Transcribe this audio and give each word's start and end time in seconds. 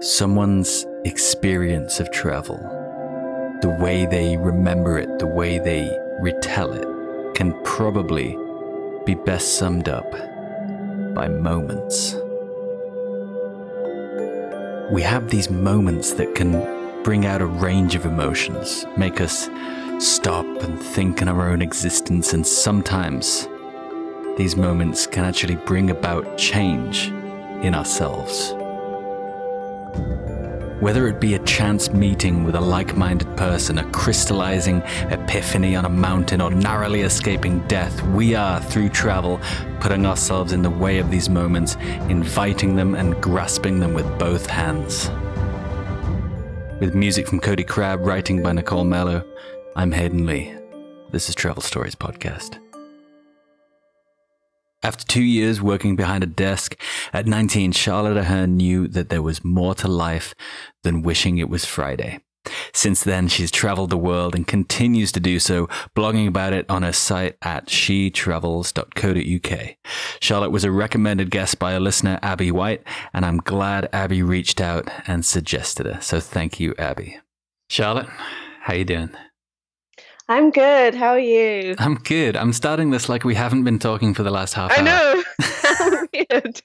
someone's 0.00 0.86
experience 1.04 2.00
of 2.00 2.10
travel, 2.10 2.56
the 3.60 3.76
way 3.80 4.06
they 4.06 4.38
remember 4.38 4.98
it, 4.98 5.18
the 5.18 5.26
way 5.26 5.58
they 5.58 5.94
retell 6.20 6.72
it, 6.72 7.34
can 7.34 7.52
probably 7.64 8.34
be 9.04 9.14
best 9.14 9.58
summed 9.58 9.90
up 9.90 10.10
by 11.14 11.28
moments. 11.28 12.14
We 14.90 15.02
have 15.02 15.28
these 15.28 15.50
moments 15.50 16.14
that 16.14 16.34
can 16.34 17.02
bring 17.02 17.26
out 17.26 17.42
a 17.42 17.46
range 17.46 17.94
of 17.94 18.06
emotions, 18.06 18.86
make 18.96 19.20
us 19.20 19.50
stop 19.98 20.46
and 20.62 20.80
think 20.80 21.20
in 21.20 21.28
our 21.28 21.50
own 21.50 21.60
existence, 21.60 22.32
and 22.32 22.46
sometimes 22.46 23.46
these 24.38 24.56
moments 24.56 25.06
can 25.06 25.26
actually 25.26 25.56
bring 25.56 25.90
about 25.90 26.38
change 26.38 27.08
in 27.62 27.74
ourselves. 27.74 28.54
Whether 30.80 31.08
it 31.08 31.20
be 31.20 31.34
a 31.34 31.38
chance 31.40 31.92
meeting 31.92 32.42
with 32.42 32.54
a 32.54 32.60
like 32.60 32.96
minded 32.96 33.36
person, 33.36 33.76
a 33.76 33.90
crystallizing 33.90 34.80
epiphany 35.10 35.76
on 35.76 35.84
a 35.84 35.90
mountain, 35.90 36.40
or 36.40 36.50
narrowly 36.50 37.02
escaping 37.02 37.60
death, 37.68 38.02
we 38.08 38.34
are, 38.34 38.62
through 38.62 38.88
travel, 38.88 39.42
putting 39.80 40.06
ourselves 40.06 40.54
in 40.54 40.62
the 40.62 40.70
way 40.70 40.98
of 40.98 41.10
these 41.10 41.28
moments, 41.28 41.74
inviting 42.08 42.76
them 42.76 42.94
and 42.94 43.20
grasping 43.20 43.78
them 43.78 43.92
with 43.92 44.06
both 44.18 44.46
hands. 44.46 45.10
With 46.80 46.94
music 46.94 47.28
from 47.28 47.40
Cody 47.40 47.64
Crabb, 47.64 48.00
writing 48.00 48.42
by 48.42 48.52
Nicole 48.52 48.84
Mello, 48.84 49.22
I'm 49.76 49.92
Hayden 49.92 50.24
Lee. 50.24 50.54
This 51.10 51.28
is 51.28 51.34
Travel 51.34 51.62
Stories 51.62 51.94
Podcast. 51.94 52.58
After 54.82 55.06
two 55.06 55.22
years 55.22 55.60
working 55.60 55.94
behind 55.94 56.24
a 56.24 56.26
desk, 56.26 56.74
at 57.12 57.26
19, 57.26 57.72
Charlotte 57.72 58.16
Ahern 58.16 58.56
knew 58.56 58.88
that 58.88 59.10
there 59.10 59.22
was 59.22 59.44
more 59.44 59.74
to 59.76 59.88
life 59.88 60.34
than 60.84 61.02
wishing 61.02 61.38
it 61.38 61.50
was 61.50 61.66
Friday. 61.66 62.20
Since 62.72 63.04
then, 63.04 63.28
she's 63.28 63.50
traveled 63.50 63.90
the 63.90 63.98
world 63.98 64.34
and 64.34 64.46
continues 64.46 65.12
to 65.12 65.20
do 65.20 65.38
so, 65.38 65.66
blogging 65.94 66.26
about 66.26 66.54
it 66.54 66.64
on 66.70 66.82
her 66.82 66.92
site 66.92 67.36
at 67.42 67.66
shetravels.co.uk. 67.66 69.76
Charlotte 70.20 70.50
was 70.50 70.64
a 70.64 70.70
recommended 70.70 71.30
guest 71.30 71.58
by 71.58 71.72
a 71.72 71.80
listener, 71.80 72.18
Abby 72.22 72.50
White, 72.50 72.82
and 73.12 73.26
I'm 73.26 73.36
glad 73.38 73.90
Abby 73.92 74.22
reached 74.22 74.62
out 74.62 74.88
and 75.06 75.26
suggested 75.26 75.84
her. 75.84 76.00
So 76.00 76.20
thank 76.20 76.58
you, 76.58 76.74
Abby. 76.78 77.18
Charlotte, 77.68 78.08
how 78.62 78.72
you 78.72 78.86
doing? 78.86 79.10
I'm 80.30 80.52
good. 80.52 80.94
How 80.94 81.08
are 81.08 81.18
you? 81.18 81.74
I'm 81.80 81.96
good. 81.96 82.36
I'm 82.36 82.52
starting 82.52 82.90
this 82.90 83.08
like 83.08 83.24
we 83.24 83.34
haven't 83.34 83.64
been 83.64 83.80
talking 83.80 84.14
for 84.14 84.22
the 84.22 84.30
last 84.30 84.54
half 84.54 84.70
hour. 84.70 84.86
I 84.86 84.88
hour. 84.88 85.16
know. 85.16 86.06
Weird. 86.14 86.62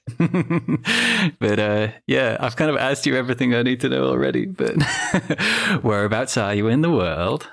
but 1.40 1.58
uh, 1.58 1.88
yeah, 2.06 2.36
I've 2.38 2.54
kind 2.54 2.70
of 2.70 2.76
asked 2.76 3.06
you 3.06 3.16
everything 3.16 3.56
I 3.56 3.64
need 3.64 3.80
to 3.80 3.88
know 3.88 4.04
already. 4.04 4.46
But 4.46 4.76
whereabouts 5.82 6.36
are 6.36 6.54
you 6.54 6.68
in 6.68 6.82
the 6.82 6.92
world? 6.92 7.50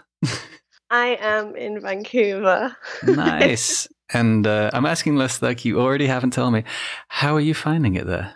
I 0.91 1.17
am 1.19 1.55
in 1.55 1.81
Vancouver. 1.81 2.77
nice. 3.07 3.87
And 4.13 4.45
uh, 4.45 4.69
I'm 4.71 4.85
asking 4.85 5.17
this 5.17 5.41
like 5.41 5.65
you 5.65 5.81
already 5.81 6.05
haven't 6.05 6.33
told 6.33 6.53
me. 6.53 6.63
How 7.07 7.33
are 7.33 7.41
you 7.41 7.55
finding 7.55 7.95
it 7.95 8.05
there? 8.05 8.35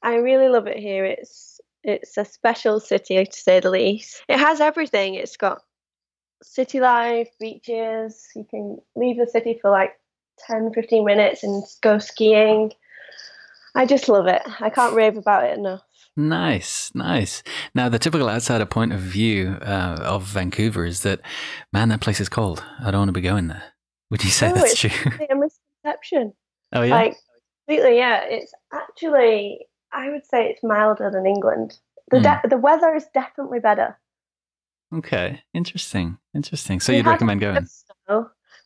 I 0.00 0.14
really 0.14 0.46
love 0.46 0.68
it 0.68 0.76
here. 0.76 1.06
It's 1.06 1.60
it's 1.82 2.16
a 2.16 2.24
special 2.24 2.78
city 2.78 3.24
to 3.24 3.32
say 3.36 3.58
the 3.58 3.70
least. 3.70 4.22
It 4.28 4.38
has 4.38 4.60
everything. 4.60 5.16
It's 5.16 5.36
got 5.36 5.62
city 6.42 6.80
life, 6.80 7.28
beaches. 7.40 8.28
You 8.34 8.44
can 8.48 8.78
leave 8.96 9.18
the 9.18 9.26
city 9.26 9.58
for 9.60 9.70
like 9.70 9.92
10, 10.46 10.72
15 10.74 11.04
minutes 11.04 11.42
and 11.42 11.62
go 11.82 11.98
skiing. 11.98 12.72
I 13.74 13.86
just 13.86 14.08
love 14.08 14.26
it. 14.26 14.42
I 14.60 14.70
can't 14.70 14.94
rave 14.94 15.16
about 15.16 15.44
it 15.44 15.56
enough. 15.58 15.82
Nice, 16.14 16.90
nice. 16.94 17.42
Now, 17.74 17.88
the 17.88 17.98
typical 17.98 18.28
outsider 18.28 18.66
point 18.66 18.92
of 18.92 19.00
view 19.00 19.56
uh, 19.62 19.96
of 20.02 20.24
Vancouver 20.24 20.84
is 20.84 21.02
that, 21.04 21.20
man, 21.72 21.88
that 21.88 22.02
place 22.02 22.20
is 22.20 22.28
cold. 22.28 22.62
I 22.80 22.90
don't 22.90 23.00
want 23.00 23.08
to 23.08 23.12
be 23.12 23.22
going 23.22 23.48
there. 23.48 23.62
Would 24.10 24.22
you 24.22 24.30
say 24.30 24.48
No, 24.48 24.56
that's 24.56 24.72
it's 24.72 24.80
true? 24.80 25.12
a 25.30 25.34
misconception. 25.34 26.34
oh, 26.74 26.82
yeah. 26.82 26.94
Like 26.94 27.16
completely, 27.66 27.96
yeah. 27.96 28.24
It's 28.24 28.52
actually, 28.74 29.60
I 29.90 30.10
would 30.10 30.26
say, 30.26 30.50
it's 30.50 30.62
milder 30.62 31.10
than 31.10 31.26
England. 31.26 31.78
The 32.10 32.20
de- 32.20 32.42
the 32.50 32.58
weather 32.58 32.94
is 32.94 33.06
definitely 33.14 33.60
better. 33.60 33.98
Okay. 34.94 35.42
Interesting. 35.54 36.18
Interesting. 36.34 36.80
So 36.80 36.92
We 36.92 36.98
you'd 36.98 37.06
recommend 37.06 37.40
going? 37.40 37.66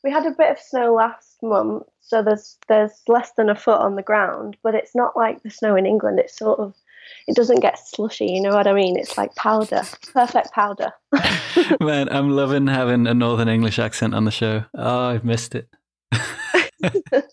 We 0.05 0.13
had 0.13 0.27
a 0.27 0.31
bit 0.31 0.51
of 0.51 0.59
snow 0.61 0.95
last 0.95 1.37
month, 1.43 1.83
so 2.01 2.23
there's 2.23 2.59
there's 2.69 3.03
less 3.09 3.33
than 3.37 3.51
a 3.51 3.57
foot 3.57 3.81
on 3.81 3.97
the 3.97 4.03
ground, 4.03 4.57
but 4.63 4.75
it's 4.75 4.95
not 4.95 5.17
like 5.17 5.43
the 5.43 5.51
snow 5.51 5.75
in 5.75 5.85
England. 5.85 6.21
It's 6.21 6.37
sort 6.39 6.61
of 6.61 6.75
it 7.27 7.35
doesn't 7.35 7.61
get 7.61 7.79
slushy. 7.79 8.27
You 8.27 8.41
know 8.41 8.55
what 8.55 8.69
I 8.69 8.73
mean? 8.73 8.97
It's 8.97 9.19
like 9.19 9.35
powder, 9.35 9.83
perfect 10.13 10.53
powder. 10.53 10.93
Man, 11.81 12.09
I'm 12.09 12.31
loving 12.31 12.69
having 12.69 13.07
a 13.07 13.15
Northern 13.15 13.49
English 13.49 13.79
accent 13.79 14.15
on 14.15 14.25
the 14.25 14.31
show. 14.31 14.65
Oh, 14.75 15.09
I've 15.09 15.25
missed 15.25 15.55
it. 15.55 15.69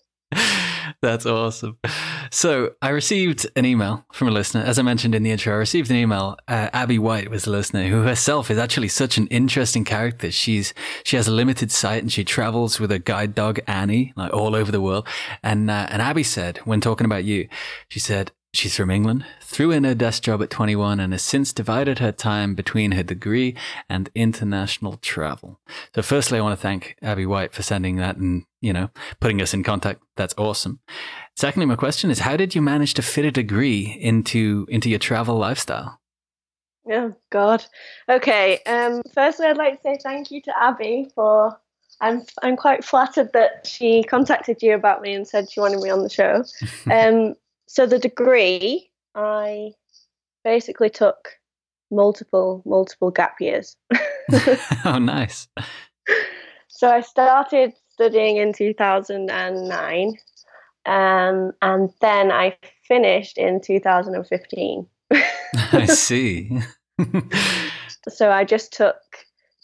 That's 1.00 1.26
awesome. 1.26 1.78
So, 2.34 2.72
I 2.82 2.88
received 2.88 3.46
an 3.54 3.64
email 3.64 4.04
from 4.12 4.26
a 4.26 4.32
listener. 4.32 4.62
As 4.62 4.76
I 4.76 4.82
mentioned 4.82 5.14
in 5.14 5.22
the 5.22 5.30
intro, 5.30 5.54
I 5.54 5.58
received 5.58 5.88
an 5.92 5.96
email. 5.96 6.36
Uh, 6.48 6.68
Abby 6.72 6.98
White 6.98 7.30
was 7.30 7.44
the 7.44 7.52
listener, 7.52 7.86
who 7.86 8.02
herself 8.02 8.50
is 8.50 8.58
actually 8.58 8.88
such 8.88 9.16
an 9.16 9.28
interesting 9.28 9.84
character. 9.84 10.32
She's 10.32 10.74
she 11.04 11.14
has 11.14 11.28
a 11.28 11.30
limited 11.30 11.70
sight 11.70 12.02
and 12.02 12.12
she 12.12 12.24
travels 12.24 12.80
with 12.80 12.90
a 12.90 12.98
guide 12.98 13.36
dog 13.36 13.60
Annie, 13.68 14.12
like 14.16 14.32
all 14.32 14.56
over 14.56 14.72
the 14.72 14.80
world. 14.80 15.06
And 15.44 15.70
uh, 15.70 15.86
and 15.88 16.02
Abby 16.02 16.24
said, 16.24 16.58
when 16.64 16.80
talking 16.80 17.04
about 17.04 17.22
you, 17.22 17.48
she 17.88 18.00
said 18.00 18.32
she's 18.56 18.76
from 18.76 18.90
England, 18.90 19.24
threw 19.40 19.70
in 19.70 19.84
her 19.84 19.94
desk 19.94 20.22
job 20.22 20.42
at 20.42 20.50
21, 20.50 21.00
and 21.00 21.12
has 21.12 21.22
since 21.22 21.52
divided 21.52 21.98
her 21.98 22.12
time 22.12 22.54
between 22.54 22.92
her 22.92 23.02
degree 23.02 23.56
and 23.88 24.10
international 24.14 24.96
travel. 24.98 25.60
So, 25.94 26.02
firstly, 26.02 26.38
I 26.38 26.42
want 26.42 26.58
to 26.58 26.62
thank 26.62 26.96
Abby 27.02 27.26
White 27.26 27.52
for 27.52 27.62
sending 27.62 27.96
that 27.96 28.16
and 28.16 28.44
you 28.60 28.72
know 28.72 28.90
putting 29.20 29.40
us 29.42 29.54
in 29.54 29.62
contact. 29.62 30.02
That's 30.16 30.34
awesome. 30.38 30.80
Secondly, 31.36 31.66
my 31.66 31.76
question 31.76 32.10
is, 32.10 32.20
how 32.20 32.36
did 32.36 32.54
you 32.54 32.62
manage 32.62 32.94
to 32.94 33.02
fit 33.02 33.24
a 33.24 33.30
degree 33.30 33.98
into 34.00 34.66
into 34.68 34.88
your 34.88 34.98
travel 34.98 35.36
lifestyle? 35.36 36.00
Oh 36.90 37.14
God. 37.30 37.64
Okay. 38.08 38.60
Um. 38.66 39.02
Firstly, 39.12 39.46
I'd 39.46 39.56
like 39.56 39.82
to 39.82 39.82
say 39.82 39.98
thank 40.02 40.30
you 40.30 40.40
to 40.42 40.52
Abby 40.58 41.10
for. 41.14 41.58
I'm 42.00 42.22
I'm 42.42 42.56
quite 42.56 42.84
flattered 42.84 43.32
that 43.34 43.66
she 43.66 44.02
contacted 44.02 44.62
you 44.62 44.74
about 44.74 45.00
me 45.00 45.14
and 45.14 45.26
said 45.26 45.50
she 45.50 45.60
wanted 45.60 45.80
me 45.80 45.90
on 45.90 46.02
the 46.02 46.10
show. 46.10 46.44
Um. 46.90 47.34
So 47.66 47.86
the 47.86 47.98
degree, 47.98 48.90
I 49.14 49.72
basically 50.44 50.90
took 50.90 51.30
multiple 51.90 52.62
multiple 52.66 53.10
gap 53.10 53.40
years. 53.40 53.76
oh, 54.84 54.98
nice. 54.98 55.48
So 56.68 56.88
I 56.88 57.00
started 57.00 57.72
studying 57.90 58.36
in 58.36 58.52
2009, 58.52 60.18
um, 60.86 61.52
and 61.62 61.90
then 62.00 62.32
I 62.32 62.56
finished 62.86 63.38
in 63.38 63.60
2015. 63.60 64.86
I 65.72 65.86
see. 65.86 66.50
So 68.08 68.30
I 68.30 68.44
just 68.44 68.72
took 68.72 68.96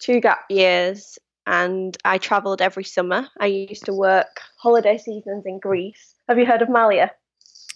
two 0.01 0.21
gap 0.21 0.45
years 0.49 1.19
and 1.47 1.97
I 2.05 2.19
travelled 2.19 2.63
every 2.63 2.85
summer. 2.85 3.29
I 3.39 3.47
used 3.47 3.85
to 3.87 3.93
work 3.93 4.41
holiday 4.59 4.99
seasons 4.99 5.45
in 5.47 5.59
Greece. 5.59 6.15
Have 6.29 6.39
you 6.39 6.47
heard 6.47 6.63
of 6.63 6.69
Malia? 6.69 7.11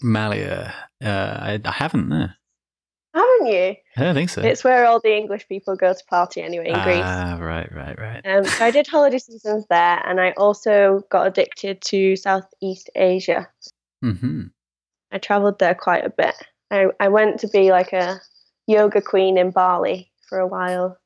Malia, 0.02 0.74
uh, 1.02 1.08
I, 1.08 1.60
I 1.64 1.70
haven't. 1.70 2.08
No. 2.08 2.28
Haven't 3.14 3.46
you? 3.46 3.76
I 3.96 4.02
don't 4.02 4.14
think 4.14 4.30
so. 4.30 4.42
It's 4.42 4.64
where 4.64 4.84
all 4.86 5.00
the 5.00 5.16
English 5.16 5.46
people 5.48 5.76
go 5.76 5.92
to 5.92 6.04
party 6.10 6.42
anyway 6.42 6.68
in 6.68 6.80
Greece. 6.82 7.04
Ah, 7.04 7.38
right, 7.40 7.72
right, 7.72 7.98
right. 7.98 8.20
Um, 8.26 8.44
so 8.44 8.64
I 8.64 8.70
did 8.72 8.88
holiday 8.88 9.18
seasons 9.18 9.64
there, 9.70 10.02
and 10.04 10.20
I 10.20 10.32
also 10.32 11.02
got 11.10 11.26
addicted 11.28 11.80
to 11.82 12.16
Southeast 12.16 12.90
Asia. 12.96 13.48
hmm 14.02 14.44
I 15.12 15.18
travelled 15.18 15.60
there 15.60 15.76
quite 15.76 16.04
a 16.04 16.10
bit. 16.10 16.34
I, 16.72 16.86
I 16.98 17.06
went 17.06 17.38
to 17.40 17.48
be 17.48 17.70
like 17.70 17.92
a 17.92 18.20
yoga 18.66 19.00
queen 19.00 19.38
in 19.38 19.52
Bali 19.52 20.10
for 20.28 20.40
a 20.40 20.46
while, 20.46 20.98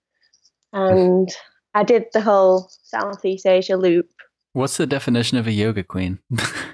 and 0.73 1.29
I 1.75 1.85
did 1.85 2.07
the 2.15 2.23
whole 2.23 2.71
Southeast 2.85 3.45
Asia 3.45 3.77
loop. 3.77 4.09
What's 4.55 4.79
the 4.79 4.87
definition 4.87 5.37
of 5.37 5.47
a 5.47 5.53
yoga 5.53 5.85
queen? 5.85 6.21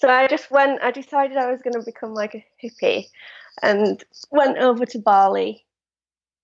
So 0.00 0.08
I 0.08 0.28
just 0.28 0.50
went. 0.50 0.82
I 0.82 0.90
decided 0.92 1.36
I 1.36 1.50
was 1.50 1.60
going 1.60 1.74
to 1.74 1.82
become 1.84 2.14
like 2.14 2.34
a 2.34 2.44
hippie, 2.62 3.08
and 3.62 4.02
went 4.30 4.56
over 4.56 4.86
to 4.86 4.98
Bali. 4.98 5.66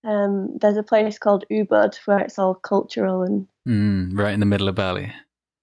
Um, 0.05 0.59
there's 0.61 0.77
a 0.77 0.83
place 0.83 1.19
called 1.19 1.47
Ubud 1.51 1.97
where 2.05 2.19
it's 2.19 2.39
all 2.39 2.55
cultural 2.55 3.23
and 3.23 3.47
mm, 3.67 4.11
right 4.17 4.35
in 4.35 4.41
the 4.41 4.47
middle 4.47 4.69
of 4.69 4.75
Bali. 4.75 5.11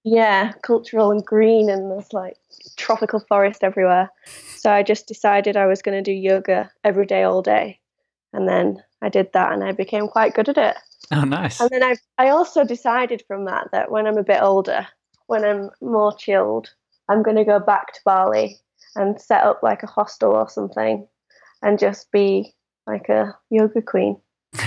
yeah, 0.02 0.52
cultural 0.62 1.12
and 1.12 1.24
green, 1.24 1.70
and 1.70 1.88
there's 1.88 2.12
like 2.12 2.36
tropical 2.76 3.20
forest 3.20 3.62
everywhere. 3.62 4.10
So 4.56 4.72
I 4.72 4.82
just 4.82 5.06
decided 5.06 5.56
I 5.56 5.66
was 5.66 5.80
going 5.80 5.96
to 5.96 6.02
do 6.02 6.12
yoga 6.12 6.72
every 6.82 7.06
day, 7.06 7.22
all 7.22 7.42
day, 7.42 7.78
and 8.32 8.48
then 8.48 8.82
I 9.02 9.08
did 9.08 9.32
that, 9.34 9.52
and 9.52 9.62
I 9.62 9.70
became 9.70 10.08
quite 10.08 10.34
good 10.34 10.48
at 10.48 10.58
it. 10.58 10.76
Oh, 11.12 11.22
nice. 11.22 11.60
And 11.60 11.70
then 11.70 11.84
I 11.84 11.94
I 12.18 12.30
also 12.30 12.64
decided 12.64 13.22
from 13.28 13.44
that 13.44 13.68
that 13.70 13.92
when 13.92 14.08
I'm 14.08 14.18
a 14.18 14.24
bit 14.24 14.42
older, 14.42 14.88
when 15.28 15.44
I'm 15.44 15.70
more 15.80 16.12
chilled, 16.16 16.74
I'm 17.08 17.22
going 17.22 17.36
to 17.36 17.44
go 17.44 17.58
back 17.58 17.92
to 17.94 18.00
Bali 18.04 18.58
and 18.96 19.20
set 19.20 19.44
up 19.44 19.62
like 19.62 19.82
a 19.82 19.88
hostel 19.88 20.32
or 20.32 20.48
something 20.48 21.06
and 21.62 21.78
just 21.78 22.10
be 22.12 22.54
like 22.86 23.08
a 23.08 23.36
yoga 23.50 23.82
queen. 23.82 24.20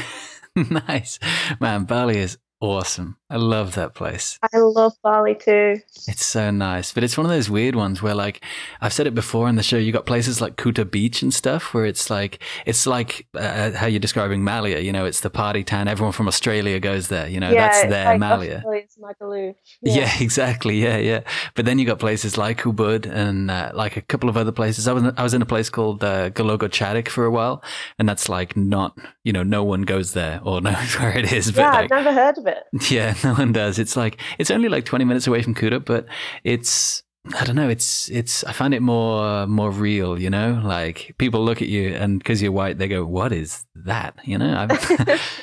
nice. 0.55 1.19
Man, 1.59 1.85
Bali 1.85 2.17
is 2.17 2.37
awesome. 2.59 3.17
I 3.29 3.35
love 3.35 3.75
that 3.75 3.93
place. 3.93 4.39
I 4.41 4.57
love 4.57 4.93
Bali 5.03 5.35
too. 5.35 5.81
It's 6.07 6.25
so 6.25 6.49
nice, 6.49 6.93
but 6.93 7.03
it's 7.03 7.17
one 7.17 7.25
of 7.25 7.29
those 7.29 7.49
weird 7.49 7.75
ones 7.75 8.01
where, 8.01 8.15
like, 8.15 8.41
I've 8.79 8.93
said 8.93 9.05
it 9.05 9.13
before 9.13 9.49
in 9.49 9.55
the 9.55 9.63
show. 9.63 9.75
You 9.75 9.91
got 9.91 10.05
places 10.05 10.39
like 10.39 10.55
Kuta 10.55 10.89
Beach 10.89 11.21
and 11.21 11.33
stuff 11.33 11.73
where 11.73 11.85
it's 11.85 12.09
like 12.09 12.41
it's 12.65 12.87
like 12.87 13.27
uh, 13.33 13.71
how 13.71 13.85
you're 13.85 13.99
describing 13.99 14.45
Malia. 14.45 14.79
You 14.79 14.93
know, 14.93 15.05
it's 15.05 15.19
the 15.19 15.29
party 15.29 15.65
town. 15.65 15.89
Everyone 15.89 16.13
from 16.13 16.29
Australia 16.29 16.79
goes 16.79 17.09
there. 17.09 17.27
You 17.27 17.41
know, 17.41 17.51
yeah, 17.51 17.67
that's 17.67 17.81
their 17.89 18.05
like 18.05 18.19
Malia. 18.19 18.57
Australia's 18.57 18.97
Magaluf. 19.01 19.55
Yeah. 19.81 20.11
exactly. 20.21 20.81
Yeah, 20.81 20.97
yeah. 20.97 21.21
But 21.55 21.65
then 21.65 21.79
you 21.79 21.85
got 21.85 21.99
places 21.99 22.37
like 22.37 22.61
Ubud 22.61 23.05
and 23.11 23.51
uh, 23.51 23.71
like 23.73 23.97
a 23.97 24.01
couple 24.01 24.29
of 24.29 24.37
other 24.37 24.53
places. 24.53 24.87
I 24.87 24.93
was 24.93 25.03
I 25.17 25.23
was 25.23 25.33
in 25.33 25.41
a 25.41 25.45
place 25.45 25.69
called 25.69 26.01
uh, 26.01 26.29
Galogo 26.29 26.69
Chadik 26.69 27.09
for 27.09 27.25
a 27.25 27.31
while, 27.31 27.61
and 27.99 28.07
that's 28.07 28.29
like 28.29 28.55
not 28.55 28.97
you 29.25 29.33
know 29.33 29.43
no 29.43 29.65
one 29.65 29.81
goes 29.81 30.13
there 30.13 30.39
or 30.43 30.61
knows 30.67 30.97
where 30.97 31.17
it 31.17 31.33
is. 31.33 31.51
But 31.51 31.61
yeah, 31.61 31.71
like, 31.71 31.91
I've 31.91 32.05
never 32.05 32.13
heard 32.13 32.37
of 32.37 32.46
it. 32.47 32.63
yeah, 32.91 33.15
no 33.23 33.33
one 33.33 33.51
does. 33.51 33.79
It's 33.79 33.95
like 33.95 34.21
it's 34.37 34.51
only 34.51 34.69
like 34.69 34.85
twenty 34.85 35.05
minutes 35.05 35.27
away 35.27 35.41
from 35.41 35.55
Kuta, 35.55 35.83
but 35.83 36.05
it's 36.43 37.03
I 37.35 37.43
don't 37.43 37.55
know. 37.55 37.69
It's 37.69 38.09
it's 38.09 38.43
I 38.43 38.53
find 38.53 38.73
it 38.73 38.81
more 38.81 39.47
more 39.47 39.71
real. 39.71 40.19
You 40.19 40.29
know, 40.29 40.61
like 40.63 41.15
people 41.17 41.43
look 41.43 41.61
at 41.61 41.67
you 41.67 41.93
and 41.93 42.19
because 42.19 42.41
you're 42.41 42.51
white, 42.51 42.77
they 42.77 42.87
go, 42.87 43.05
"What 43.05 43.31
is 43.31 43.65
that?" 43.75 44.15
You 44.23 44.37
know. 44.37 44.67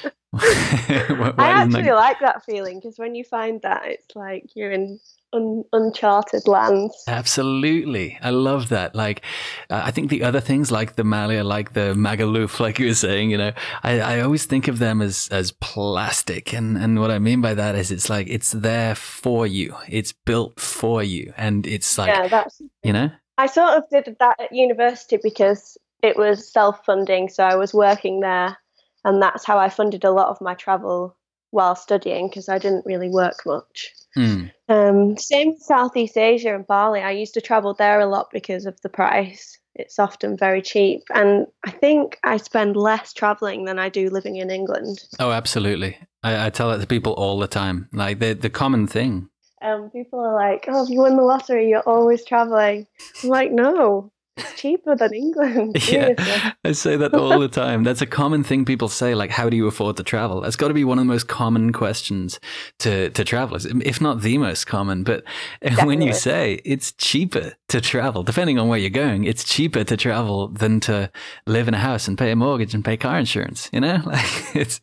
I 0.42 0.94
isn't 0.98 1.36
that- 1.36 1.75
actually 1.78 1.92
like 1.92 2.20
that 2.20 2.44
feeling 2.44 2.81
because 2.81 2.98
when 2.98 3.14
you 3.14 3.25
find 3.25 3.60
that, 3.62 3.86
it's 3.86 4.14
like 4.14 4.50
you're 4.54 4.72
in 4.72 5.00
un- 5.32 5.64
uncharted 5.72 6.46
lands. 6.48 6.94
Absolutely. 7.06 8.19
I 8.22 8.31
love 8.31 8.69
that. 8.70 8.94
Like, 8.94 9.22
uh, 9.70 9.82
I 9.84 9.90
think 9.90 10.10
the 10.10 10.22
other 10.22 10.40
things 10.40 10.70
like 10.70 10.96
the 10.96 11.04
Malia, 11.04 11.44
like 11.44 11.72
the 11.72 11.94
Magaluf, 11.94 12.60
like 12.64 12.78
you 12.78 12.86
were 12.86 12.94
saying, 12.94 13.31
you 13.31 13.38
know, 13.38 13.52
I, 13.82 14.00
I 14.00 14.20
always 14.20 14.46
think 14.46 14.69
of 14.69 14.78
them 14.78 15.02
as, 15.02 15.28
as 15.31 15.52
plastic. 15.52 16.52
And, 16.54 16.76
and 16.78 17.00
what 17.00 17.10
I 17.10 17.19
mean 17.19 17.40
by 17.40 17.54
that 17.54 17.75
is 17.75 17.90
it's 17.90 18.08
like, 18.08 18.28
it's 18.28 18.52
there 18.52 18.94
for 18.94 19.46
you. 19.46 19.76
It's 19.88 20.12
built 20.12 20.60
for 20.60 21.02
you. 21.02 21.32
And 21.37 21.66
it's 21.66 21.98
like, 21.98 22.08
yeah, 22.08 22.28
that's. 22.28 22.62
you 22.82 22.92
know, 22.92 23.10
I 23.37 23.46
sort 23.46 23.76
of 23.76 23.84
did 23.90 24.16
that 24.20 24.40
at 24.40 24.52
university 24.52 25.19
because 25.22 25.76
it 26.02 26.16
was 26.16 26.52
self-funding, 26.52 27.30
so 27.30 27.42
I 27.42 27.56
was 27.56 27.72
working 27.75 28.20
there, 28.20 28.56
and 29.04 29.20
that's 29.22 29.44
how 29.44 29.58
I 29.58 29.68
funded 29.68 30.04
a 30.04 30.10
lot 30.10 30.28
of 30.28 30.40
my 30.40 30.54
travel 30.54 31.16
while 31.50 31.76
studying 31.76 32.28
because 32.28 32.48
I 32.48 32.58
didn't 32.58 32.86
really 32.86 33.08
work 33.08 33.46
much. 33.46 33.92
hmm, 34.14 34.44
Um, 34.68 35.16
same 35.16 35.50
with 35.50 35.62
Southeast 35.62 36.16
Asia 36.16 36.54
and 36.54 36.66
Bali. 36.66 37.00
I 37.00 37.12
used 37.12 37.34
to 37.34 37.40
travel 37.40 37.74
there 37.74 38.00
a 38.00 38.06
lot 38.06 38.28
because 38.32 38.66
of 38.66 38.80
the 38.80 38.88
price. 38.88 39.58
It's 39.76 39.98
often 39.98 40.36
very 40.36 40.62
cheap, 40.62 41.02
and 41.12 41.46
I 41.66 41.70
think 41.72 42.18
I 42.22 42.36
spend 42.36 42.76
less 42.76 43.12
traveling 43.12 43.64
than 43.64 43.78
I 43.78 43.88
do 43.88 44.08
living 44.08 44.36
in 44.36 44.50
England. 44.50 45.04
oh, 45.18 45.32
absolutely. 45.32 45.98
I, 46.22 46.46
I 46.46 46.50
tell 46.50 46.70
that 46.70 46.80
to 46.80 46.86
people 46.86 47.12
all 47.14 47.38
the 47.40 47.48
time. 47.48 47.88
Like 47.92 48.20
the, 48.20 48.34
the 48.34 48.50
common 48.50 48.86
thing. 48.86 49.28
Um, 49.62 49.90
people 49.90 50.20
are 50.20 50.34
like, 50.34 50.66
"Oh, 50.68 50.84
if 50.84 50.90
you 50.90 51.00
win 51.02 51.16
the 51.16 51.22
lottery, 51.22 51.68
you're 51.68 51.80
always 51.80 52.24
traveling." 52.24 52.86
I'm 53.22 53.28
like, 53.30 53.50
"No, 53.50 54.12
it's 54.36 54.60
cheaper 54.60 54.96
than 54.96 55.12
England." 55.14 55.88
Yeah, 55.88 56.52
I 56.64 56.72
say 56.72 56.96
that 56.96 57.14
all 57.14 57.38
the 57.38 57.48
time. 57.48 57.84
That's 57.84 58.02
a 58.02 58.06
common 58.06 58.44
thing 58.44 58.64
people 58.64 58.88
say. 58.88 59.14
Like, 59.14 59.31
how 59.31 59.48
do 59.48 59.56
you 59.56 59.66
afford 59.66 59.96
to 59.98 60.02
travel? 60.02 60.40
That's 60.40 60.56
got 60.56 60.69
to 60.69 60.75
be 60.75 60.84
one 60.84 60.98
of 60.98 61.04
the 61.04 61.12
most 61.12 61.28
common 61.28 61.72
questions 61.72 62.40
to 62.81 63.10
to 63.10 63.25
travelers, 63.25 63.66
if 63.66 64.00
not 64.00 64.22
the 64.22 64.38
most 64.38 64.66
common. 64.66 65.04
But 65.04 65.25
when 65.84 66.02
you 66.02 66.12
say 66.12 66.60
it's 66.64 66.92
cheaper 66.92 67.54
to 67.69 67.81
travel, 67.81 68.22
depending 68.22 68.58
on 68.58 68.69
where 68.69 68.78
you're 68.78 68.90
going, 68.90 69.25
it's 69.25 69.44
cheaper 69.44 69.84
to 69.84 69.96
travel 69.96 70.48
than 70.48 70.80
to 70.80 71.10
live 71.46 71.69
in 71.69 71.75
a 71.75 71.78
house 71.78 72.08
and 72.08 72.19
pay 72.19 72.30
a 72.30 72.37
mortgage 72.37 72.75
and 72.75 72.84
pay 72.84 72.96
car 72.96 73.19
insurance. 73.19 73.70
You 73.72 73.80
know, 73.80 74.00
like 74.06 74.56
it's 74.56 74.80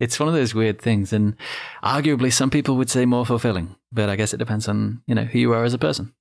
it's 0.00 0.20
one 0.20 0.28
of 0.28 0.34
those 0.34 0.54
weird 0.54 0.80
things, 0.80 1.12
and 1.12 1.36
arguably 1.82 2.32
some 2.32 2.50
people 2.50 2.76
would 2.76 2.90
say 2.90 3.04
more 3.04 3.26
fulfilling. 3.26 3.76
But 3.92 4.08
I 4.08 4.16
guess 4.16 4.32
it 4.32 4.38
depends 4.38 4.68
on 4.68 5.02
you 5.06 5.14
know 5.14 5.24
who 5.24 5.38
you 5.38 5.52
are 5.52 5.64
as 5.64 5.74
a 5.74 5.78
person. 5.78 6.12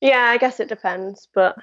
Yeah, 0.00 0.24
I 0.24 0.36
guess 0.38 0.58
it 0.58 0.68
depends, 0.68 1.28
but 1.32 1.56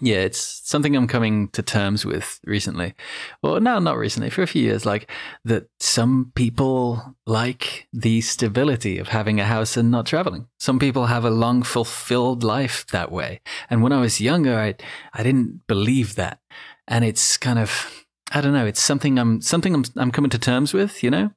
Yeah, 0.00 0.18
it's 0.18 0.62
something 0.64 0.94
I'm 0.94 1.08
coming 1.08 1.48
to 1.48 1.62
terms 1.62 2.04
with 2.04 2.38
recently. 2.44 2.94
Well, 3.42 3.60
no, 3.60 3.80
not 3.80 3.98
recently, 3.98 4.30
for 4.30 4.42
a 4.42 4.46
few 4.46 4.62
years. 4.62 4.86
Like 4.86 5.10
that 5.44 5.68
some 5.80 6.30
people 6.36 7.16
like 7.26 7.88
the 7.92 8.20
stability 8.20 8.98
of 8.98 9.08
having 9.08 9.40
a 9.40 9.44
house 9.44 9.76
and 9.76 9.90
not 9.90 10.06
traveling. 10.06 10.46
Some 10.60 10.78
people 10.78 11.06
have 11.06 11.24
a 11.24 11.30
long, 11.30 11.64
fulfilled 11.64 12.44
life 12.44 12.86
that 12.92 13.10
way. 13.10 13.40
And 13.68 13.82
when 13.82 13.92
I 13.92 14.00
was 14.00 14.20
younger, 14.20 14.56
I, 14.56 14.76
I 15.12 15.24
didn't 15.24 15.66
believe 15.66 16.14
that. 16.14 16.38
And 16.86 17.04
it's 17.04 17.36
kind 17.36 17.58
of, 17.58 18.04
I 18.30 18.40
don't 18.40 18.54
know, 18.54 18.66
it's 18.66 18.82
something 18.82 19.18
I'm, 19.18 19.40
something 19.40 19.74
I'm, 19.74 19.84
I'm 19.96 20.12
coming 20.12 20.30
to 20.30 20.38
terms 20.38 20.72
with, 20.72 21.02
you 21.02 21.10
know? 21.10 21.32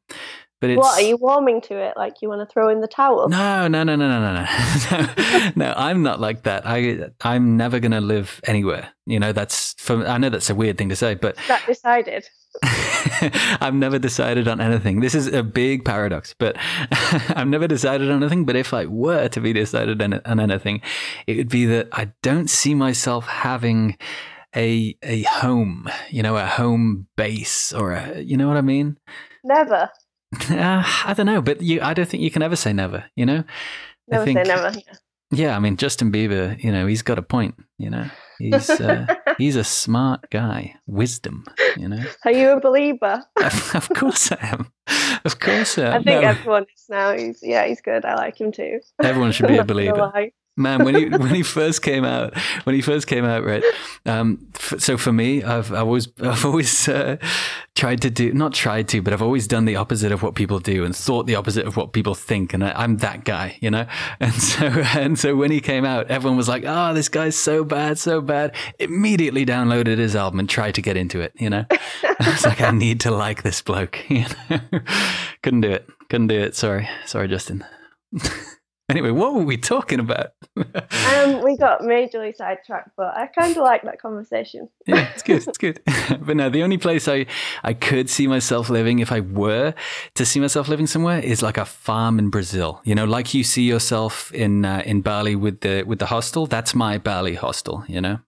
But 0.62 0.70
it's, 0.70 0.78
what 0.78 1.02
are 1.02 1.06
you 1.06 1.18
warming 1.18 1.60
to 1.62 1.76
it? 1.76 1.96
Like 1.98 2.22
you 2.22 2.30
want 2.30 2.48
to 2.48 2.54
throw 2.54 2.70
in 2.70 2.82
the 2.82 2.88
towel? 2.88 3.28
no, 3.28 3.68
no, 3.68 3.84
no, 3.84 3.96
no, 3.96 4.08
no, 4.08 4.34
no, 4.34 4.46
no. 4.46 5.52
no, 5.56 5.74
I'm 5.76 6.04
not 6.04 6.22
like 6.22 6.44
that. 6.44 6.68
I, 6.68 7.10
I'm 7.22 7.58
never 7.58 7.80
going 7.80 7.94
to 7.94 8.00
live 8.00 8.40
anywhere. 8.44 8.90
You 9.08 9.20
know, 9.20 9.34
that's 9.34 9.74
for, 9.80 10.06
I 10.06 10.20
know 10.20 10.30
that's 10.30 10.52
a 10.52 10.56
weird 10.56 10.78
thing 10.78 10.90
to 10.90 10.96
say, 10.96 11.16
but 11.16 11.38
Is 11.40 11.48
that 11.48 11.66
decided? 11.66 12.30
I've 13.60 13.74
never 13.74 13.98
decided 13.98 14.48
on 14.48 14.62
anything. 14.62 15.00
This 15.00 15.16
is 15.16 15.26
a 15.28 15.42
big 15.42 15.84
paradox, 15.84 16.36
but 16.38 16.56
I've 17.30 17.48
never 17.48 17.68
decided 17.68 18.12
on 18.12 18.22
anything. 18.22 18.46
But 18.46 18.56
if 18.56 18.72
I 18.72 18.86
were 18.86 19.30
to 19.30 19.42
be 19.42 19.54
decided 19.54 20.00
on, 20.00 20.22
on 20.26 20.40
anything, 20.40 20.82
it 21.26 21.38
would 21.38 21.50
be 21.50 21.66
that 21.66 21.88
I 21.92 22.12
don't 22.22 22.52
see 22.52 22.76
myself 22.76 23.26
having 23.26 23.98
a 24.56 24.96
a 25.02 25.24
home, 25.24 25.90
you 26.10 26.22
know, 26.22 26.38
a 26.38 26.46
home 26.46 27.08
base 27.16 27.74
or 27.74 27.94
a, 27.94 28.20
you 28.20 28.38
know 28.38 28.48
what 28.48 28.58
I 28.58 28.62
mean? 28.62 28.98
Never. 29.44 29.90
Uh, 30.50 30.84
I 31.06 31.14
don't 31.16 31.26
know, 31.26 31.42
but 31.42 31.62
you, 31.62 31.82
I 31.82 31.94
don't 31.94 32.08
think 32.08 32.24
you 32.24 32.32
can 32.32 32.42
ever 32.42 32.56
say 32.56 32.74
never. 32.74 33.04
You 33.16 33.26
know, 33.26 33.44
I 33.44 33.44
Never 34.16 34.26
think- 34.26 34.38
say 34.40 34.44
never. 34.44 34.72
Yeah. 34.78 34.94
yeah. 35.32 35.56
I 35.56 35.60
mean, 35.60 35.78
Justin 35.78 36.12
Bieber, 36.12 36.62
you 36.64 36.72
know, 36.72 36.88
he's 36.88 37.02
got 37.02 37.20
a 37.20 37.22
point. 37.22 37.56
You 37.78 37.90
know, 37.90 38.06
he's 38.40 38.70
uh, 38.70 39.08
he's 39.38 39.56
a 39.56 39.64
smart 39.64 40.30
guy, 40.32 40.76
wisdom. 40.88 41.44
You 41.78 41.90
know, 41.90 42.04
Are 42.26 42.32
you 42.32 42.50
a 42.52 42.60
believer? 42.60 43.24
of 43.44 43.90
course 43.96 44.32
I 44.32 44.38
am. 44.42 44.72
Of 45.26 45.40
course 45.40 45.78
I 45.78 45.84
am. 45.88 45.94
I 46.02 46.04
think 46.04 46.22
No, 46.22 46.30
everyone 46.30 46.64
is 46.76 46.86
now. 46.90 47.14
He's 47.16 47.40
yeah, 47.42 47.66
he's 47.68 47.82
good. 47.82 48.06
I 48.06 48.16
like 48.16 48.40
him 48.40 48.52
too. 48.52 48.80
everyone 49.04 49.32
should 49.34 49.48
be 49.48 49.58
a 49.58 49.64
believer. 49.74 50.12
Man, 50.58 50.84
when 50.84 50.96
he 50.96 51.06
when 51.10 51.34
he 51.34 51.44
first 51.44 51.82
came 51.82 52.04
out, 52.04 52.38
when 52.66 52.76
he 52.76 52.82
first 52.82 53.08
came 53.08 53.24
out, 53.24 53.46
right? 53.46 53.64
Um, 54.06 54.48
f- 54.56 54.80
so 54.80 54.98
for 54.98 55.14
me, 55.14 55.44
I've 55.44 55.72
I've 55.72 55.86
always 55.86 56.10
I've 56.22 56.46
always 56.46 56.90
uh, 56.90 57.18
tried 57.76 58.02
to 58.02 58.10
do 58.10 58.34
not 58.34 58.54
tried 58.54 58.90
to, 58.90 59.02
but 59.02 59.14
I've 59.14 59.22
always 59.22 59.48
done 59.48 59.64
the 59.64 59.78
opposite 59.78 60.12
of 60.12 60.22
what 60.24 60.36
people 60.36 60.60
do 60.60 60.84
and 60.84 60.94
thought 60.96 61.26
the 61.26 61.36
opposite 61.36 61.66
of 61.66 61.78
what 61.78 61.94
people 61.94 62.16
think, 62.16 62.54
and 62.54 62.66
I, 62.66 62.74
I'm 62.74 62.98
that 62.98 63.24
guy, 63.24 63.58
you 63.62 63.72
know. 63.72 63.86
And 64.20 64.34
so 64.34 64.66
and 64.66 65.18
so 65.18 65.36
when 65.36 65.52
he 65.52 65.62
came 65.62 65.86
out, 65.86 66.12
everyone 66.12 66.38
was 66.38 66.50
like, 66.50 66.64
"Oh, 66.66 66.94
this 66.94 67.10
guy's 67.10 67.38
so 67.38 67.64
bad, 67.64 67.98
so 67.98 68.22
bad." 68.22 68.54
Immediately 68.78 69.46
downloaded 69.46 69.98
his 69.98 70.16
album 70.16 70.40
and 70.40 70.50
tried 70.50 70.76
to 70.76 70.82
get 70.82 70.98
into 70.98 71.22
it, 71.22 71.32
you 71.40 71.50
know. 71.50 71.66
I 71.72 72.30
was 72.30 72.46
like, 72.46 72.62
I 72.62 72.72
need 72.72 73.00
to 73.02 73.12
like 73.12 73.42
this 73.44 73.62
bloke, 73.62 74.10
you 74.10 74.26
know. 74.50 74.60
Couldn't 75.42 75.62
do 75.62 75.72
it. 75.72 75.88
Couldn't 76.10 76.28
do 76.28 76.40
it. 76.40 76.56
Sorry, 76.56 76.88
sorry, 77.06 77.28
Justin. 77.30 77.64
Anyway, 78.92 79.10
what 79.12 79.34
were 79.34 79.44
we 79.44 79.58
talking 79.58 80.00
about? 80.00 80.32
Um, 81.12 81.44
we 81.44 81.58
got 81.58 81.82
majorly 81.82 82.36
sidetracked, 82.36 82.92
but 82.96 83.16
I 83.16 83.28
kind 83.28 83.52
of 83.52 83.64
like 83.64 83.84
that 83.84 84.02
conversation. 84.02 84.70
yeah, 84.88 85.10
it's 85.14 85.24
good. 85.24 85.44
It's 85.48 85.58
good. 85.58 85.80
but 86.26 86.36
no, 86.36 86.50
the 86.50 86.64
only 86.64 86.78
place 86.78 87.08
I, 87.08 87.26
I 87.64 87.74
could 87.74 88.10
see 88.10 88.28
myself 88.28 88.70
living 88.70 89.00
if 89.00 89.12
I 89.12 89.20
were 89.20 89.74
to 90.16 90.26
see 90.26 90.40
myself 90.40 90.68
living 90.68 90.88
somewhere 90.88 91.20
is 91.20 91.42
like 91.42 91.58
a 91.58 91.66
farm 91.66 92.18
in 92.18 92.30
Brazil. 92.30 92.82
You 92.84 92.96
know, 92.96 93.06
like 93.06 93.34
you 93.34 93.44
see 93.44 93.64
yourself 93.64 94.32
in 94.34 94.66
uh, 94.66 94.84
in 94.86 95.02
Bali 95.02 95.36
with 95.36 95.62
the 95.62 95.84
with 95.84 96.00
the 96.00 96.08
hostel. 96.08 96.48
That's 96.48 96.74
my 96.74 96.98
Bali 96.98 97.36
hostel. 97.36 97.84
You 97.88 98.02
know. 98.02 98.20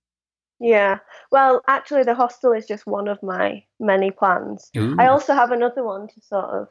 Yeah. 0.59 0.99
Well, 1.31 1.61
actually, 1.67 2.03
the 2.03 2.15
hostel 2.15 2.53
is 2.53 2.65
just 2.65 2.85
one 2.85 3.07
of 3.07 3.21
my 3.23 3.63
many 3.79 4.11
plans. 4.11 4.69
Ooh. 4.77 4.95
I 4.99 5.07
also 5.07 5.33
have 5.33 5.51
another 5.51 5.83
one 5.83 6.07
to 6.07 6.21
sort 6.21 6.45
of 6.45 6.67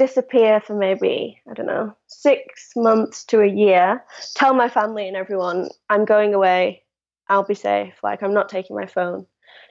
disappear 0.00 0.62
for 0.62 0.74
maybe, 0.74 1.38
I 1.50 1.52
don't 1.52 1.66
know, 1.66 1.94
six 2.06 2.70
months 2.74 3.22
to 3.26 3.42
a 3.42 3.46
year. 3.46 4.02
Tell 4.34 4.54
my 4.54 4.70
family 4.70 5.06
and 5.06 5.16
everyone 5.16 5.68
I'm 5.90 6.06
going 6.06 6.32
away. 6.32 6.82
I'll 7.28 7.44
be 7.44 7.54
safe. 7.54 7.92
Like, 8.02 8.22
I'm 8.22 8.32
not 8.32 8.48
taking 8.48 8.74
my 8.74 8.86
phone. 8.86 9.26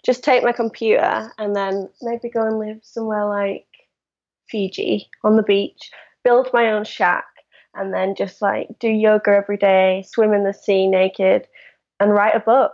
Just 0.06 0.24
take 0.24 0.44
my 0.44 0.52
computer 0.52 1.32
and 1.40 1.56
then 1.56 1.90
maybe 2.04 2.30
go 2.30 2.46
and 2.46 2.60
live 2.60 2.80
somewhere 2.84 3.28
like 3.28 3.66
Fiji 4.48 5.10
on 5.24 5.36
the 5.36 5.44
beach, 5.44 5.90
build 6.24 6.50
my 6.54 6.72
own 6.72 6.84
shack, 6.84 7.26
and 7.74 7.92
then 7.92 8.14
just 8.16 8.40
like 8.42 8.68
do 8.80 8.88
yoga 8.88 9.32
every 9.32 9.58
day, 9.58 10.06
swim 10.08 10.34
in 10.34 10.44
the 10.44 10.54
sea 10.54 10.88
naked, 10.88 11.48
and 12.00 12.14
write 12.14 12.36
a 12.36 12.40
book 12.40 12.74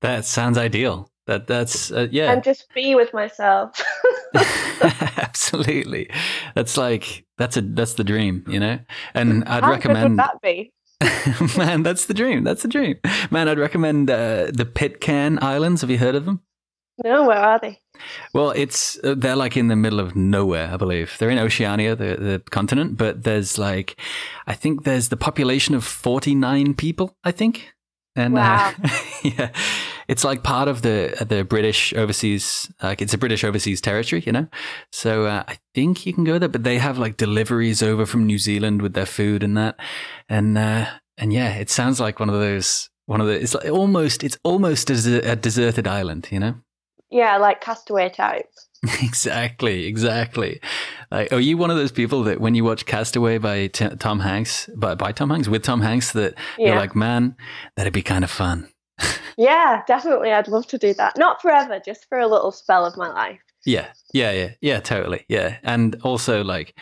that 0.00 0.24
sounds 0.24 0.56
ideal. 0.58 1.10
That 1.26 1.46
that's 1.46 1.92
uh, 1.92 2.08
yeah. 2.10 2.32
and 2.32 2.42
just 2.42 2.72
be 2.74 2.94
with 2.94 3.12
myself. 3.12 3.80
Absolutely. 5.34 6.10
That's 6.54 6.76
like 6.76 7.24
that's 7.38 7.56
a 7.56 7.60
that's 7.62 7.94
the 7.94 8.04
dream, 8.04 8.44
you 8.48 8.58
know. 8.60 8.78
And 9.14 9.44
I'd 9.44 9.62
How 9.62 9.68
good 9.68 9.76
recommend 9.76 10.10
would 10.10 10.18
that 10.18 10.42
be? 10.42 10.72
Man, 11.56 11.82
that's 11.82 12.06
the 12.06 12.14
dream. 12.14 12.44
That's 12.44 12.62
the 12.62 12.68
dream. 12.68 12.96
Man, 13.30 13.48
I'd 13.48 13.58
recommend 13.58 14.10
uh, 14.10 14.50
the 14.52 14.64
Pitcairn 14.66 15.38
Islands. 15.42 15.80
Have 15.82 15.90
you 15.90 15.98
heard 15.98 16.14
of 16.14 16.24
them? 16.24 16.40
No, 17.02 17.26
where 17.28 17.38
are 17.38 17.58
they? 17.58 17.78
Well, 18.34 18.50
it's 18.50 18.98
uh, 19.04 19.14
they're 19.16 19.36
like 19.36 19.56
in 19.56 19.68
the 19.68 19.76
middle 19.76 20.00
of 20.00 20.14
nowhere, 20.16 20.68
I 20.72 20.76
believe. 20.76 21.16
They're 21.18 21.30
in 21.30 21.38
Oceania, 21.38 21.94
the 21.96 22.16
the 22.16 22.42
continent, 22.50 22.96
but 22.98 23.22
there's 23.22 23.56
like, 23.56 23.96
I 24.46 24.54
think 24.54 24.82
there's 24.84 25.08
the 25.08 25.16
population 25.16 25.74
of 25.74 25.84
forty 25.84 26.34
nine 26.34 26.74
people. 26.74 27.14
I 27.24 27.30
think, 27.32 27.72
and 28.16 28.34
Wow. 28.34 28.72
uh, 28.84 28.88
yeah, 29.22 29.50
it's 30.10 30.24
like 30.24 30.42
part 30.42 30.66
of 30.66 30.82
the 30.82 31.24
the 31.26 31.44
British 31.44 31.94
overseas, 31.94 32.68
like 32.82 33.00
it's 33.00 33.14
a 33.14 33.18
British 33.18 33.44
overseas 33.44 33.80
territory, 33.80 34.24
you 34.26 34.32
know. 34.32 34.48
So 34.90 35.26
uh, 35.26 35.44
I 35.46 35.58
think 35.72 36.04
you 36.04 36.12
can 36.12 36.24
go 36.24 36.36
there, 36.36 36.48
but 36.48 36.64
they 36.64 36.78
have 36.78 36.98
like 36.98 37.16
deliveries 37.16 37.80
over 37.80 38.04
from 38.04 38.26
New 38.26 38.38
Zealand 38.38 38.82
with 38.82 38.94
their 38.94 39.06
food 39.06 39.44
and 39.44 39.56
that, 39.56 39.78
and 40.28 40.58
uh, 40.58 40.86
and 41.16 41.32
yeah, 41.32 41.54
it 41.54 41.70
sounds 41.70 42.00
like 42.00 42.18
one 42.18 42.28
of 42.28 42.34
those. 42.34 42.90
One 43.06 43.20
of 43.20 43.28
the, 43.28 43.40
it's 43.40 43.54
like 43.54 43.68
almost, 43.68 44.22
it's 44.22 44.38
almost 44.44 44.88
a, 44.90 45.32
a 45.32 45.34
deserted 45.34 45.88
island, 45.88 46.28
you 46.30 46.38
know. 46.38 46.54
Yeah, 47.10 47.38
like 47.38 47.60
Castaway 47.60 48.08
type. 48.10 48.48
Exactly, 49.02 49.84
exactly. 49.84 50.58
Like, 51.10 51.32
are 51.32 51.40
you 51.40 51.58
one 51.58 51.70
of 51.70 51.76
those 51.76 51.92
people 51.92 52.22
that 52.22 52.40
when 52.40 52.54
you 52.54 52.64
watch 52.64 52.86
Castaway 52.86 53.36
by 53.36 53.66
T- 53.66 53.96
Tom 53.98 54.20
Hanks, 54.20 54.70
by, 54.74 54.94
by 54.94 55.12
Tom 55.12 55.28
Hanks, 55.28 55.48
with 55.48 55.62
Tom 55.62 55.82
Hanks, 55.82 56.12
that 56.12 56.34
you're 56.56 56.76
like, 56.76 56.96
man, 56.96 57.36
that'd 57.76 57.92
be 57.92 58.00
kind 58.00 58.24
of 58.24 58.30
fun. 58.30 58.70
Yeah, 59.36 59.82
definitely. 59.86 60.32
I'd 60.32 60.48
love 60.48 60.66
to 60.68 60.78
do 60.78 60.92
that. 60.94 61.16
Not 61.16 61.40
forever, 61.40 61.80
just 61.84 62.06
for 62.08 62.18
a 62.18 62.26
little 62.26 62.52
spell 62.52 62.84
of 62.84 62.96
my 62.96 63.08
life. 63.08 63.40
Yeah, 63.64 63.88
yeah, 64.12 64.32
yeah, 64.32 64.50
yeah, 64.60 64.80
totally, 64.80 65.24
yeah. 65.28 65.58
And 65.62 65.96
also, 66.02 66.42
like, 66.44 66.74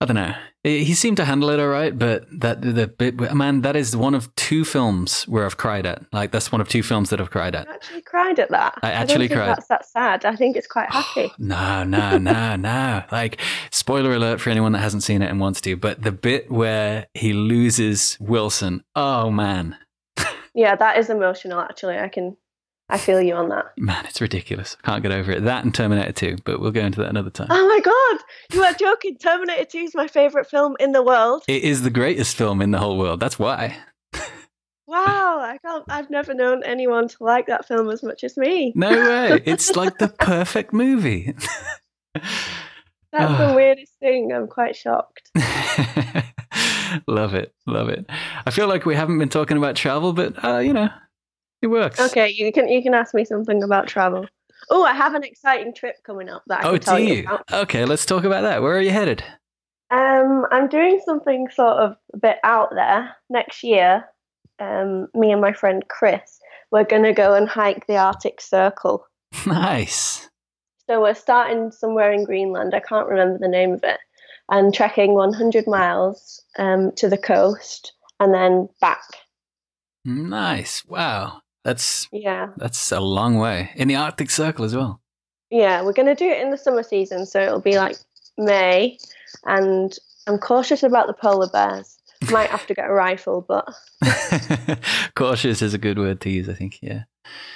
I 0.00 0.04
don't 0.04 0.16
know, 0.16 0.34
he 0.62 0.94
seemed 0.94 1.16
to 1.18 1.24
handle 1.24 1.48
it 1.50 1.60
all 1.60 1.68
right, 1.68 1.96
but 1.96 2.26
that 2.40 2.60
the 2.60 2.88
bit, 2.88 3.18
man, 3.34 3.62
that 3.62 3.76
is 3.76 3.96
one 3.96 4.14
of 4.14 4.34
two 4.34 4.64
films 4.64 5.22
where 5.28 5.46
I've 5.46 5.56
cried 5.56 5.86
at. 5.86 6.02
Like, 6.12 6.32
that's 6.32 6.50
one 6.50 6.60
of 6.60 6.68
two 6.68 6.82
films 6.82 7.10
that 7.10 7.20
I've 7.20 7.30
cried 7.30 7.54
at. 7.54 7.68
I 7.68 7.74
actually 7.74 8.02
cried 8.02 8.38
at 8.40 8.50
that. 8.50 8.78
I 8.82 8.90
actually 8.90 9.28
think 9.28 9.38
cried. 9.38 9.48
That's 9.48 9.68
that 9.68 9.86
sad. 9.86 10.24
I 10.24 10.34
think 10.34 10.56
it's 10.56 10.66
quite 10.66 10.90
happy. 10.90 11.32
No, 11.38 11.84
no, 11.84 12.18
no, 12.18 12.56
no. 12.56 13.02
Like, 13.12 13.40
spoiler 13.70 14.12
alert 14.14 14.40
for 14.40 14.50
anyone 14.50 14.72
that 14.72 14.80
hasn't 14.80 15.04
seen 15.04 15.22
it 15.22 15.30
and 15.30 15.38
wants 15.38 15.60
to, 15.62 15.76
but 15.76 16.02
the 16.02 16.12
bit 16.12 16.50
where 16.50 17.06
he 17.14 17.32
loses 17.32 18.16
Wilson, 18.20 18.82
oh 18.96 19.30
man, 19.30 19.76
yeah, 20.56 20.74
that 20.74 20.98
is 20.98 21.08
emotional. 21.10 21.60
Actually, 21.60 21.98
I 21.98 22.08
can, 22.08 22.36
I 22.88 22.98
feel 22.98 23.20
you 23.22 23.34
on 23.34 23.48
that. 23.50 23.66
man, 23.76 24.04
it's 24.06 24.20
ridiculous. 24.20 24.76
I 24.82 24.86
can't 24.86 25.02
get 25.02 25.12
over 25.12 25.30
it. 25.30 25.44
That 25.44 25.64
and 25.64 25.72
Terminator 25.74 26.12
2, 26.12 26.38
but 26.44 26.60
we'll 26.60 26.72
go 26.72 26.80
into 26.80 27.00
that 27.02 27.10
another 27.10 27.30
time. 27.30 27.48
Oh 27.50 27.68
my 27.68 27.80
god, 27.80 28.24
you 28.56 28.62
are 28.64 28.72
joking. 28.74 29.16
Terminator 29.18 29.64
2 29.66 29.78
is 29.78 29.94
my 29.94 30.08
favorite 30.08 30.48
film 30.50 30.74
in 30.80 30.90
the 30.92 31.02
world. 31.02 31.44
It 31.46 31.62
is 31.62 31.82
the 31.82 31.90
greatest 31.90 32.36
film 32.36 32.60
in 32.62 32.70
the 32.72 32.78
whole 32.78 32.98
world. 32.98 33.20
That's 33.20 33.38
why. 33.38 33.76
Wow, 34.88 35.40
I 35.40 35.58
can't. 35.66 35.84
I've 35.88 36.10
never 36.10 36.32
known 36.32 36.62
anyone 36.62 37.08
to 37.08 37.16
like 37.18 37.48
that 37.48 37.66
film 37.66 37.90
as 37.90 38.04
much 38.04 38.22
as 38.22 38.36
me. 38.36 38.72
No 38.76 38.88
way. 38.90 39.42
It's 39.44 39.74
like 39.74 39.98
the 39.98 40.06
perfect 40.20 40.72
movie. 40.72 41.34
That's 42.14 42.24
Ah. 43.12 43.48
the 43.48 43.54
weirdest 43.56 43.94
thing. 43.98 44.32
I'm 44.32 44.46
quite 44.46 44.76
shocked. 44.76 45.28
love 47.06 47.34
it. 47.34 47.54
Love 47.66 47.88
it. 47.88 48.06
I 48.46 48.50
feel 48.50 48.68
like 48.68 48.86
we 48.86 48.94
haven't 48.94 49.18
been 49.18 49.28
talking 49.28 49.56
about 49.56 49.76
travel, 49.76 50.12
but, 50.12 50.42
uh, 50.44 50.58
you 50.58 50.72
know, 50.72 50.88
it 51.62 51.68
works. 51.68 51.98
Okay, 52.00 52.28
you 52.30 52.52
can 52.52 52.68
you 52.68 52.82
can 52.82 52.94
ask 52.94 53.14
me 53.14 53.24
something 53.24 53.62
about 53.62 53.86
travel. 53.88 54.26
Oh, 54.70 54.84
I 54.84 54.92
have 54.94 55.14
an 55.14 55.22
exciting 55.24 55.72
trip 55.74 55.96
coming 56.04 56.28
up 56.28 56.42
that 56.48 56.64
I 56.64 56.68
Oh, 56.68 56.72
can 56.72 56.80
tell 56.80 56.96
do 56.96 57.02
you 57.04 57.14
you? 57.14 57.22
about. 57.24 57.44
Okay, 57.52 57.84
let's 57.84 58.04
talk 58.06 58.24
about 58.24 58.42
that. 58.42 58.62
Where 58.62 58.76
are 58.76 58.80
you 58.80 58.90
headed? 58.90 59.22
Um, 59.90 60.46
I'm 60.50 60.68
doing 60.68 61.00
something 61.04 61.48
sort 61.50 61.76
of 61.76 61.96
a 62.12 62.16
bit 62.18 62.38
out 62.42 62.70
there 62.74 63.14
next 63.30 63.62
year. 63.62 64.04
Um, 64.58 65.08
me 65.14 65.30
and 65.30 65.40
my 65.40 65.52
friend 65.52 65.84
Chris, 65.88 66.40
we're 66.72 66.84
gonna 66.84 67.12
go 67.14 67.34
and 67.34 67.48
hike 67.48 67.86
the 67.86 67.96
Arctic 67.96 68.40
Circle. 68.40 69.06
Nice. 69.46 70.28
So 70.88 71.02
we're 71.02 71.14
starting 71.14 71.70
somewhere 71.72 72.12
in 72.12 72.24
Greenland. 72.24 72.74
I 72.74 72.80
can't 72.80 73.08
remember 73.08 73.38
the 73.38 73.48
name 73.48 73.72
of 73.72 73.82
it, 73.84 73.98
and 74.50 74.72
trekking 74.74 75.14
100 75.14 75.66
miles 75.66 76.42
um, 76.58 76.92
to 76.96 77.08
the 77.08 77.18
coast 77.18 77.92
and 78.20 78.32
then 78.32 78.68
back. 78.80 79.02
Nice. 80.04 80.84
Wow. 80.86 81.42
That's 81.64 82.06
Yeah, 82.12 82.48
that's 82.56 82.92
a 82.92 83.00
long 83.00 83.38
way. 83.38 83.70
In 83.74 83.88
the 83.88 83.96
Arctic 83.96 84.30
Circle 84.30 84.64
as 84.64 84.76
well. 84.76 85.00
yeah. 85.50 85.82
We're 85.82 85.92
gonna 85.92 86.14
do 86.14 86.28
it 86.28 86.40
in 86.40 86.50
the 86.52 86.56
summer 86.58 86.84
season, 86.84 87.26
so 87.26 87.40
it'll 87.40 87.60
be 87.60 87.76
like 87.76 87.96
May, 88.38 88.98
and 89.46 89.92
I'm 90.28 90.38
cautious 90.38 90.84
about 90.84 91.08
the 91.08 91.12
polar 91.12 91.48
bears. 91.48 91.98
Might 92.30 92.50
have 92.50 92.66
to 92.68 92.74
get 92.74 92.88
a 92.88 92.92
rifle, 92.92 93.44
but 93.46 93.68
Cautious 95.16 95.60
is 95.60 95.74
a 95.74 95.78
good 95.78 95.98
word 95.98 96.20
to 96.22 96.30
use, 96.30 96.48
I 96.48 96.54
think. 96.54 96.78
Yeah. 96.82 97.02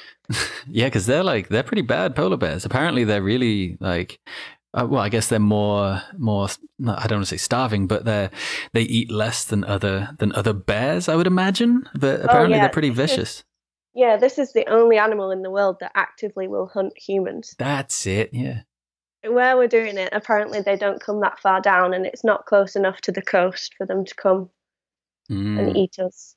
yeah, 0.66 0.86
because 0.86 1.06
they're 1.06 1.24
like 1.24 1.48
they're 1.48 1.62
pretty 1.62 1.82
bad 1.82 2.14
polar 2.16 2.36
bears. 2.36 2.64
Apparently, 2.64 3.04
they're 3.04 3.22
really 3.22 3.76
like. 3.80 4.18
Uh, 4.72 4.86
well, 4.88 5.02
I 5.02 5.08
guess 5.08 5.28
they're 5.28 5.38
more 5.40 6.00
more. 6.16 6.48
I 6.86 7.06
don't 7.08 7.18
want 7.18 7.26
to 7.26 7.26
say 7.26 7.36
starving, 7.36 7.86
but 7.86 8.04
they 8.04 8.30
they 8.72 8.82
eat 8.82 9.10
less 9.10 9.44
than 9.44 9.64
other 9.64 10.10
than 10.18 10.32
other 10.32 10.52
bears. 10.52 11.08
I 11.08 11.16
would 11.16 11.26
imagine, 11.26 11.88
but 11.94 12.20
apparently 12.24 12.54
Oh, 12.54 12.56
yeah. 12.58 12.62
they're 12.64 12.72
pretty 12.72 12.90
vicious. 12.90 13.42
yeah, 13.94 14.16
this 14.16 14.38
is 14.38 14.52
the 14.52 14.66
only 14.70 14.96
animal 14.98 15.30
in 15.32 15.42
the 15.42 15.50
world 15.50 15.78
that 15.80 15.90
actively 15.96 16.46
will 16.46 16.66
hunt 16.68 16.92
humans. 16.96 17.54
That's 17.58 18.06
it. 18.06 18.30
Yeah. 18.32 18.60
Where 19.28 19.56
we're 19.56 19.66
doing 19.68 19.98
it, 19.98 20.10
apparently 20.12 20.60
they 20.62 20.76
don't 20.76 21.00
come 21.02 21.20
that 21.20 21.40
far 21.40 21.60
down, 21.60 21.92
and 21.92 22.06
it's 22.06 22.22
not 22.24 22.46
close 22.46 22.76
enough 22.76 23.00
to 23.02 23.12
the 23.12 23.20
coast 23.22 23.74
for 23.76 23.86
them 23.86 24.04
to 24.04 24.14
come 24.14 24.50
Mm. 25.30 25.58
and 25.60 25.76
eat 25.76 25.98
us. 26.00 26.34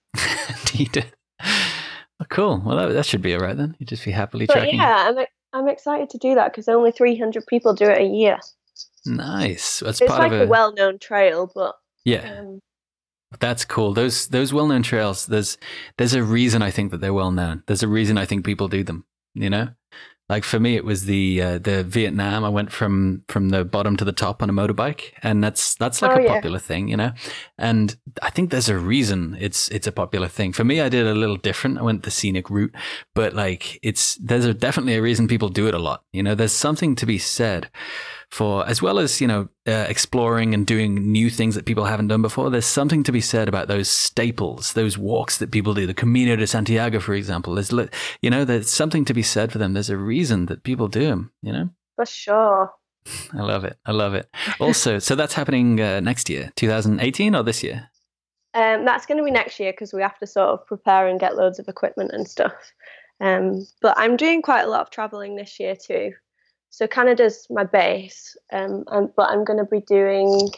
Eat 0.75 0.97
it. 0.97 1.13
Oh, 2.19 2.25
cool. 2.29 2.61
Well, 2.63 2.77
that, 2.77 2.93
that 2.93 3.05
should 3.07 3.21
be 3.23 3.33
all 3.33 3.39
right 3.41 3.57
then. 3.57 3.75
You'd 3.79 3.89
just 3.89 4.05
be 4.05 4.11
happily 4.11 4.45
But 4.45 4.53
tracking. 4.53 4.75
yeah, 4.75 5.11
I'm 5.53 5.67
excited 5.67 6.09
to 6.09 6.17
do 6.17 6.35
that 6.35 6.51
because 6.51 6.67
only 6.67 6.91
300 6.91 7.45
people 7.47 7.73
do 7.73 7.85
it 7.85 8.01
a 8.01 8.05
year. 8.05 8.39
Nice. 9.05 9.79
That's 9.79 10.01
It's 10.01 10.09
like 10.09 10.31
a 10.31 10.43
a 10.43 10.47
well-known 10.47 10.99
trail, 10.99 11.51
but 11.53 11.75
yeah. 12.05 12.39
um, 12.39 12.59
That's 13.39 13.65
cool. 13.65 13.93
Those 13.93 14.27
those 14.27 14.53
well 14.53 14.67
known 14.67 14.83
trails. 14.83 15.27
There's 15.27 15.57
there's 15.97 16.13
a 16.13 16.23
reason 16.23 16.61
I 16.61 16.71
think 16.71 16.91
that 16.91 17.01
they're 17.01 17.13
well 17.13 17.31
known. 17.31 17.63
There's 17.67 17.83
a 17.83 17.87
reason 17.87 18.17
I 18.17 18.25
think 18.25 18.45
people 18.45 18.67
do 18.67 18.83
them. 18.83 19.05
You 19.35 19.49
know, 19.49 19.69
like 20.29 20.43
for 20.45 20.59
me, 20.59 20.75
it 20.75 20.85
was 20.85 21.05
the 21.05 21.41
uh, 21.41 21.57
the 21.59 21.83
Vietnam. 21.83 22.43
I 22.43 22.49
went 22.49 22.71
from 22.71 23.23
from 23.27 23.49
the 23.49 23.65
bottom 23.65 23.97
to 23.97 24.05
the 24.05 24.11
top 24.13 24.41
on 24.41 24.49
a 24.49 24.53
motorbike, 24.53 25.11
and 25.21 25.43
that's 25.43 25.75
that's 25.75 26.01
like 26.01 26.11
Oh, 26.11 26.19
a 26.19 26.23
yeah. 26.23 26.33
popular 26.35 26.59
thing. 26.59 26.87
You 26.87 26.97
know, 26.97 27.11
and 27.57 27.95
I 28.21 28.29
think 28.29 28.49
there's 28.49 28.69
a 28.69 28.77
reason 28.77 29.35
it's 29.39 29.67
it's 29.69 29.85
a 29.87 29.91
popular 29.91 30.27
thing. 30.29 30.53
For 30.53 30.63
me, 30.63 30.79
I 30.81 30.89
did 30.89 31.05
a 31.05 31.13
little 31.13 31.35
different. 31.37 31.77
I 31.77 31.81
went 31.83 32.03
the 32.03 32.11
scenic 32.11 32.49
route, 32.49 32.73
but 33.13 33.33
like 33.33 33.79
it's 33.83 34.15
there's 34.15 34.45
a, 34.45 34.53
definitely 34.53 34.95
a 34.95 35.01
reason 35.01 35.27
people 35.27 35.49
do 35.49 35.67
it 35.67 35.73
a 35.73 35.79
lot. 35.79 36.03
You 36.13 36.23
know, 36.23 36.35
there's 36.35 36.53
something 36.53 36.95
to 36.95 37.05
be 37.05 37.17
said 37.17 37.69
for 38.33 38.67
as 38.67 38.81
well 38.81 38.97
as 38.97 39.21
you 39.21 39.27
know 39.27 39.47
uh, 39.67 39.85
exploring 39.87 40.55
and 40.55 40.65
doing 40.65 41.11
new 41.11 41.29
things 41.29 41.53
that 41.53 41.65
people 41.65 41.85
haven't 41.85 42.07
done 42.07 42.23
before 42.23 42.49
there's 42.49 42.65
something 42.65 43.03
to 43.03 43.11
be 43.11 43.21
said 43.21 43.47
about 43.47 43.67
those 43.67 43.87
staples 43.87 44.73
those 44.73 44.97
walks 44.97 45.37
that 45.37 45.51
people 45.51 45.73
do 45.75 45.85
the 45.85 45.93
camino 45.93 46.35
de 46.35 46.47
santiago 46.47 46.99
for 46.99 47.13
example 47.13 47.53
there's 47.53 47.71
you 48.21 48.29
know 48.31 48.43
there's 48.43 48.71
something 48.71 49.05
to 49.05 49.13
be 49.13 49.21
said 49.21 49.51
for 49.51 49.59
them 49.59 49.73
there's 49.73 49.91
a 49.91 49.97
reason 49.97 50.47
that 50.47 50.63
people 50.63 50.87
do 50.87 51.05
them 51.05 51.31
you 51.43 51.53
know 51.53 51.69
for 51.95 52.07
sure. 52.07 52.71
i 53.33 53.41
love 53.41 53.63
it 53.63 53.77
i 53.85 53.91
love 53.91 54.15
it 54.15 54.27
also 54.59 54.97
so 55.07 55.15
that's 55.15 55.35
happening 55.35 55.79
uh, 55.79 55.99
next 55.99 56.27
year 56.27 56.51
2018 56.55 57.35
or 57.35 57.43
this 57.43 57.63
year 57.63 57.89
Um, 58.55 58.85
that's 58.85 59.07
going 59.07 59.17
to 59.17 59.23
be 59.23 59.31
next 59.31 59.59
year 59.59 59.73
because 59.73 59.93
we 59.93 60.03
have 60.03 60.19
to 60.19 60.27
sort 60.27 60.49
of 60.49 60.67
prepare 60.67 61.07
and 61.07 61.19
get 61.19 61.35
loads 61.35 61.57
of 61.57 61.67
equipment 61.67 62.11
and 62.13 62.27
stuff. 62.27 62.53
Um, 63.19 63.65
but 63.81 63.97
I'm 63.97 64.15
doing 64.15 64.43
quite 64.43 64.61
a 64.61 64.69
lot 64.69 64.81
of 64.81 64.91
traveling 64.91 65.35
this 65.35 65.59
year 65.59 65.75
too. 65.75 66.13
So 66.73 66.87
Canada's 66.87 67.45
my 67.51 67.65
base, 67.65 68.35
um, 68.51 68.83
and, 68.87 69.09
but 69.15 69.29
I'm 69.29 69.43
going 69.43 69.59
to 69.59 69.65
be 69.65 69.81
doing 69.81 70.49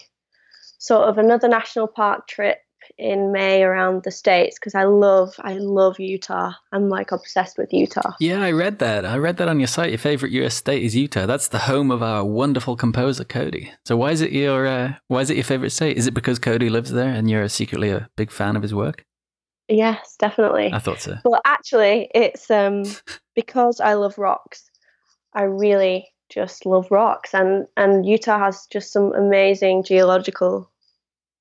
sort 0.79 1.09
of 1.09 1.17
another 1.17 1.49
national 1.49 1.87
park 1.87 2.29
trip 2.29 2.59
in 2.97 3.33
May 3.33 3.63
around 3.63 4.03
the 4.03 4.11
states 4.11 4.57
because 4.57 4.75
I 4.75 4.83
love 4.85 5.35
I 5.39 5.55
love 5.55 5.99
Utah. 5.99 6.53
I'm 6.71 6.87
like 6.87 7.11
obsessed 7.11 7.57
with 7.57 7.73
Utah. 7.73 8.13
yeah 8.21 8.39
i 8.41 8.51
read 8.51 8.79
that 8.79 9.03
i 9.05 9.17
read 9.17 9.35
that 9.37 9.49
on 9.49 9.59
your 9.59 9.67
site 9.67 9.89
your 9.89 9.97
favorite 9.97 10.31
us 10.31 10.53
state 10.53 10.83
is 10.83 10.95
utah 10.95 11.25
that's 11.25 11.49
the 11.49 11.59
home 11.59 11.91
of 11.91 12.01
our 12.01 12.23
wonderful 12.23 12.75
composer 12.77 13.25
cody 13.25 13.71
so 13.85 13.97
why 13.97 14.11
is 14.11 14.21
it 14.21 14.31
your 14.31 14.67
uh, 14.67 14.93
why 15.07 15.19
is 15.19 15.29
it 15.29 15.35
your 15.35 15.43
favorite 15.43 15.71
state 15.71 15.97
is 15.97 16.07
it 16.07 16.13
because 16.13 16.39
cody 16.39 16.69
lives 16.69 16.91
there 16.91 17.09
and 17.09 17.29
you're 17.29 17.49
secretly 17.49 17.89
a 17.89 18.07
big 18.15 18.31
fan 18.31 18.55
of 18.55 18.61
his 18.61 18.73
work 18.73 19.03
Yes, 19.67 20.15
definitely. 20.19 20.71
i 20.71 20.79
thought 20.79 21.01
so 21.01 21.17
Well, 21.25 21.41
actually, 21.43 22.09
it's 22.13 22.49
um 22.51 22.83
because 23.35 23.79
I 23.79 23.93
love 23.93 24.17
rocks. 24.17 24.69
I 25.35 25.43
really 25.43 26.09
just 26.29 26.65
love 26.65 26.89
rocks, 26.91 27.33
and 27.33 27.67
and 27.77 28.05
Utah 28.05 28.39
has 28.39 28.65
just 28.71 28.91
some 28.91 29.13
amazing 29.13 29.83
geological 29.83 30.71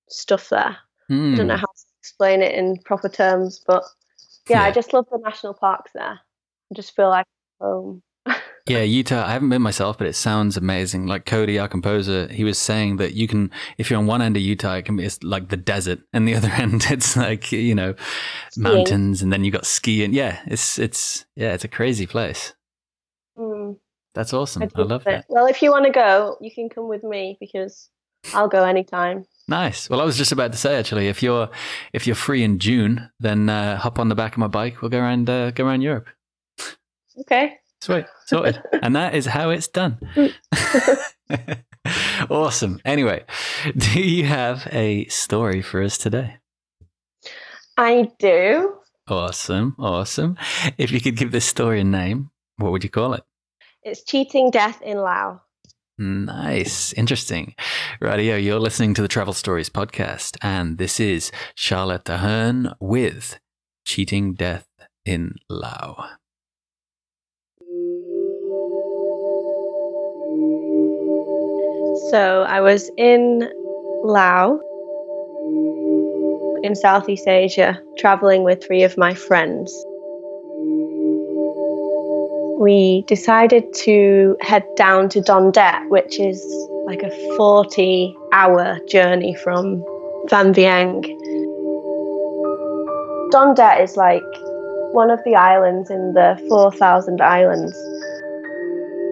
stuff 0.08 0.48
there. 0.50 0.76
I 1.32 1.36
don't 1.36 1.46
know 1.48 1.54
Hmm. 1.54 1.56
how 1.56 1.66
to 1.66 1.84
explain 2.00 2.42
it 2.42 2.54
in 2.54 2.78
proper 2.84 3.08
terms, 3.08 3.62
but 3.66 3.84
yeah, 4.48 4.62
I 4.62 4.70
just 4.70 4.92
love 4.92 5.06
the 5.10 5.18
national 5.18 5.54
parks 5.54 5.92
there. 5.94 6.20
I 6.70 6.74
just 6.74 6.94
feel 6.94 7.08
like 7.08 7.26
home. 7.60 8.02
Yeah, 8.66 8.80
Utah. 8.82 9.26
I 9.26 9.32
haven't 9.32 9.50
been 9.50 9.60
myself, 9.60 9.98
but 9.98 10.06
it 10.06 10.14
sounds 10.16 10.56
amazing. 10.56 11.06
Like 11.06 11.26
Cody, 11.26 11.58
our 11.58 11.68
composer, 11.68 12.28
he 12.28 12.44
was 12.44 12.58
saying 12.58 12.96
that 12.96 13.12
you 13.12 13.28
can, 13.28 13.50
if 13.76 13.90
you're 13.90 13.98
on 13.98 14.06
one 14.06 14.22
end 14.22 14.38
of 14.38 14.42
Utah, 14.42 14.76
it 14.76 14.86
can 14.86 14.96
be 14.96 15.04
it's 15.04 15.22
like 15.22 15.50
the 15.50 15.58
desert, 15.58 16.00
and 16.14 16.26
the 16.26 16.34
other 16.38 16.48
end, 16.48 16.86
it's 16.90 17.14
like 17.14 17.52
you 17.52 17.74
know, 17.74 17.94
Skiing. 18.50 18.64
mountains, 18.64 19.20
and 19.22 19.30
then 19.32 19.44
you 19.44 19.50
got 19.50 19.66
skiing. 19.66 20.14
Yeah, 20.14 20.40
it's 20.46 20.78
it's 20.78 21.26
yeah, 21.36 21.52
it's 21.52 21.64
a 21.64 21.68
crazy 21.68 22.06
place. 22.06 22.54
Mm, 23.36 23.76
That's 24.14 24.32
awesome. 24.32 24.62
I, 24.62 24.66
do 24.66 24.84
love 24.84 25.02
it. 25.02 25.04
that. 25.04 25.26
Well, 25.28 25.46
if 25.46 25.60
you 25.60 25.70
want 25.70 25.86
to 25.86 25.90
go, 25.92 26.36
you 26.40 26.50
can 26.50 26.68
come 26.68 26.88
with 26.88 27.02
me 27.02 27.36
because 27.40 27.90
I'll 28.32 28.48
go 28.48 28.64
anytime. 28.64 29.26
Nice. 29.48 29.90
Well, 29.90 30.00
I 30.00 30.04
was 30.04 30.16
just 30.16 30.32
about 30.32 30.52
to 30.52 30.58
say 30.58 30.78
actually, 30.78 31.08
if 31.08 31.22
you're 31.22 31.50
if 31.92 32.06
you're 32.06 32.16
free 32.16 32.42
in 32.42 32.58
June, 32.58 33.10
then 33.20 33.48
uh, 33.48 33.76
hop 33.76 33.98
on 33.98 34.08
the 34.08 34.14
back 34.14 34.32
of 34.32 34.38
my 34.38 34.46
bike. 34.46 34.80
We'll 34.80 34.90
go 34.90 35.00
around 35.00 35.28
uh, 35.28 35.50
go 35.50 35.66
around 35.66 35.82
Europe. 35.82 36.08
Okay. 37.20 37.56
Sweet, 37.80 38.06
sorted. 38.24 38.62
and 38.82 38.96
that 38.96 39.14
is 39.14 39.26
how 39.26 39.50
it's 39.50 39.68
done. 39.68 39.98
awesome. 42.30 42.80
Anyway, 42.84 43.24
do 43.76 44.00
you 44.00 44.24
have 44.24 44.66
a 44.72 45.04
story 45.06 45.60
for 45.60 45.82
us 45.82 45.98
today? 45.98 46.36
I 47.76 48.10
do. 48.18 48.76
Awesome, 49.06 49.76
awesome. 49.78 50.38
If 50.78 50.92
you 50.92 51.00
could 51.00 51.16
give 51.16 51.30
this 51.30 51.44
story 51.44 51.80
a 51.80 51.84
name, 51.84 52.30
what 52.56 52.72
would 52.72 52.84
you 52.84 52.90
call 52.90 53.12
it? 53.12 53.22
It's 53.84 54.02
cheating 54.02 54.50
death 54.50 54.80
in 54.80 54.96
Lao. 54.96 55.42
Nice, 55.98 56.94
interesting. 56.94 57.54
Radio, 58.00 58.34
you're 58.34 58.58
listening 58.58 58.94
to 58.94 59.02
the 59.02 59.08
Travel 59.08 59.34
Stories 59.34 59.68
podcast, 59.68 60.38
and 60.40 60.78
this 60.78 60.98
is 60.98 61.30
Charlotte 61.54 62.08
Ahern 62.08 62.72
with 62.80 63.38
Cheating 63.84 64.32
Death 64.32 64.66
in 65.04 65.34
Lao. 65.50 66.02
So 72.10 72.46
I 72.48 72.62
was 72.62 72.90
in 72.96 73.46
Laos, 74.02 74.60
in 76.62 76.74
Southeast 76.74 77.28
Asia, 77.28 77.78
traveling 77.98 78.44
with 78.44 78.64
three 78.66 78.82
of 78.82 78.96
my 78.96 79.12
friends. 79.12 79.70
We 82.58 83.02
decided 83.06 83.72
to 83.84 84.36
head 84.40 84.64
down 84.76 85.08
to 85.10 85.20
Don 85.20 85.50
Det, 85.50 85.88
which 85.88 86.20
is 86.20 86.40
like 86.86 87.02
a 87.02 87.10
40 87.36 88.16
hour 88.32 88.78
journey 88.88 89.34
from 89.34 89.84
Vang 90.28 90.52
Vieng. 90.54 91.02
Don 93.30 93.54
Det 93.54 93.82
is 93.82 93.96
like 93.96 94.22
one 94.92 95.10
of 95.10 95.18
the 95.24 95.34
islands 95.34 95.90
in 95.90 96.14
the 96.14 96.40
4,000 96.48 97.20
islands. 97.20 97.76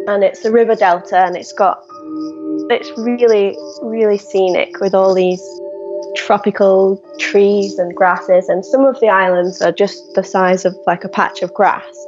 And 0.07 0.23
it's 0.23 0.45
a 0.45 0.53
river 0.53 0.75
delta 0.75 1.19
and 1.19 1.37
it's 1.37 1.53
got 1.53 1.83
it's 2.71 2.91
really, 2.97 3.57
really 3.83 4.19
scenic 4.19 4.81
with 4.81 4.95
all 4.95 5.15
these 5.15 5.43
tropical 6.17 7.03
trees 7.19 7.79
and 7.79 7.95
grasses. 7.95 8.49
And 8.49 8.65
some 8.65 8.85
of 8.85 8.99
the 9.01 9.09
islands 9.09 9.61
are 9.61 9.73
just 9.73 10.15
the 10.15 10.25
size 10.25 10.65
of 10.65 10.77
like 10.87 11.05
a 11.05 11.09
patch 11.09 11.43
of 11.43 11.53
grass, 11.55 12.07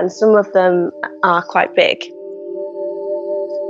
and 0.00 0.10
some 0.10 0.34
of 0.34 0.50
them 0.52 0.90
are 1.22 1.42
quite 1.42 1.74
big. 1.74 2.02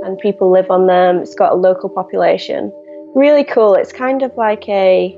And 0.03 0.17
people 0.19 0.49
live 0.49 0.71
on 0.71 0.87
them. 0.87 1.17
It's 1.17 1.35
got 1.35 1.51
a 1.51 1.55
local 1.55 1.89
population. 1.89 2.71
Really 3.13 3.43
cool. 3.43 3.75
It's 3.75 3.91
kind 3.91 4.23
of 4.23 4.35
like 4.37 4.67
a. 4.69 5.17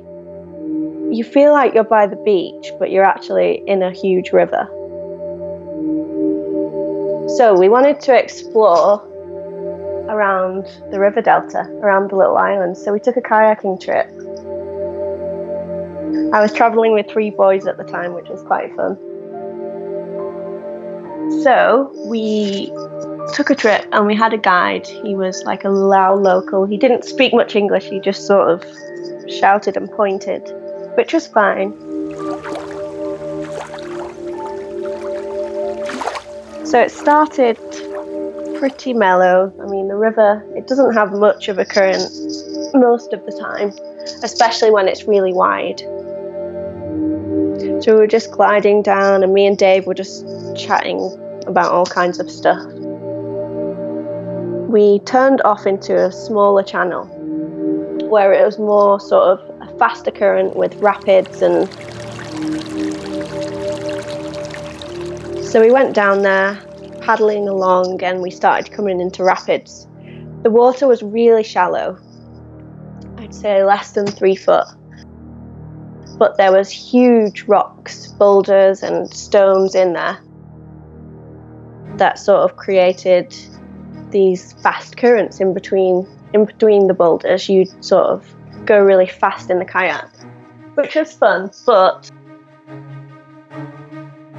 You 1.12 1.24
feel 1.24 1.54
like 1.54 1.76
you're 1.76 1.84
by 1.84 2.08
the 2.08 2.16
beach, 2.16 2.72
but 2.80 2.90
you're 2.90 3.06
actually 3.06 3.64
in 3.68 3.84
a 3.84 3.92
huge 3.92 4.32
river. 4.32 4.68
So 7.38 7.56
we 7.58 7.70
wanted 7.70 8.00
to 8.02 8.18
explore 8.18 9.08
around 10.10 10.66
the 10.92 11.00
river 11.00 11.22
delta, 11.22 11.62
around 11.82 12.10
the 12.10 12.16
little 12.16 12.38
islands. 12.38 12.84
So 12.84 12.92
we 12.92 13.00
took 13.00 13.16
a 13.16 13.22
kayaking 13.22 13.80
trip. 13.80 14.08
I 16.34 16.42
was 16.42 16.52
traveling 16.52 16.94
with 16.94 17.08
three 17.08 17.30
boys 17.30 17.68
at 17.68 17.78
the 17.78 17.84
time, 17.84 18.14
which 18.14 18.28
was 18.28 18.42
quite 18.42 18.76
fun. 18.76 18.98
So 21.44 21.92
we 22.06 22.72
took 23.34 23.50
a 23.50 23.56
trip 23.56 23.86
and 23.92 24.06
we 24.06 24.16
had 24.16 24.34
a 24.34 24.38
guide. 24.38 24.86
He 24.88 25.16
was 25.16 25.44
like 25.44 25.64
a 25.64 25.70
Lao 25.70 26.14
local. 26.14 26.66
He 26.66 26.78
didn't 26.78 27.06
speak 27.06 27.34
much 27.34 27.56
English, 27.56 27.86
he 27.86 28.00
just 28.00 28.28
sort 28.28 28.50
of 28.50 28.64
shouted 29.30 29.78
and 29.78 29.90
pointed, 29.92 30.42
which 30.96 31.14
was 31.14 31.28
fine. 31.28 31.72
So 36.66 36.80
it 36.82 36.92
started 36.92 37.58
pretty 38.58 38.94
mellow. 38.94 39.54
I 39.62 39.70
mean, 39.70 39.88
the 39.88 39.96
river, 39.96 40.44
it 40.56 40.68
doesn't 40.68 40.94
have 40.94 41.12
much 41.12 41.48
of 41.48 41.60
a 41.60 41.66
current 41.66 42.02
most 42.74 43.14
of 43.14 43.26
the 43.26 43.32
time, 43.40 43.72
especially 44.24 44.72
when 44.72 44.88
it's 44.88 45.04
really 45.06 45.34
wide. 45.34 45.82
So 47.84 47.92
we 47.92 47.98
were 47.98 48.08
just 48.08 48.32
gliding 48.32 48.82
down, 48.82 49.24
and 49.24 49.34
me 49.34 49.46
and 49.46 49.58
Dave 49.58 49.86
were 49.86 49.94
just 49.94 50.26
chatting 50.56 51.02
about 51.48 51.74
all 51.74 51.86
kinds 51.86 52.18
of 52.18 52.32
stuff. 52.32 52.64
We 54.70 55.00
turned 55.00 55.42
off 55.42 55.68
into 55.68 56.02
a 56.02 56.10
smaller 56.10 56.64
channel 56.64 57.04
where 58.10 58.32
it 58.32 58.46
was 58.46 58.58
more 58.58 59.02
sort 59.02 59.38
of 59.38 59.40
a 59.62 59.78
faster 59.78 60.12
current 60.12 60.56
with 60.56 60.76
rapids 60.76 61.42
and 61.42 61.68
so 65.44 65.60
we 65.60 65.70
went 65.70 65.94
down 65.94 66.22
there 66.22 66.56
paddling 67.02 67.50
along 67.50 68.02
and 68.02 68.22
we 68.22 68.32
started 68.32 68.72
coming 68.72 69.02
into 69.02 69.26
rapids. 69.26 69.88
The 70.44 70.50
water 70.50 70.88
was 70.88 71.04
really 71.04 71.44
shallow. 71.44 72.00
I'd 73.18 73.36
say 73.36 73.62
less 73.66 73.92
than 73.92 74.08
three 74.08 74.36
foot. 74.36 74.68
But 76.24 76.38
there 76.38 76.54
was 76.54 76.72
huge 76.72 77.44
rocks, 77.50 78.08
boulders 78.08 78.82
and 78.82 79.14
stones 79.14 79.76
in 79.76 79.92
there 79.92 80.18
that 81.98 82.18
sort 82.18 82.50
of 82.50 82.56
created 82.56 83.36
these 84.10 84.54
fast 84.54 84.96
currents 84.96 85.42
in 85.42 85.54
between 85.54 86.08
in 86.34 86.46
between 86.46 86.88
the 86.88 86.94
boulders. 86.94 87.50
You'd 87.50 87.84
sort 87.84 88.06
of 88.06 88.34
go 88.64 88.80
really 88.80 89.06
fast 89.06 89.50
in 89.50 89.60
the 89.60 89.66
kayak, 89.66 90.10
which 90.76 90.96
was 90.96 91.12
fun, 91.12 91.52
but 91.66 92.10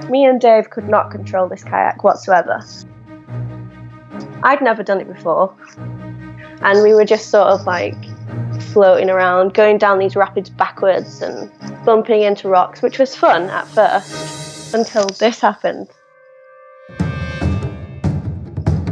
me 0.08 0.24
and 0.24 0.40
Dave 0.40 0.70
could 0.70 0.88
not 0.88 1.10
control 1.10 1.50
this 1.50 1.64
kayak 1.64 2.02
whatsoever. 2.02 2.62
I'd 4.42 4.62
never 4.62 4.82
done 4.82 5.02
it 5.02 5.12
before. 5.12 5.54
And 6.62 6.82
we 6.82 6.94
were 6.94 7.04
just 7.04 7.28
sort 7.28 7.48
of 7.48 7.66
like 7.66 8.13
floating 8.62 9.10
around, 9.10 9.54
going 9.54 9.78
down 9.78 9.98
these 9.98 10.16
rapids 10.16 10.50
backwards 10.50 11.22
and 11.22 11.50
bumping 11.84 12.22
into 12.22 12.48
rocks, 12.48 12.82
which 12.82 12.98
was 12.98 13.14
fun 13.14 13.44
at 13.50 13.66
first 13.68 14.74
until 14.74 15.06
this 15.06 15.40
happened. 15.40 15.88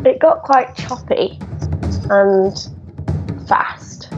It 0.05 0.19
got 0.19 0.43
quite 0.43 0.75
choppy 0.75 1.39
and 2.11 2.57
fast. 3.49 4.09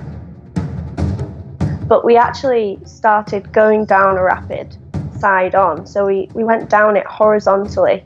But 1.86 2.04
we 2.04 2.16
actually 2.16 2.78
started 2.84 3.52
going 3.52 3.84
down 3.84 4.16
a 4.16 4.22
rapid 4.22 4.76
side 5.18 5.54
on. 5.54 5.86
So 5.86 6.06
we, 6.06 6.28
we 6.34 6.44
went 6.44 6.70
down 6.70 6.96
it 6.96 7.06
horizontally. 7.06 8.04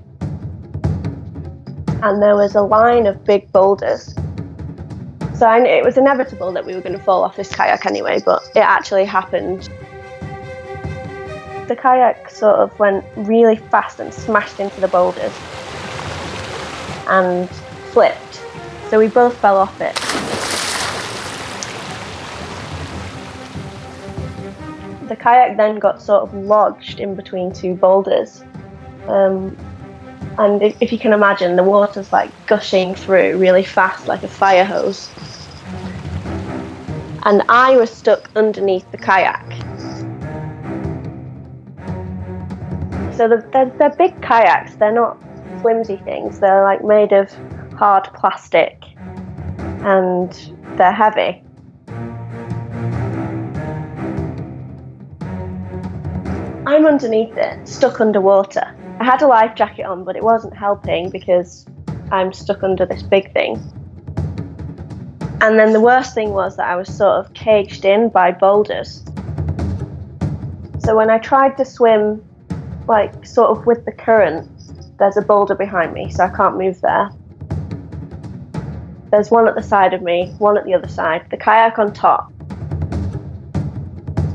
And 2.03 2.23
there 2.23 2.37
was 2.37 2.55
a 2.55 2.63
line 2.63 3.07
of 3.07 3.25
big 3.25 3.51
boulders. 3.53 4.15
So 5.39 5.47
I, 5.47 5.61
it 5.61 5.85
was 5.85 5.97
inevitable 5.97 6.51
that 6.53 6.67
we 6.67 6.75
were 6.75 6.81
going 6.81 6.99
to 6.99 7.03
fall 7.03 7.23
off 7.23 7.37
this 7.37 7.49
kayak 7.49 7.87
anyway, 7.87 8.21
but 8.25 8.43
it 8.57 8.61
actually 8.61 9.05
happened. 9.05 9.69
The 11.69 11.77
kayak 11.77 12.29
sort 12.29 12.57
of 12.57 12.77
went 12.81 13.05
really 13.15 13.55
fast 13.55 14.01
and 14.01 14.13
smashed 14.13 14.59
into 14.59 14.81
the 14.81 14.89
boulders 14.89 15.33
and 17.09 17.49
flipped. 17.93 18.43
So 18.91 18.99
we 18.99 19.07
both 19.07 19.37
fell 19.39 19.59
off 19.59 19.81
it. 19.81 19.95
the 25.09 25.17
kayak 25.17 25.57
then 25.57 25.79
got 25.79 26.03
sort 26.03 26.23
of 26.23 26.35
lodged 26.35 27.01
in 27.01 27.15
between 27.15 27.53
two 27.53 27.75
boulders. 27.75 28.43
Um, 29.07 29.57
and 30.39 30.63
if, 30.63 30.93
you 30.93 30.99
can 30.99 31.13
imagine, 31.13 31.57
the 31.57 31.65
water's 31.65 32.13
like 32.13 32.31
gushing 32.47 32.95
through 32.95 33.37
really 33.39 33.65
fast, 33.65 34.07
like 34.07 34.23
a 34.23 34.29
fire 34.29 34.65
hose. 34.65 35.11
And 37.25 37.43
I 37.49 37.77
was 37.77 37.91
stuck 37.91 38.31
underneath 38.37 38.89
the 38.93 38.99
kayak. 38.99 39.45
So 43.17 43.27
the, 43.27 43.45
they're, 43.53 43.71
they're 43.79 43.97
big 43.97 44.23
kayaks, 44.23 44.77
they're 44.77 44.93
not 44.93 45.19
flimsy 45.61 45.97
things, 45.97 46.39
they're 46.39 46.63
like 46.63 46.85
made 46.85 47.13
of 47.13 47.33
hard 47.73 48.05
plastic 48.15 48.81
and 49.59 50.31
they're 50.77 50.93
heavy. 50.93 51.43
I'm 56.65 56.87
underneath 56.87 57.37
it, 57.37 57.67
stuck 57.67 58.01
underwater. 58.01 58.78
I 59.01 59.05
had 59.05 59.23
a 59.23 59.29
life 59.29 59.55
jacket 59.55 59.85
on, 59.85 60.03
but 60.03 60.17
it 60.17 60.25
wasn't 60.25 60.57
helping 60.57 61.11
because 61.11 61.67
I'm 62.11 62.33
stuck 62.33 62.65
under 62.65 62.85
this 62.85 63.03
big 63.03 63.33
thing. 63.33 63.63
And 65.41 65.57
then 65.57 65.73
the 65.73 65.81
worst 65.81 66.15
thing 66.15 66.31
was 66.31 66.57
that 66.57 66.69
I 66.69 66.75
was 66.75 66.89
sort 66.89 67.25
of 67.25 67.33
caged 67.33 67.85
in 67.85 68.09
by 68.09 68.33
boulders. 68.33 69.05
So 70.81 70.97
when 70.97 71.11
I 71.11 71.19
tried 71.19 71.57
to 71.59 71.65
swim, 71.65 72.25
like 72.89 73.25
sort 73.25 73.57
of 73.57 73.67
with 73.67 73.85
the 73.85 73.93
current, 73.93 74.51
there's 74.99 75.17
a 75.17 75.23
boulder 75.23 75.55
behind 75.55 75.93
me, 75.93 76.11
so 76.11 76.25
I 76.25 76.31
can't 76.31 76.57
move 76.57 76.81
there. 76.81 77.11
There's 79.13 79.31
one 79.31 79.47
at 79.47 79.55
the 79.55 79.63
side 79.63 79.95
of 79.95 80.03
me, 80.03 80.35
one 80.39 80.59
at 80.59 80.65
the 80.65 80.75
other 80.75 80.89
side, 80.89 81.25
the 81.31 81.37
kayak 81.37 81.79
on 81.79 81.93
top. 81.93 82.33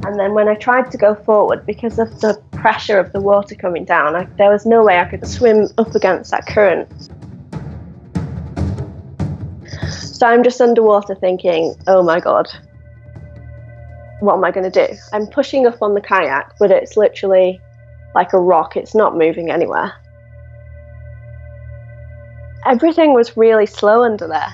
And 0.06 0.18
then 0.18 0.34
when 0.34 0.48
I 0.48 0.56
tried 0.56 0.90
to 0.92 0.98
go 0.98 1.16
forward, 1.16 1.66
because 1.66 2.00
of 2.00 2.22
the 2.22 2.42
pressure 2.64 2.98
of 2.98 3.12
the 3.12 3.20
water 3.20 3.56
coming 3.56 3.84
down, 3.84 4.16
I, 4.16 4.24
there 4.38 4.50
was 4.50 4.66
no 4.66 4.86
way 4.86 4.98
I 4.98 5.04
could 5.04 5.28
swim 5.28 5.68
up 5.78 5.94
against 5.96 6.32
that 6.32 6.48
current. 6.48 6.90
So 9.92 10.26
I'm 10.26 10.46
just 10.46 10.62
underwater 10.62 11.14
thinking, 11.14 11.76
oh 11.88 12.04
my 12.04 12.22
god, 12.22 12.48
what 14.22 14.36
am 14.36 14.46
I 14.46 14.52
going 14.52 14.72
to 14.72 14.88
do? 14.88 14.96
I'm 15.12 15.28
pushing 15.28 15.68
up 15.68 15.82
on 15.82 15.94
the 15.94 16.00
kayak, 16.00 16.54
but 16.58 16.72
it's 16.72 16.96
literally 16.96 17.60
like 18.16 18.32
a 18.32 18.40
rock, 18.40 18.78
it's 18.78 18.96
not 18.96 19.18
moving 19.18 19.52
anywhere. 19.52 19.92
Everything 22.66 23.14
was 23.14 23.36
really 23.36 23.66
slow 23.66 24.06
under 24.06 24.26
there. 24.26 24.54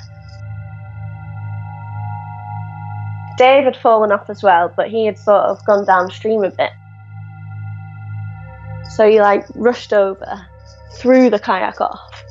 Dave 3.38 3.66
had 3.66 3.78
fallen 3.78 4.12
off 4.12 4.32
as 4.32 4.42
well, 4.42 4.74
but 4.76 4.90
he 4.90 5.06
had 5.06 5.20
sort 5.20 5.44
of 5.44 5.64
gone 5.68 5.86
downstream 5.86 6.44
a 6.44 6.50
bit. 6.50 6.72
So 8.96 9.10
he 9.10 9.22
like 9.22 9.46
rushed 9.56 9.94
over, 9.94 10.48
threw 10.96 11.30
the 11.30 11.40
kayak 11.40 11.80
off. 11.80 12.24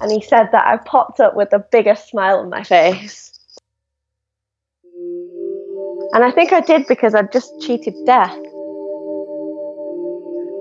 And 0.00 0.10
he 0.10 0.22
said 0.22 0.48
that 0.52 0.66
I 0.66 0.78
popped 0.78 1.20
up 1.20 1.36
with 1.36 1.50
the 1.50 1.58
biggest 1.58 2.08
smile 2.08 2.38
on 2.38 2.48
my 2.48 2.62
face. 2.62 3.38
And 6.12 6.24
I 6.24 6.30
think 6.30 6.52
I 6.52 6.60
did 6.60 6.86
because 6.88 7.14
I'd 7.14 7.30
just 7.32 7.60
cheated 7.60 7.94
death. 8.06 8.36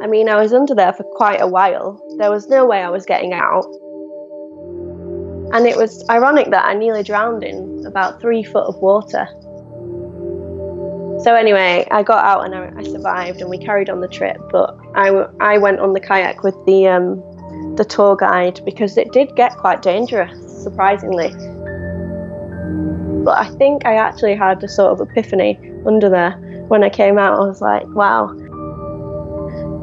I 0.02 0.08
mean, 0.08 0.30
I 0.30 0.40
was 0.40 0.54
under 0.54 0.76
there 0.76 0.94
for 0.94 1.04
quite 1.04 1.42
a 1.42 1.48
while. 1.48 2.02
There 2.18 2.32
was 2.32 2.48
no 2.48 2.66
way 2.66 2.84
I 2.84 2.90
was 2.90 3.06
getting 3.06 3.34
out. 3.34 3.66
And 5.52 5.66
it 5.66 5.76
was 5.76 6.08
ironic 6.10 6.52
that 6.52 6.66
I 6.66 6.74
nearly 6.74 7.04
drowned 7.04 7.44
in 7.44 7.86
about 7.86 8.22
three 8.22 8.44
foot 8.44 8.66
of 8.66 8.78
water. 8.78 9.28
So, 11.24 11.36
anyway, 11.36 11.88
I 11.92 12.04
got 12.04 12.24
out 12.24 12.46
and 12.46 12.56
I, 12.56 12.72
I 12.78 12.84
survived 12.84 13.42
and 13.42 13.50
we 13.50 13.58
carried 13.58 13.90
on 13.90 14.00
the 14.00 14.08
trip. 14.08 14.38
But 14.52 14.78
I, 14.96 15.10
I 15.40 15.58
went 15.58 15.80
on 15.80 15.94
the 15.94 16.00
kayak 16.00 16.44
with 16.44 16.56
the, 16.66 16.88
um, 16.88 17.16
the 17.76 17.86
tour 17.86 18.16
guide 18.16 18.62
because 18.64 18.98
it 18.98 19.12
did 19.12 19.36
get 19.36 19.56
quite 19.58 19.82
dangerous, 19.82 20.64
surprisingly. 20.64 21.30
But 23.24 23.38
I 23.38 23.50
think 23.58 23.86
I 23.86 23.96
actually 23.96 24.36
had 24.36 24.64
a 24.64 24.68
sort 24.70 24.94
of 24.94 25.10
epiphany 25.10 25.60
under 25.86 26.10
there 26.10 26.32
when 26.70 26.84
I 26.84 26.90
came 26.90 27.18
out. 27.18 27.34
I 27.40 27.46
was 27.46 27.62
like, 27.62 27.86
wow, 27.88 28.30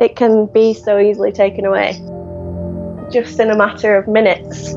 it 0.00 0.16
can 0.16 0.46
be 0.46 0.72
so 0.72 0.98
easily 0.98 1.32
taken 1.32 1.66
away 1.66 1.92
just 3.12 3.38
in 3.38 3.50
a 3.50 3.56
matter 3.56 3.96
of 3.96 4.08
minutes. 4.08 4.74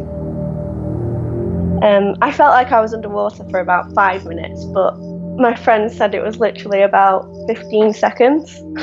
Um, 1.82 2.16
I 2.22 2.32
felt 2.32 2.52
like 2.52 2.72
I 2.72 2.82
was 2.82 2.94
underwater 2.94 3.46
for 3.50 3.60
about 3.60 3.94
five 3.94 4.26
minutes, 4.26 4.66
but 4.66 4.96
my 5.40 5.56
friend 5.56 5.92
said 5.92 6.14
it 6.14 6.22
was 6.22 6.38
literally 6.38 6.82
about 6.82 7.26
15 7.48 7.94
seconds. 7.94 8.60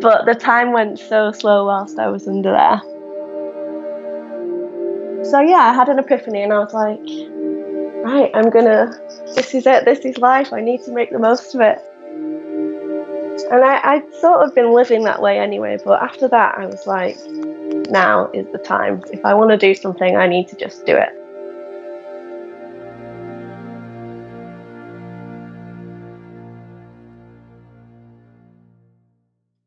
but 0.00 0.24
the 0.24 0.34
time 0.38 0.72
went 0.72 0.98
so 0.98 1.30
slow 1.30 1.66
whilst 1.66 1.98
I 1.98 2.08
was 2.08 2.26
under 2.26 2.52
there. 2.52 2.80
So, 5.24 5.40
yeah, 5.40 5.70
I 5.70 5.74
had 5.74 5.88
an 5.88 5.98
epiphany 5.98 6.42
and 6.42 6.52
I 6.52 6.58
was 6.58 6.72
like, 6.74 7.00
right, 8.04 8.30
I'm 8.34 8.50
gonna, 8.50 8.98
this 9.34 9.54
is 9.54 9.66
it, 9.66 9.84
this 9.84 10.00
is 10.00 10.18
life, 10.18 10.52
I 10.52 10.60
need 10.60 10.82
to 10.84 10.92
make 10.92 11.10
the 11.10 11.18
most 11.18 11.54
of 11.54 11.60
it. 11.60 11.78
And 13.50 13.64
I, 13.64 13.80
I'd 13.82 14.14
sort 14.20 14.46
of 14.46 14.54
been 14.54 14.72
living 14.72 15.04
that 15.04 15.20
way 15.20 15.38
anyway, 15.38 15.78
but 15.84 16.02
after 16.02 16.28
that, 16.28 16.56
I 16.58 16.66
was 16.66 16.86
like, 16.86 17.16
now 17.90 18.30
is 18.32 18.46
the 18.52 18.58
time. 18.58 19.02
If 19.12 19.24
I 19.24 19.34
want 19.34 19.50
to 19.50 19.56
do 19.56 19.74
something, 19.74 20.16
I 20.16 20.26
need 20.26 20.48
to 20.48 20.56
just 20.56 20.86
do 20.86 20.96
it. 20.96 21.10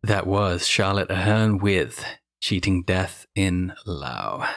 That 0.07 0.25
was 0.25 0.65
Charlotte 0.65 1.11
Ahern 1.11 1.57
with 1.57 2.05
Cheating 2.39 2.83
Death 2.83 3.27
in 3.35 3.73
Laos. 3.85 4.47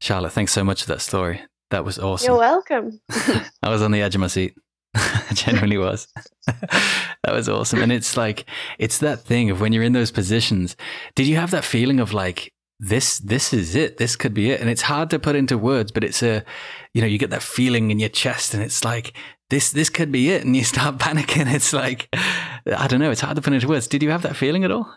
Charlotte, 0.00 0.30
thanks 0.30 0.52
so 0.52 0.62
much 0.62 0.82
for 0.82 0.88
that 0.90 1.00
story. 1.00 1.40
That 1.72 1.84
was 1.84 1.98
awesome. 1.98 2.30
You're 2.30 2.38
welcome. 2.38 3.00
I 3.10 3.70
was 3.70 3.82
on 3.82 3.90
the 3.90 4.00
edge 4.00 4.14
of 4.14 4.20
my 4.20 4.28
seat. 4.28 4.54
I 4.94 5.26
genuinely 5.32 5.78
was. 5.78 6.06
that 6.46 7.32
was 7.32 7.48
awesome. 7.48 7.82
And 7.82 7.90
it's 7.90 8.16
like, 8.16 8.48
it's 8.78 8.98
that 8.98 9.18
thing 9.18 9.50
of 9.50 9.60
when 9.60 9.72
you're 9.72 9.82
in 9.82 9.94
those 9.94 10.12
positions, 10.12 10.76
did 11.16 11.26
you 11.26 11.34
have 11.38 11.50
that 11.50 11.64
feeling 11.64 11.98
of 11.98 12.12
like, 12.12 12.52
this 12.80 13.18
this 13.20 13.52
is 13.52 13.76
it 13.76 13.98
this 13.98 14.16
could 14.16 14.34
be 14.34 14.50
it 14.50 14.60
and 14.60 14.68
it's 14.68 14.82
hard 14.82 15.08
to 15.08 15.16
put 15.16 15.36
into 15.36 15.56
words 15.56 15.92
but 15.92 16.02
it's 16.02 16.24
a 16.24 16.44
you 16.92 17.00
know 17.00 17.06
you 17.06 17.18
get 17.18 17.30
that 17.30 17.42
feeling 17.42 17.92
in 17.92 18.00
your 18.00 18.08
chest 18.08 18.52
and 18.52 18.64
it's 18.64 18.84
like 18.84 19.16
this 19.50 19.72
this 19.72 19.90
could 19.90 20.12
be 20.12 20.30
it. 20.30 20.44
And 20.44 20.56
you 20.56 20.64
start 20.74 20.98
panicking. 20.98 21.52
It's 21.52 21.72
like 21.72 22.08
i 22.14 22.86
don't 22.86 23.00
know 23.00 23.10
it's 23.10 23.20
hard 23.20 23.36
to 23.36 23.42
put 23.42 23.52
into 23.52 23.68
words. 23.68 23.86
Did 23.86 24.02
you 24.02 24.10
have 24.10 24.22
that 24.22 24.36
feeling 24.36 24.64
at 24.64 24.70
all? 24.70 24.92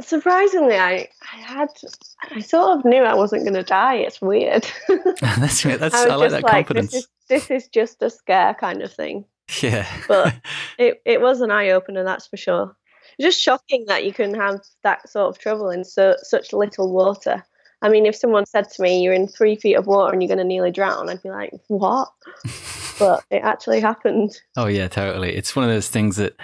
Surprisingly 0.00 0.76
i 0.76 1.08
i 1.32 1.36
had 1.36 1.68
i 2.30 2.40
sort 2.40 2.78
of 2.78 2.84
knew 2.84 3.02
i 3.02 3.14
wasn't 3.14 3.44
going 3.44 3.54
to 3.54 3.62
die. 3.62 3.96
It's 3.96 4.20
weird. 4.20 4.66
That's 5.20 5.62
that's 5.62 5.94
i, 5.94 6.08
I 6.08 6.14
like 6.16 6.30
that 6.30 6.42
like, 6.42 6.66
confidence. 6.66 6.92
this 6.92 7.02
is, 7.02 7.08
this 7.28 7.50
is 7.50 7.68
just 7.68 8.02
a 8.02 8.10
scare 8.10 8.54
kind 8.54 8.82
of 8.82 8.92
thing. 8.92 9.24
Yeah. 9.62 9.86
But 10.08 10.34
it, 10.78 11.02
it 11.04 11.20
was 11.20 11.40
an 11.40 11.50
eye-opener 11.50 12.04
that's 12.04 12.26
for 12.26 12.36
sure. 12.36 12.76
Just 13.20 13.40
shocking 13.40 13.84
that 13.86 14.04
you 14.04 14.12
can 14.12 14.34
have 14.34 14.60
that 14.82 15.08
sort 15.08 15.28
of 15.28 15.38
trouble 15.38 15.70
in 15.70 15.84
so 15.84 16.16
such 16.22 16.52
little 16.52 16.92
water. 16.92 17.44
I 17.84 17.90
mean, 17.90 18.06
if 18.06 18.16
someone 18.16 18.46
said 18.46 18.70
to 18.70 18.82
me, 18.82 19.02
"You're 19.02 19.12
in 19.12 19.28
three 19.28 19.56
feet 19.56 19.74
of 19.74 19.86
water 19.86 20.10
and 20.10 20.22
you're 20.22 20.28
going 20.28 20.38
to 20.38 20.44
nearly 20.44 20.70
drown," 20.70 21.10
I'd 21.10 21.22
be 21.22 21.28
like, 21.28 21.52
"What?" 21.68 22.10
but 22.98 23.22
it 23.30 23.42
actually 23.42 23.80
happened. 23.80 24.40
Oh 24.56 24.68
yeah, 24.68 24.88
totally. 24.88 25.36
It's 25.36 25.54
one 25.54 25.66
of 25.66 25.70
those 25.70 25.88
things 25.88 26.16
that 26.16 26.34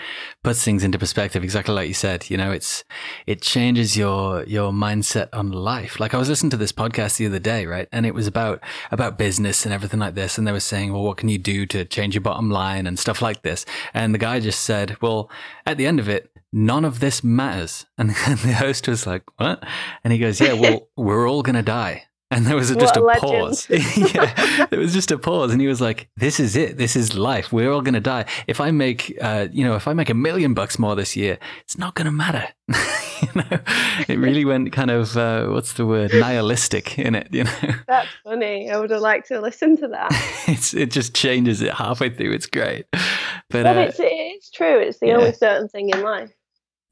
puts 0.43 0.63
things 0.63 0.85
into 0.85 0.99
perspective. 0.99 1.43
Exactly 1.43 1.75
like 1.75 1.89
you 1.89 1.95
said. 1.95 2.29
You 2.29 2.37
know, 2.37 2.53
it's 2.53 2.85
it 3.27 3.41
changes 3.41 3.97
your 3.97 4.45
your 4.45 4.71
mindset 4.71 5.31
on 5.33 5.51
life. 5.51 5.99
Like 5.99 6.13
I 6.13 6.19
was 6.19 6.29
listening 6.29 6.51
to 6.51 6.59
this 6.59 6.73
podcast 6.73 7.17
the 7.17 7.27
other 7.27 7.39
day, 7.39 7.65
right, 7.65 7.89
and 7.91 8.05
it 8.05 8.15
was 8.15 8.27
about 8.27 8.61
about 8.91 9.17
business 9.17 9.65
and 9.65 9.73
everything 9.73 10.01
like 10.01 10.17
this, 10.17 10.37
and 10.37 10.47
they 10.47 10.53
were 10.53 10.61
saying, 10.61 10.93
"Well, 10.93 11.05
what 11.05 11.17
can 11.17 11.31
you 11.31 11.39
do 11.39 11.65
to 11.67 11.87
change 11.87 12.15
your 12.15 12.23
bottom 12.23 12.51
line 12.51 12.87
and 12.87 12.99
stuff 12.99 13.23
like 13.23 13.41
this?" 13.41 13.65
And 13.95 14.13
the 14.15 14.19
guy 14.19 14.41
just 14.41 14.61
said, 14.61 14.99
"Well, 15.01 15.31
at 15.65 15.79
the 15.79 15.87
end 15.87 16.01
of 16.01 16.09
it." 16.11 16.31
None 16.53 16.85
of 16.85 17.01
this 17.01 17.23
matters. 17.23 17.87
And, 17.99 18.11
the 18.11 18.55
host 18.55 18.89
was 18.89 19.07
like, 19.07 19.23
what? 19.37 19.63
And 20.05 20.13
he 20.13 20.19
goes, 20.19 20.41
yeah, 20.41 20.55
well, 20.55 20.89
we're 20.97 21.29
all 21.29 21.43
going 21.43 21.57
to 21.57 21.63
die. 21.63 22.05
And 22.33 22.47
there 22.47 22.55
was 22.55 22.71
a, 22.71 22.77
just 22.77 22.97
a, 22.97 23.03
a 23.03 23.17
pause. 23.17 23.67
yeah, 24.15 24.67
there 24.67 24.79
was 24.79 24.93
just 24.93 25.11
a 25.11 25.19
pause, 25.19 25.51
and 25.51 25.61
he 25.61 25.67
was 25.67 25.81
like, 25.81 26.09
"This 26.17 26.39
is 26.39 26.55
it. 26.55 26.77
This 26.77 26.95
is 26.95 27.17
life. 27.19 27.53
We're 27.53 27.73
all 27.73 27.83
going 27.83 27.95
to 27.95 28.01
die. 28.01 28.25
If 28.47 28.61
I 28.61 28.71
make, 28.71 29.19
uh, 29.21 29.49
you 29.51 29.65
know, 29.65 29.75
if 29.75 29.89
I 29.89 29.95
make 29.95 30.11
a 30.11 30.15
million 30.15 30.55
bucks 30.55 30.79
more 30.79 30.95
this 30.95 31.17
year, 31.17 31.41
it's 31.63 31.77
not 31.77 31.97
going 31.97 32.05
to 32.05 32.13
matter." 32.13 32.47
you 32.69 33.29
know, 33.35 33.59
it 34.07 34.17
really 34.17 34.45
went 34.45 34.73
kind 34.73 34.93
of 34.93 35.17
uh, 35.17 35.47
what's 35.47 35.73
the 35.73 35.85
word 35.85 36.13
nihilistic 36.15 37.01
in 37.01 37.17
it. 37.17 37.27
You 37.33 37.45
know, 37.45 37.75
that's 37.89 38.09
funny. 38.23 38.71
I 38.71 38.79
would 38.79 38.91
have 38.91 39.01
liked 39.01 39.27
to 39.29 39.41
listen 39.41 39.77
to 39.79 39.89
that. 39.89 40.11
it's 40.47 40.73
it 40.73 40.93
just 40.93 41.15
changes 41.15 41.63
it 41.63 41.75
halfway 41.75 42.11
through. 42.11 42.33
It's 42.33 42.47
great, 42.47 42.87
but, 42.93 43.03
but 43.51 43.77
uh, 43.77 43.81
it's 43.81 43.97
it's 43.99 44.51
true. 44.53 44.79
It's 44.79 45.01
the 45.01 45.09
yeah. 45.09 45.17
only 45.17 45.33
certain 45.33 45.69
thing 45.69 45.91
in 45.91 46.01
life. 46.03 46.31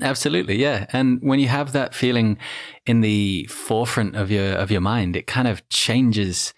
Absolutely, 0.00 0.56
yeah. 0.56 0.86
And 0.92 1.20
when 1.22 1.40
you 1.40 1.48
have 1.48 1.72
that 1.72 1.94
feeling 1.94 2.38
in 2.86 3.00
the 3.00 3.46
forefront 3.46 4.14
of 4.14 4.30
your 4.30 4.52
of 4.52 4.70
your 4.70 4.80
mind, 4.80 5.16
it 5.16 5.26
kind 5.26 5.48
of 5.48 5.68
changes. 5.70 6.54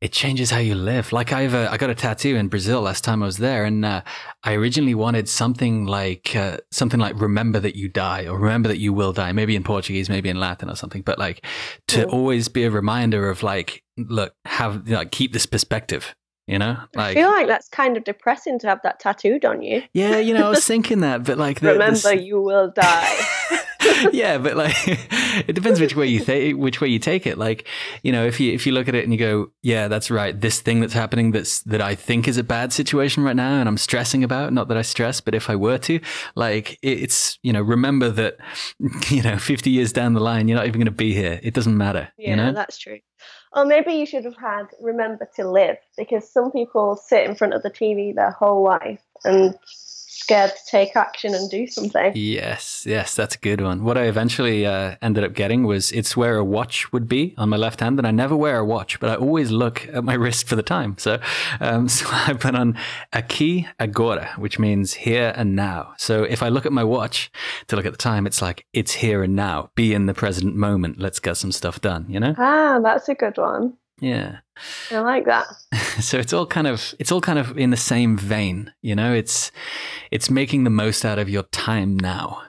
It 0.00 0.10
changes 0.10 0.50
how 0.50 0.58
you 0.58 0.74
live. 0.74 1.12
Like 1.12 1.32
I've 1.32 1.54
uh, 1.54 1.68
I 1.70 1.76
got 1.76 1.90
a 1.90 1.94
tattoo 1.94 2.34
in 2.34 2.48
Brazil 2.48 2.80
last 2.80 3.04
time 3.04 3.22
I 3.22 3.26
was 3.26 3.38
there, 3.38 3.64
and 3.64 3.84
uh, 3.84 4.02
I 4.42 4.54
originally 4.54 4.96
wanted 4.96 5.28
something 5.28 5.86
like 5.86 6.34
uh, 6.34 6.56
something 6.72 6.98
like 6.98 7.20
"Remember 7.20 7.60
that 7.60 7.76
you 7.76 7.88
die" 7.88 8.26
or 8.26 8.36
"Remember 8.36 8.68
that 8.68 8.78
you 8.78 8.92
will 8.92 9.12
die." 9.12 9.30
Maybe 9.30 9.54
in 9.54 9.62
Portuguese, 9.62 10.08
maybe 10.08 10.28
in 10.28 10.40
Latin 10.40 10.68
or 10.68 10.74
something. 10.74 11.02
But 11.02 11.20
like 11.20 11.46
to 11.88 12.04
always 12.08 12.48
be 12.48 12.64
a 12.64 12.70
reminder 12.70 13.30
of 13.30 13.44
like, 13.44 13.84
look, 13.96 14.34
have 14.44 14.88
like 14.88 15.12
keep 15.12 15.32
this 15.32 15.46
perspective 15.46 16.16
you 16.46 16.58
know, 16.58 16.76
like 16.94 17.16
I 17.16 17.20
feel 17.20 17.30
like 17.30 17.46
that's 17.46 17.68
kind 17.68 17.96
of 17.96 18.04
depressing 18.04 18.58
to 18.60 18.66
have 18.66 18.80
that 18.82 19.00
tattooed 19.00 19.44
on 19.44 19.62
you. 19.62 19.82
Yeah, 19.92 20.18
you 20.18 20.34
know, 20.34 20.46
I 20.46 20.50
was 20.50 20.66
thinking 20.72 21.00
that, 21.00 21.24
but 21.24 21.38
like, 21.38 21.60
the, 21.60 21.72
remember, 21.72 21.98
the... 21.98 22.20
you 22.20 22.40
will 22.40 22.70
die. 22.70 23.18
yeah, 24.12 24.38
but 24.38 24.56
like 24.56 24.74
it 24.86 25.52
depends 25.52 25.80
which 25.80 25.96
way 25.96 26.06
you 26.06 26.20
th- 26.20 26.54
which 26.56 26.80
way 26.80 26.88
you 26.88 26.98
take 26.98 27.26
it. 27.26 27.38
Like, 27.38 27.66
you 28.02 28.12
know, 28.12 28.24
if 28.24 28.40
you 28.40 28.52
if 28.52 28.66
you 28.66 28.72
look 28.72 28.88
at 28.88 28.94
it 28.94 29.04
and 29.04 29.12
you 29.12 29.18
go, 29.18 29.50
yeah, 29.62 29.88
that's 29.88 30.10
right. 30.10 30.38
This 30.38 30.60
thing 30.60 30.80
that's 30.80 30.92
happening 30.92 31.32
that's 31.32 31.60
that 31.62 31.80
I 31.80 31.94
think 31.94 32.28
is 32.28 32.36
a 32.36 32.44
bad 32.44 32.72
situation 32.72 33.22
right 33.22 33.36
now 33.36 33.60
and 33.60 33.68
I'm 33.68 33.78
stressing 33.78 34.24
about, 34.24 34.52
not 34.52 34.68
that 34.68 34.76
I 34.76 34.82
stress, 34.82 35.20
but 35.20 35.34
if 35.34 35.48
I 35.48 35.56
were 35.56 35.78
to, 35.78 36.00
like 36.34 36.78
it's, 36.82 37.38
you 37.42 37.52
know, 37.52 37.62
remember 37.62 38.08
that 38.10 38.36
you 39.10 39.22
know, 39.22 39.38
50 39.38 39.70
years 39.70 39.92
down 39.92 40.14
the 40.14 40.20
line, 40.20 40.48
you're 40.48 40.56
not 40.56 40.66
even 40.66 40.80
going 40.80 40.86
to 40.86 40.90
be 40.90 41.12
here. 41.14 41.40
It 41.42 41.54
doesn't 41.54 41.76
matter, 41.76 42.12
yeah, 42.16 42.30
you 42.30 42.36
know? 42.36 42.52
that's 42.52 42.78
true. 42.78 42.98
Or 43.54 43.66
maybe 43.66 43.92
you 43.92 44.06
should 44.06 44.24
have 44.24 44.36
had 44.36 44.64
remember 44.80 45.28
to 45.36 45.48
live 45.48 45.76
because 45.96 46.30
some 46.30 46.50
people 46.50 46.96
sit 46.96 47.28
in 47.28 47.34
front 47.34 47.52
of 47.52 47.62
the 47.62 47.70
TV 47.70 48.14
their 48.14 48.30
whole 48.30 48.62
life 48.62 49.02
and 49.24 49.54
scared 50.22 50.52
to 50.54 50.64
take 50.66 50.94
action 50.94 51.34
and 51.34 51.50
do 51.50 51.66
something. 51.66 52.12
Yes, 52.14 52.84
yes, 52.86 53.14
that's 53.14 53.34
a 53.34 53.38
good 53.38 53.60
one. 53.60 53.82
What 53.82 53.98
I 53.98 54.04
eventually 54.04 54.64
uh, 54.64 54.94
ended 55.02 55.24
up 55.24 55.32
getting 55.32 55.64
was 55.64 55.90
it's 55.90 56.16
where 56.16 56.36
a 56.36 56.44
watch 56.44 56.92
would 56.92 57.08
be 57.08 57.34
on 57.36 57.48
my 57.48 57.56
left 57.56 57.80
hand, 57.80 57.98
and 57.98 58.06
I 58.06 58.12
never 58.12 58.36
wear 58.36 58.58
a 58.58 58.64
watch, 58.64 59.00
but 59.00 59.10
I 59.10 59.16
always 59.16 59.50
look 59.50 59.88
at 59.88 60.04
my 60.04 60.14
wrist 60.22 60.46
for 60.46 60.54
the 60.54 60.62
time. 60.62 60.96
So, 60.98 61.18
um, 61.60 61.88
so 61.96 62.06
I 62.10 62.34
put 62.34 62.54
on 62.54 62.78
aqui 63.12 63.68
agora, 63.80 64.30
which 64.38 64.58
means 64.58 64.94
here 64.94 65.32
and 65.36 65.56
now. 65.56 65.94
So 65.98 66.22
if 66.22 66.42
I 66.42 66.48
look 66.48 66.66
at 66.66 66.72
my 66.72 66.84
watch 66.84 67.30
to 67.66 67.76
look 67.76 67.86
at 67.86 67.92
the 67.92 67.98
time, 67.98 68.26
it's 68.26 68.40
like 68.40 68.64
it's 68.72 68.92
here 68.92 69.22
and 69.22 69.34
now. 69.34 69.70
Be 69.74 69.92
in 69.92 70.06
the 70.06 70.14
present 70.14 70.54
moment. 70.54 70.98
Let's 70.98 71.18
get 71.18 71.36
some 71.36 71.52
stuff 71.52 71.80
done. 71.80 72.06
You 72.08 72.20
know? 72.20 72.34
Ah, 72.38 72.78
that's 72.82 73.08
a 73.08 73.14
good 73.14 73.38
one. 73.38 73.74
Yeah. 74.02 74.38
I 74.90 74.98
like 74.98 75.26
that. 75.26 75.46
so 76.00 76.18
it's 76.18 76.32
all 76.32 76.44
kind 76.44 76.66
of 76.66 76.92
it's 76.98 77.12
all 77.12 77.20
kind 77.20 77.38
of 77.38 77.56
in 77.56 77.70
the 77.70 77.76
same 77.76 78.18
vein, 78.18 78.72
you 78.82 78.96
know. 78.96 79.14
It's 79.14 79.52
it's 80.10 80.28
making 80.28 80.64
the 80.64 80.70
most 80.70 81.04
out 81.04 81.20
of 81.20 81.28
your 81.28 81.44
time 81.44 81.96
now. 81.96 82.42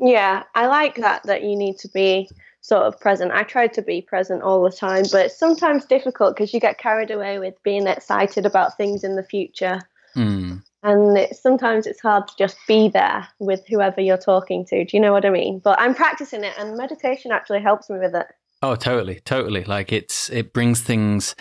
Yeah, 0.00 0.42
I 0.56 0.66
like 0.66 0.96
that. 0.96 1.22
That 1.22 1.44
you 1.44 1.54
need 1.54 1.78
to 1.78 1.88
be 1.88 2.28
sort 2.60 2.82
of 2.82 2.98
present. 2.98 3.30
I 3.30 3.44
try 3.44 3.68
to 3.68 3.82
be 3.82 4.02
present 4.02 4.42
all 4.42 4.64
the 4.64 4.76
time, 4.76 5.04
but 5.12 5.26
it's 5.26 5.38
sometimes 5.38 5.84
difficult 5.84 6.34
because 6.34 6.52
you 6.52 6.58
get 6.58 6.78
carried 6.78 7.12
away 7.12 7.38
with 7.38 7.54
being 7.62 7.86
excited 7.86 8.44
about 8.44 8.76
things 8.76 9.04
in 9.04 9.14
the 9.14 9.22
future. 9.22 9.80
Mm. 10.16 10.60
And 10.82 11.16
it, 11.16 11.36
sometimes 11.36 11.86
it's 11.86 12.00
hard 12.00 12.26
to 12.26 12.34
just 12.36 12.56
be 12.66 12.88
there 12.88 13.28
with 13.38 13.62
whoever 13.68 14.00
you're 14.00 14.18
talking 14.18 14.64
to. 14.66 14.84
Do 14.84 14.96
you 14.96 15.00
know 15.00 15.12
what 15.12 15.24
I 15.24 15.30
mean? 15.30 15.60
But 15.60 15.80
I'm 15.80 15.94
practicing 15.94 16.42
it, 16.42 16.54
and 16.58 16.76
meditation 16.76 17.30
actually 17.30 17.60
helps 17.60 17.88
me 17.88 18.00
with 18.00 18.16
it. 18.16 18.26
Oh, 18.62 18.76
totally, 18.76 19.20
totally. 19.20 19.64
Like 19.64 19.92
it's 19.92 20.28
it 20.30 20.52
brings 20.52 20.82
things 20.82 21.34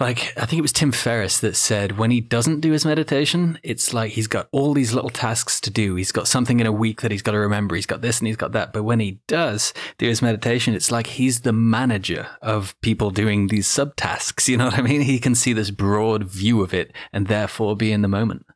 like 0.00 0.36
I 0.36 0.46
think 0.46 0.58
it 0.58 0.62
was 0.62 0.72
Tim 0.72 0.90
Ferriss 0.90 1.38
that 1.40 1.54
said 1.54 1.96
when 1.98 2.10
he 2.10 2.20
doesn't 2.20 2.60
do 2.60 2.72
his 2.72 2.84
meditation, 2.84 3.60
it's 3.62 3.94
like 3.94 4.12
he's 4.12 4.26
got 4.26 4.48
all 4.50 4.74
these 4.74 4.92
little 4.92 5.10
tasks 5.10 5.60
to 5.60 5.70
do. 5.70 5.94
He's 5.94 6.10
got 6.10 6.26
something 6.26 6.58
in 6.58 6.66
a 6.66 6.72
week 6.72 7.02
that 7.02 7.12
he's 7.12 7.22
got 7.22 7.32
to 7.32 7.38
remember. 7.38 7.76
He's 7.76 7.86
got 7.86 8.00
this 8.00 8.18
and 8.18 8.26
he's 8.26 8.36
got 8.36 8.50
that. 8.52 8.72
But 8.72 8.82
when 8.82 8.98
he 8.98 9.20
does 9.28 9.72
do 9.98 10.08
his 10.08 10.20
meditation, 10.20 10.74
it's 10.74 10.90
like 10.90 11.06
he's 11.06 11.42
the 11.42 11.52
manager 11.52 12.26
of 12.40 12.78
people 12.80 13.10
doing 13.10 13.46
these 13.46 13.68
subtasks. 13.68 14.48
You 14.48 14.56
know 14.56 14.64
what 14.64 14.78
I 14.78 14.82
mean? 14.82 15.02
He 15.02 15.20
can 15.20 15.36
see 15.36 15.52
this 15.52 15.70
broad 15.70 16.24
view 16.24 16.62
of 16.62 16.74
it 16.74 16.92
and 17.12 17.28
therefore 17.28 17.76
be 17.76 17.92
in 17.92 18.02
the 18.02 18.08
moment. 18.08 18.46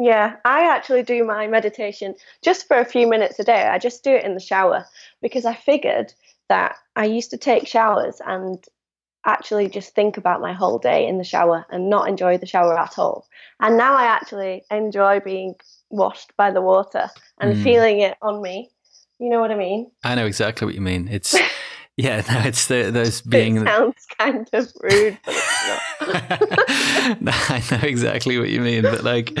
Yeah, 0.00 0.36
I 0.44 0.62
actually 0.72 1.02
do 1.02 1.24
my 1.24 1.48
meditation 1.48 2.14
just 2.40 2.68
for 2.68 2.76
a 2.76 2.84
few 2.84 3.08
minutes 3.08 3.40
a 3.40 3.44
day. 3.44 3.66
I 3.66 3.78
just 3.78 4.04
do 4.04 4.12
it 4.12 4.24
in 4.24 4.34
the 4.34 4.40
shower 4.40 4.84
because 5.20 5.44
I 5.44 5.54
figured 5.54 6.14
that 6.48 6.76
I 6.96 7.04
used 7.04 7.30
to 7.30 7.36
take 7.38 7.66
showers 7.66 8.20
and 8.24 8.62
actually 9.26 9.68
just 9.68 9.94
think 9.94 10.16
about 10.16 10.40
my 10.40 10.52
whole 10.52 10.78
day 10.78 11.06
in 11.06 11.18
the 11.18 11.24
shower 11.24 11.66
and 11.70 11.90
not 11.90 12.08
enjoy 12.08 12.38
the 12.38 12.46
shower 12.46 12.78
at 12.78 12.98
all. 12.98 13.26
And 13.60 13.76
now 13.76 13.94
I 13.94 14.04
actually 14.04 14.64
enjoy 14.70 15.20
being 15.20 15.54
washed 15.90 16.32
by 16.36 16.50
the 16.50 16.60
water 16.62 17.10
and 17.40 17.54
Mm. 17.54 17.62
feeling 17.62 18.00
it 18.00 18.16
on 18.22 18.40
me. 18.40 18.70
You 19.18 19.28
know 19.30 19.40
what 19.40 19.50
I 19.50 19.56
mean? 19.56 19.90
I 20.04 20.14
know 20.14 20.26
exactly 20.26 20.64
what 20.64 20.74
you 20.74 20.80
mean. 20.80 21.08
It's 21.08 21.34
yeah, 21.96 22.22
no, 22.30 22.40
it's 22.48 22.66
the, 22.68 22.90
those 22.90 23.20
being 23.20 23.56
it 23.56 23.66
sounds 23.66 24.06
kind 24.18 24.48
of 24.52 24.72
rude, 24.80 25.18
but 25.26 25.34
it's 25.34 25.68
not. 25.68 25.80
I 27.50 27.62
know 27.70 27.86
exactly 27.86 28.38
what 28.38 28.48
you 28.48 28.60
mean, 28.60 28.82
but 28.82 29.02
like, 29.04 29.36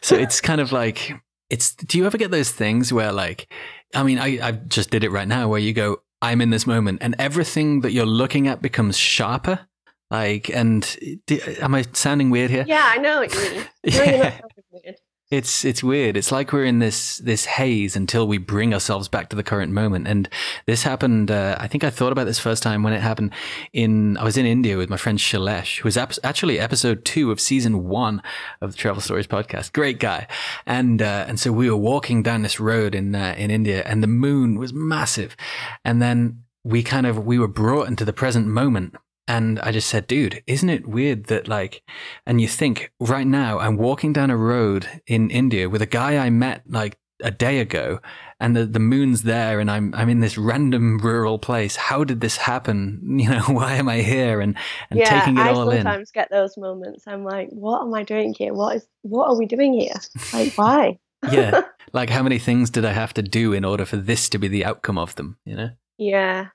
so 0.00 0.16
it's 0.16 0.40
kind 0.40 0.60
of 0.60 0.72
like 0.72 1.12
it's. 1.48 1.74
Do 1.74 1.98
you 1.98 2.06
ever 2.06 2.18
get 2.18 2.30
those 2.30 2.50
things 2.50 2.92
where 2.92 3.12
like, 3.12 3.50
I 3.94 4.02
mean, 4.02 4.18
I 4.18 4.46
I 4.48 4.52
just 4.52 4.90
did 4.90 5.04
it 5.04 5.10
right 5.10 5.28
now, 5.28 5.48
where 5.48 5.60
you 5.60 5.72
go, 5.72 5.98
I'm 6.22 6.40
in 6.40 6.50
this 6.50 6.66
moment, 6.66 6.98
and 7.02 7.14
everything 7.18 7.80
that 7.82 7.92
you're 7.92 8.06
looking 8.06 8.48
at 8.48 8.62
becomes 8.62 8.96
sharper. 8.96 9.60
Like, 10.10 10.48
and 10.50 10.96
do, 11.26 11.40
am 11.60 11.74
I 11.74 11.84
sounding 11.92 12.30
weird 12.30 12.50
here? 12.50 12.64
yeah, 12.66 12.84
I 12.84 12.98
know 12.98 13.20
what 13.20 13.34
you 13.34 13.40
mean. 13.40 13.64
No, 13.86 14.02
Yeah. 14.04 14.40
weird. 14.70 14.96
It's 15.32 15.64
it's 15.64 15.82
weird. 15.82 16.18
It's 16.18 16.30
like 16.30 16.52
we're 16.52 16.66
in 16.66 16.78
this 16.78 17.16
this 17.16 17.46
haze 17.46 17.96
until 17.96 18.28
we 18.28 18.36
bring 18.36 18.74
ourselves 18.74 19.08
back 19.08 19.30
to 19.30 19.36
the 19.36 19.42
current 19.42 19.72
moment. 19.72 20.06
And 20.06 20.28
this 20.66 20.82
happened. 20.82 21.30
Uh, 21.30 21.56
I 21.58 21.68
think 21.68 21.84
I 21.84 21.88
thought 21.88 22.12
about 22.12 22.26
this 22.26 22.38
first 22.38 22.62
time 22.62 22.82
when 22.82 22.92
it 22.92 23.00
happened 23.00 23.32
in. 23.72 24.18
I 24.18 24.24
was 24.24 24.36
in 24.36 24.44
India 24.44 24.76
with 24.76 24.90
my 24.90 24.98
friend 24.98 25.18
Shailesh, 25.18 25.78
who 25.78 25.86
was 25.86 25.96
ap- 25.96 26.22
actually 26.22 26.60
episode 26.60 27.06
two 27.06 27.30
of 27.30 27.40
season 27.40 27.88
one 27.88 28.22
of 28.60 28.72
the 28.72 28.76
Travel 28.76 29.00
Stories 29.00 29.26
podcast. 29.26 29.72
Great 29.72 29.98
guy. 29.98 30.26
And 30.66 31.00
uh, 31.00 31.24
and 31.26 31.40
so 31.40 31.50
we 31.50 31.70
were 31.70 31.78
walking 31.78 32.22
down 32.22 32.42
this 32.42 32.60
road 32.60 32.94
in 32.94 33.14
uh, 33.14 33.34
in 33.38 33.50
India, 33.50 33.82
and 33.86 34.02
the 34.02 34.08
moon 34.08 34.58
was 34.58 34.74
massive. 34.74 35.34
And 35.82 36.02
then 36.02 36.42
we 36.62 36.82
kind 36.82 37.06
of 37.06 37.24
we 37.24 37.38
were 37.38 37.48
brought 37.48 37.88
into 37.88 38.04
the 38.04 38.12
present 38.12 38.48
moment. 38.48 38.96
And 39.32 39.58
I 39.60 39.72
just 39.72 39.88
said, 39.88 40.06
dude, 40.06 40.42
isn't 40.46 40.68
it 40.68 40.86
weird 40.86 41.24
that 41.24 41.48
like 41.48 41.82
and 42.26 42.38
you 42.38 42.46
think 42.46 42.92
right 43.00 43.26
now 43.26 43.58
I'm 43.58 43.78
walking 43.78 44.12
down 44.12 44.28
a 44.28 44.36
road 44.36 44.86
in 45.06 45.30
India 45.30 45.70
with 45.70 45.80
a 45.80 45.86
guy 45.86 46.18
I 46.18 46.28
met 46.28 46.64
like 46.68 46.98
a 47.22 47.30
day 47.30 47.60
ago 47.60 47.98
and 48.40 48.54
the, 48.54 48.66
the 48.66 48.78
moon's 48.78 49.22
there 49.22 49.58
and 49.58 49.70
I'm 49.70 49.94
I'm 49.94 50.10
in 50.10 50.20
this 50.20 50.36
random 50.36 50.98
rural 50.98 51.38
place. 51.38 51.76
How 51.76 52.04
did 52.04 52.20
this 52.20 52.36
happen? 52.36 53.00
You 53.22 53.30
know, 53.30 53.42
why 53.44 53.76
am 53.76 53.88
I 53.88 54.02
here? 54.02 54.42
And 54.42 54.54
and 54.90 54.98
yeah, 55.00 55.20
taking 55.20 55.38
it 55.38 55.40
I 55.40 55.52
all 55.52 55.70
in. 55.70 55.78
I 55.78 55.90
sometimes 55.90 56.10
get 56.10 56.30
those 56.30 56.58
moments. 56.58 57.04
I'm 57.06 57.24
like, 57.24 57.48
what 57.48 57.80
am 57.80 57.94
I 57.94 58.02
doing 58.02 58.34
here? 58.36 58.52
What 58.52 58.76
is 58.76 58.86
what 59.00 59.28
are 59.28 59.38
we 59.38 59.46
doing 59.46 59.72
here? 59.72 59.94
Like, 60.34 60.52
why? 60.56 60.98
yeah. 61.30 61.62
Like 61.94 62.08
how 62.08 62.22
many 62.22 62.38
things 62.38 62.70
did 62.70 62.86
I 62.86 62.92
have 62.92 63.12
to 63.14 63.22
do 63.22 63.52
in 63.52 63.66
order 63.66 63.84
for 63.84 63.98
this 63.98 64.30
to 64.30 64.38
be 64.38 64.48
the 64.48 64.64
outcome 64.64 64.96
of 64.96 65.14
them, 65.16 65.36
you 65.44 65.54
know? 65.54 65.70
Yeah. 65.98 66.48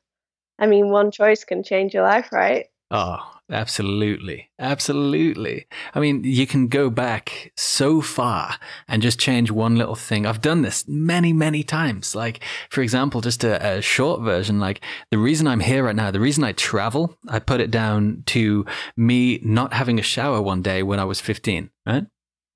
I 0.60 0.68
mean, 0.68 0.90
one 0.90 1.12
choice 1.12 1.44
can 1.44 1.64
change 1.64 1.94
your 1.94 2.04
life, 2.04 2.32
right? 2.32 2.68
Oh, 2.90 3.20
absolutely. 3.52 4.50
Absolutely. 4.60 5.68
I 5.94 6.00
mean, 6.00 6.24
you 6.24 6.48
can 6.48 6.68
go 6.68 6.90
back 6.90 7.52
so 7.58 8.02
far 8.02 8.56
and 8.88 9.02
just 9.02 9.20
change 9.20 9.52
one 9.52 9.76
little 9.76 9.96
thing. 9.96 10.26
I've 10.26 10.42
done 10.42 10.62
this 10.62 10.86
many, 10.88 11.34
many 11.34 11.64
times. 11.64 12.16
Like, 12.16 12.44
for 12.70 12.82
example, 12.82 13.20
just 13.20 13.44
a, 13.44 13.78
a 13.78 13.82
short 13.82 14.22
version, 14.22 14.60
like 14.60 14.82
the 15.12 15.18
reason 15.18 15.48
I'm 15.48 15.60
here 15.60 15.84
right 15.84 15.96
now, 15.96 16.12
the 16.12 16.20
reason 16.20 16.44
I 16.46 16.54
travel, 16.54 17.18
I 17.28 17.40
put 17.40 17.60
it 17.60 17.72
down 17.72 18.24
to 18.28 18.66
me 18.96 19.40
not 19.44 19.74
having 19.74 20.00
a 20.00 20.04
shower 20.04 20.42
one 20.42 20.62
day 20.62 20.82
when 20.82 21.00
I 21.00 21.06
was 21.06 21.20
15, 21.20 21.70
right? 21.86 22.06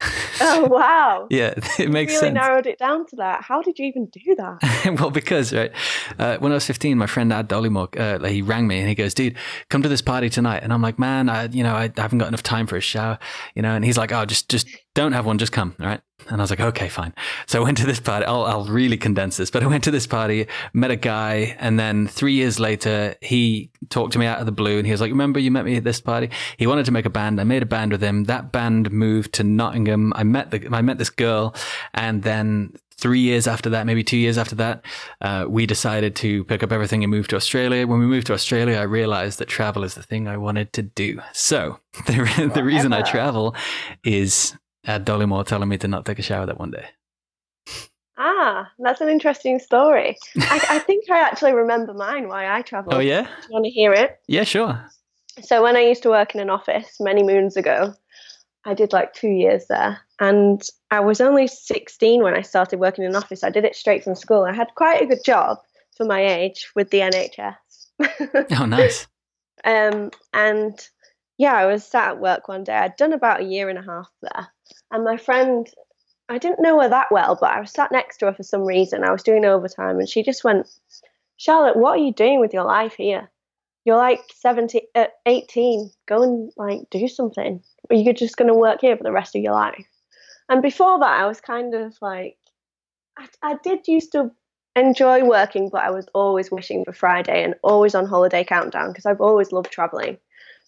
Oh 0.44 0.66
wow. 0.66 1.28
yeah, 1.30 1.54
it 1.80 1.92
makes 1.92 2.14
you 2.14 2.18
really 2.20 2.30
sense. 2.30 2.34
narrowed 2.34 2.66
it 2.66 2.80
down 2.80 3.06
to 3.08 3.16
that. 3.18 3.44
How 3.44 3.62
did 3.62 3.78
you 3.78 3.86
even 3.86 4.08
do 4.08 4.36
that? 4.36 4.98
well, 5.00 5.12
because 5.12 5.54
right 5.54 5.72
uh, 6.18 6.38
when 6.38 6.52
I 6.52 6.56
was 6.56 6.66
fifteen, 6.66 6.98
my 6.98 7.06
friend 7.06 7.32
Ad 7.32 7.48
Dollymore, 7.48 7.90
uh, 8.00 8.28
he 8.28 8.42
rang 8.42 8.68
me 8.68 8.80
and 8.80 8.90
he 8.90 8.96
goes, 8.96 9.14
"Dude, 9.14 9.38
come 9.70 9.84
to 9.84 9.90
this 9.90 10.02
party 10.02 10.30
tonight." 10.30 10.64
And 10.64 10.74
I'm 10.74 10.82
like, 10.82 10.98
"Man, 10.98 11.30
I, 11.30 11.46
you 11.46 11.64
know, 11.64 11.76
I, 11.76 11.92
I 11.96 12.02
haven't 12.02 12.18
got 12.18 12.28
enough 12.28 12.42
time 12.42 12.66
for 12.66 12.76
a 12.76 12.82
shower, 12.82 13.20
you 13.54 13.62
know." 13.62 13.76
And 13.76 13.86
he's 13.86 13.98
like, 13.98 14.12
"Oh, 14.12 14.26
just, 14.26 14.50
just 14.50 14.68
don't 14.96 15.12
have 15.14 15.28
one, 15.28 15.38
just 15.38 15.52
come, 15.52 15.76
all 15.80 15.86
right?" 15.86 16.02
And 16.30 16.42
I 16.42 16.44
was 16.44 16.50
like, 16.50 16.60
"Okay, 16.60 16.90
fine." 16.90 17.14
So 17.48 17.60
I 17.60 17.64
went 17.64 17.78
to 17.78 17.86
this 17.86 18.00
party. 18.00 18.26
I'll, 18.26 18.46
I'll 18.46 18.66
really 18.66 18.98
condense 18.98 19.38
this, 19.38 19.52
but 19.52 19.64
I 19.64 19.68
went 19.68 19.84
to 19.86 19.92
this 19.92 20.08
party, 20.08 20.48
met 20.74 20.92
a 20.92 20.96
guy, 20.96 21.56
and 21.60 21.80
then 21.80 22.08
three 22.08 22.34
years 22.34 22.60
later, 22.60 23.16
he 23.22 23.70
talked 23.90 24.14
to 24.14 24.20
me 24.20 24.26
out 24.26 24.40
of 24.40 24.46
the 24.46 24.52
blue, 24.52 24.78
and 24.78 24.86
he 24.86 24.92
was 24.92 25.02
like, 25.02 25.12
"Remember, 25.12 25.40
you 25.40 25.52
met 25.52 25.66
me 25.66 25.76
at 25.76 25.84
this 25.84 26.02
party?" 26.02 26.30
He 26.58 26.68
wanted 26.68 26.86
to 26.86 26.92
make 26.92 27.06
a 27.06 27.10
band. 27.10 27.40
I 27.42 27.44
made 27.44 27.64
a 27.64 27.68
band 27.68 27.92
with 27.92 28.02
him. 28.02 28.26
That 28.26 28.52
band 28.52 28.92
moved 28.92 29.34
to 29.34 29.44
Nottingham. 29.44 30.14
I 30.16 30.24
met 30.24 30.52
the, 30.52 30.68
I 30.72 30.82
met 30.82 30.98
this 30.98 31.10
girl, 31.10 31.56
and 31.94 32.24
then 32.24 32.74
three 33.02 33.20
years 33.20 33.48
after 33.48 33.70
that, 33.72 33.86
maybe 33.86 34.04
two 34.04 34.18
years 34.18 34.38
after 34.38 34.56
that, 34.56 34.86
uh, 35.22 35.46
we 35.50 35.66
decided 35.66 36.16
to 36.16 36.44
pick 36.46 36.62
up 36.62 36.72
everything 36.72 37.04
and 37.04 37.10
move 37.10 37.28
to 37.30 37.36
Australia. 37.36 37.88
When 37.88 38.00
we 38.00 38.06
moved 38.06 38.28
to 38.28 38.34
Australia, 38.34 38.78
I 38.78 38.84
realized 38.84 39.40
that 39.40 39.48
travel 39.48 39.84
is 39.84 39.96
the 39.96 40.04
thing 40.04 40.28
I 40.28 40.38
wanted 40.38 40.72
to 40.74 40.84
do. 40.84 41.20
So 41.34 41.80
the, 42.06 42.52
the 42.54 42.64
reason 42.64 42.94
I 42.94 43.02
travel 43.02 43.56
is 44.04 44.56
Ad 44.86 45.06
Dollymore 45.06 45.46
telling 45.46 45.70
me 45.70 45.78
to 45.78 45.88
not 45.88 46.06
take 46.06 46.20
a 46.20 46.24
shower 46.24 46.46
that 46.46 46.60
one 46.60 46.72
day. 46.72 46.86
Ah, 48.18 48.72
that's 48.80 49.02
an 49.02 49.10
interesting 49.10 49.58
story. 49.60 50.16
I, 50.38 50.66
I 50.70 50.80
think 50.80 51.10
I 51.10 51.20
actually 51.20 51.54
remember 51.54 51.94
mine. 51.94 52.28
Why 52.28 52.56
I 52.56 52.62
travel. 52.62 52.94
Oh, 52.94 53.00
yeah? 53.00 53.24
Do 53.24 53.48
you 53.48 53.54
want 53.54 53.66
to 53.66 53.72
hear 53.72 53.94
it? 53.94 54.20
Yeah, 54.28 54.44
sure. 54.44 54.84
So 55.42 55.64
when 55.64 55.76
I 55.76 55.82
used 55.82 56.04
to 56.04 56.10
work 56.10 56.36
in 56.36 56.42
an 56.42 56.50
office 56.50 56.98
many 57.00 57.24
moons 57.24 57.58
ago, 57.58 57.94
I 58.66 58.74
did 58.74 58.94
like 58.94 59.14
two 59.14 59.30
years 59.30 59.66
there, 59.70 60.00
and 60.20 60.62
I 60.92 61.00
was 61.00 61.20
only 61.22 61.48
16 61.48 62.22
when 62.22 62.36
I 62.36 62.42
started 62.42 62.80
working 62.80 63.06
in 63.06 63.12
an 63.12 63.16
office. 63.16 63.44
I 63.44 63.50
did 63.50 63.66
it 63.66 63.76
straight 63.76 64.04
from 64.04 64.14
school. 64.16 64.44
I 64.44 64.54
had 64.54 64.76
quite 64.76 65.02
a 65.02 65.08
good 65.08 65.24
job 65.26 65.58
for 65.98 66.06
my 66.06 66.24
age 66.24 66.70
with 66.76 66.90
the 66.90 67.00
NHS. 67.00 67.56
Oh, 68.60 68.66
nice. 68.66 69.08
Um, 69.64 70.12
and 70.34 70.80
yeah, 71.42 71.56
I 71.56 71.66
was 71.66 71.84
sat 71.84 72.10
at 72.10 72.20
work 72.20 72.48
one 72.48 72.64
day. 72.64 72.76
I'd 72.76 72.96
done 72.98 73.14
about 73.14 73.42
a 73.42 73.46
year 73.46 73.68
and 73.68 73.80
a 73.80 73.82
half 73.82 74.12
there, 74.22 74.48
and 74.92 75.04
my 75.04 75.18
friend 75.18 75.68
I 76.30 76.38
didn't 76.38 76.62
know 76.62 76.80
her 76.80 76.88
that 76.88 77.12
well, 77.12 77.36
but 77.40 77.52
I 77.52 77.60
was 77.60 77.72
sat 77.72 77.92
next 77.92 78.18
to 78.18 78.28
her 78.28 78.34
for 78.34 78.44
some 78.44 78.62
reason. 78.62 79.04
I 79.04 79.12
was 79.12 79.24
doing 79.24 79.44
overtime, 79.44 79.98
and 79.98 80.08
she 80.08 80.22
just 80.22 80.44
went, 80.44 80.68
Charlotte, 81.38 81.76
what 81.76 81.98
are 81.98 82.04
you 82.04 82.14
doing 82.14 82.40
with 82.40 82.54
your 82.54 82.64
life 82.64 82.94
here? 82.94 83.30
You're 83.86 83.98
like 83.98 84.22
17, 84.36 84.82
uh, 84.94 85.08
18. 85.26 85.90
Go 86.08 86.22
and 86.22 86.52
like 86.56 86.82
do 86.92 87.08
something. 87.08 87.62
Or 87.90 87.96
you're 87.96 88.14
just 88.14 88.38
going 88.38 88.48
to 88.48 88.54
work 88.54 88.82
here 88.82 88.96
for 88.96 89.04
the 89.04 89.12
rest 89.12 89.36
of 89.36 89.42
your 89.42 89.54
life. 89.54 89.86
And 90.48 90.62
before 90.62 91.00
that, 91.00 91.20
I 91.22 91.26
was 91.26 91.42
kind 91.42 91.74
of 91.74 91.98
like, 92.02 92.38
I, 93.18 93.28
I 93.42 93.58
did 93.64 93.88
used 93.88 94.12
to 94.12 94.32
enjoy 94.76 95.26
working, 95.26 95.70
but 95.70 95.82
I 95.82 95.90
was 95.90 96.08
always 96.14 96.52
wishing 96.52 96.86
for 96.86 96.94
Friday 96.94 97.44
and 97.44 97.56
always 97.64 97.96
on 97.96 98.06
holiday 98.06 98.44
countdown 98.44 98.92
because 98.92 99.08
I've 99.08 99.20
always 99.22 99.52
loved 99.52 99.72
traveling. 99.72 100.18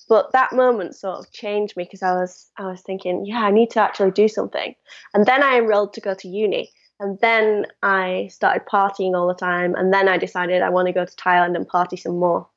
But 0.09 0.31
that 0.33 0.53
moment 0.53 0.95
sort 0.95 1.19
of 1.19 1.31
changed 1.31 1.77
me 1.77 1.85
because 1.85 2.03
I 2.03 2.13
was 2.13 2.49
I 2.57 2.67
was 2.67 2.81
thinking, 2.81 3.25
yeah, 3.25 3.41
I 3.41 3.51
need 3.51 3.69
to 3.71 3.81
actually 3.81 4.11
do 4.11 4.27
something. 4.27 4.75
And 5.13 5.25
then 5.25 5.43
I 5.43 5.57
enrolled 5.57 5.93
to 5.93 6.01
go 6.01 6.13
to 6.13 6.27
uni. 6.27 6.71
And 6.99 7.19
then 7.19 7.65
I 7.81 8.29
started 8.31 8.65
partying 8.65 9.15
all 9.15 9.27
the 9.27 9.33
time. 9.33 9.75
And 9.75 9.93
then 9.93 10.07
I 10.07 10.17
decided 10.17 10.61
I 10.61 10.69
want 10.69 10.87
to 10.87 10.93
go 10.93 11.05
to 11.05 11.15
Thailand 11.15 11.55
and 11.55 11.67
party 11.67 11.97
some 11.97 12.19
more. 12.19 12.47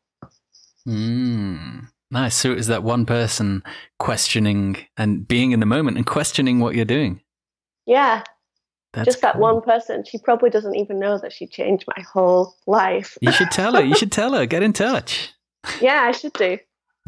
Mm, 0.87 1.89
nice. 2.11 2.35
So 2.35 2.53
it 2.53 2.57
was 2.57 2.67
that 2.69 2.83
one 2.83 3.07
person 3.07 3.63
questioning 3.99 4.77
and 4.97 5.27
being 5.27 5.53
in 5.53 5.61
the 5.61 5.67
moment 5.67 5.97
and 5.97 6.07
questioning 6.07 6.61
what 6.61 6.75
you're 6.75 6.85
doing. 6.85 7.23
Yeah. 7.87 8.23
That's 8.93 9.07
just 9.07 9.21
that 9.23 9.35
cool. 9.35 9.43
one 9.43 9.63
person. 9.63 10.05
She 10.05 10.19
probably 10.19 10.49
doesn't 10.51 10.77
even 10.77 10.99
know 10.99 11.19
that 11.19 11.33
she 11.33 11.47
changed 11.47 11.85
my 11.97 12.03
whole 12.03 12.55
life. 12.67 13.19
you 13.21 13.33
should 13.33 13.51
tell 13.51 13.75
her. 13.75 13.83
You 13.83 13.95
should 13.95 14.13
tell 14.21 14.33
her. 14.35 14.47
Get 14.47 14.63
in 14.63 14.73
touch. 14.73 15.33
Yeah, 15.81 16.03
I 16.03 16.13
should 16.13 16.33
do. 16.35 16.59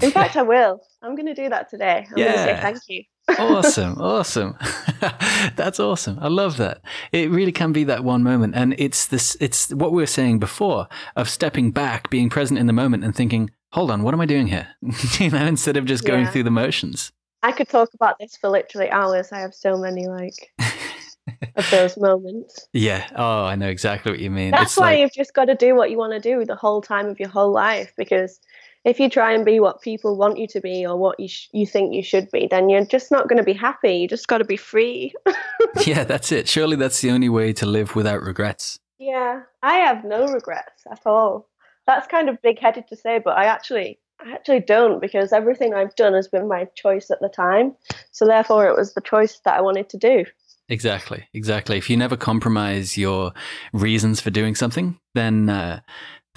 In 0.02 0.10
fact, 0.10 0.36
I 0.36 0.42
will. 0.42 0.80
I'm 1.02 1.14
going 1.14 1.26
to 1.26 1.34
do 1.34 1.48
that 1.48 1.68
today. 1.68 2.06
I'm 2.10 2.18
yeah. 2.18 2.24
going 2.24 2.36
to 2.36 2.44
say 2.44 2.60
thank 2.60 2.78
you. 2.88 3.04
awesome. 3.38 4.00
Awesome. 4.00 4.56
That's 5.56 5.80
awesome. 5.80 6.18
I 6.20 6.28
love 6.28 6.56
that. 6.56 6.82
It 7.12 7.30
really 7.30 7.52
can 7.52 7.72
be 7.72 7.84
that 7.84 8.04
one 8.04 8.22
moment. 8.22 8.54
And 8.56 8.74
it's 8.78 9.06
this, 9.06 9.36
it's 9.40 9.72
what 9.72 9.92
we 9.92 10.02
were 10.02 10.06
saying 10.06 10.38
before 10.38 10.88
of 11.16 11.28
stepping 11.28 11.70
back, 11.70 12.10
being 12.10 12.30
present 12.30 12.58
in 12.58 12.66
the 12.66 12.72
moment 12.72 13.04
and 13.04 13.14
thinking, 13.14 13.50
hold 13.72 13.90
on, 13.90 14.02
what 14.02 14.14
am 14.14 14.20
I 14.20 14.26
doing 14.26 14.46
here? 14.46 14.68
you 15.18 15.30
know, 15.30 15.44
instead 15.44 15.76
of 15.76 15.84
just 15.84 16.04
going 16.04 16.24
yeah. 16.24 16.30
through 16.30 16.44
the 16.44 16.50
motions. 16.50 17.12
I 17.42 17.52
could 17.52 17.68
talk 17.68 17.90
about 17.94 18.18
this 18.18 18.36
for 18.36 18.50
literally 18.50 18.90
hours. 18.90 19.30
I 19.30 19.40
have 19.40 19.54
so 19.54 19.76
many 19.76 20.08
like 20.08 20.52
of 21.56 21.70
those 21.70 21.96
moments. 21.96 22.68
Yeah. 22.72 23.08
Oh, 23.14 23.44
I 23.44 23.54
know 23.54 23.68
exactly 23.68 24.10
what 24.10 24.20
you 24.20 24.30
mean. 24.30 24.52
That's 24.52 24.72
it's 24.72 24.76
why 24.76 24.92
like... 24.92 25.00
you've 25.00 25.12
just 25.12 25.34
got 25.34 25.46
to 25.46 25.54
do 25.54 25.74
what 25.74 25.90
you 25.90 25.98
want 25.98 26.12
to 26.14 26.20
do 26.20 26.44
the 26.44 26.56
whole 26.56 26.82
time 26.82 27.06
of 27.06 27.20
your 27.20 27.28
whole 27.28 27.52
life 27.52 27.92
because 27.96 28.40
if 28.84 29.00
you 29.00 29.08
try 29.08 29.32
and 29.32 29.44
be 29.44 29.60
what 29.60 29.82
people 29.82 30.16
want 30.16 30.38
you 30.38 30.46
to 30.48 30.60
be 30.60 30.86
or 30.86 30.96
what 30.96 31.18
you 31.18 31.28
sh- 31.28 31.48
you 31.52 31.66
think 31.66 31.94
you 31.94 32.02
should 32.02 32.30
be, 32.30 32.48
then 32.50 32.68
you're 32.68 32.84
just 32.84 33.10
not 33.10 33.28
going 33.28 33.38
to 33.38 33.44
be 33.44 33.52
happy. 33.52 33.94
You 33.94 34.08
just 34.08 34.28
got 34.28 34.38
to 34.38 34.44
be 34.44 34.56
free. 34.56 35.12
yeah, 35.86 36.04
that's 36.04 36.32
it. 36.32 36.48
Surely 36.48 36.76
that's 36.76 37.00
the 37.00 37.10
only 37.10 37.28
way 37.28 37.52
to 37.54 37.66
live 37.66 37.94
without 37.96 38.22
regrets. 38.22 38.78
Yeah, 38.98 39.42
I 39.62 39.74
have 39.74 40.04
no 40.04 40.28
regrets 40.28 40.82
at 40.90 41.02
all. 41.06 41.48
That's 41.86 42.06
kind 42.06 42.28
of 42.28 42.42
big-headed 42.42 42.88
to 42.88 42.96
say, 42.96 43.20
but 43.24 43.36
I 43.36 43.44
actually 43.44 43.98
I 44.20 44.32
actually 44.32 44.60
don't 44.60 45.00
because 45.00 45.32
everything 45.32 45.74
I've 45.74 45.94
done 45.94 46.12
has 46.14 46.28
been 46.28 46.48
my 46.48 46.64
choice 46.74 47.10
at 47.10 47.20
the 47.20 47.28
time. 47.28 47.76
So 48.10 48.26
therefore 48.26 48.68
it 48.68 48.76
was 48.76 48.94
the 48.94 49.00
choice 49.00 49.40
that 49.44 49.56
I 49.56 49.60
wanted 49.60 49.88
to 49.90 49.96
do. 49.96 50.24
Exactly, 50.68 51.26
exactly. 51.32 51.78
If 51.78 51.88
you 51.88 51.96
never 51.96 52.16
compromise 52.16 52.98
your 52.98 53.32
reasons 53.72 54.20
for 54.20 54.30
doing 54.30 54.54
something, 54.54 54.98
then 55.14 55.48
uh, 55.48 55.80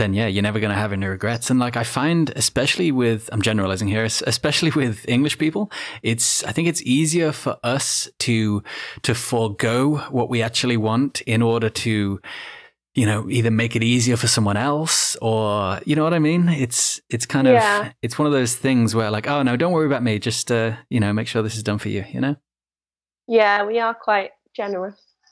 then 0.02 0.14
yeah, 0.14 0.28
you're 0.28 0.42
never 0.42 0.60
going 0.60 0.72
to 0.72 0.78
have 0.78 0.92
any 0.92 1.06
regrets. 1.06 1.50
And 1.50 1.60
like 1.60 1.78
I 1.78 1.84
find, 1.84 2.32
especially 2.36 2.92
with, 2.92 3.30
I'm 3.32 3.42
generalizing 3.42 3.88
here, 3.88 4.04
especially 4.04 4.72
with 4.72 5.08
English 5.08 5.38
people, 5.38 5.72
it's, 6.02 6.44
I 6.44 6.52
think 6.52 6.68
it's 6.68 6.82
easier 6.82 7.32
for 7.32 7.58
us 7.64 8.10
to, 8.20 8.64
to 9.04 9.14
forego 9.14 9.98
what 10.10 10.30
we 10.30 10.42
actually 10.42 10.78
want 10.78 11.22
in 11.22 11.42
order 11.42 11.70
to, 11.70 12.20
you 12.96 13.06
know, 13.06 13.30
either 13.30 13.52
make 13.52 13.76
it 13.76 13.84
easier 13.84 14.18
for 14.18 14.28
someone 14.28 14.58
else 14.58 15.16
or, 15.22 15.80
you 15.86 15.96
know 15.96 16.04
what 16.04 16.14
I 16.14 16.20
mean? 16.20 16.50
It's, 16.50 17.00
it's 17.10 17.26
kind 17.26 17.48
yeah. 17.48 17.88
of, 17.88 17.94
it's 18.02 18.18
one 18.18 18.26
of 18.26 18.34
those 18.34 18.56
things 18.56 18.96
where 18.96 19.12
like, 19.12 19.28
oh 19.28 19.44
no, 19.44 19.56
don't 19.56 19.72
worry 19.72 19.86
about 19.86 20.04
me. 20.04 20.18
Just, 20.20 20.52
uh, 20.52 20.76
you 20.90 21.00
know, 21.00 21.14
make 21.14 21.28
sure 21.28 21.44
this 21.44 21.56
is 21.56 21.64
done 21.64 21.78
for 21.78 21.90
you, 21.90 22.04
you 22.12 22.20
know? 22.20 22.36
Yeah, 23.28 23.66
we 23.66 23.80
are 23.80 23.94
quite 23.94 24.32
generous. 24.56 24.96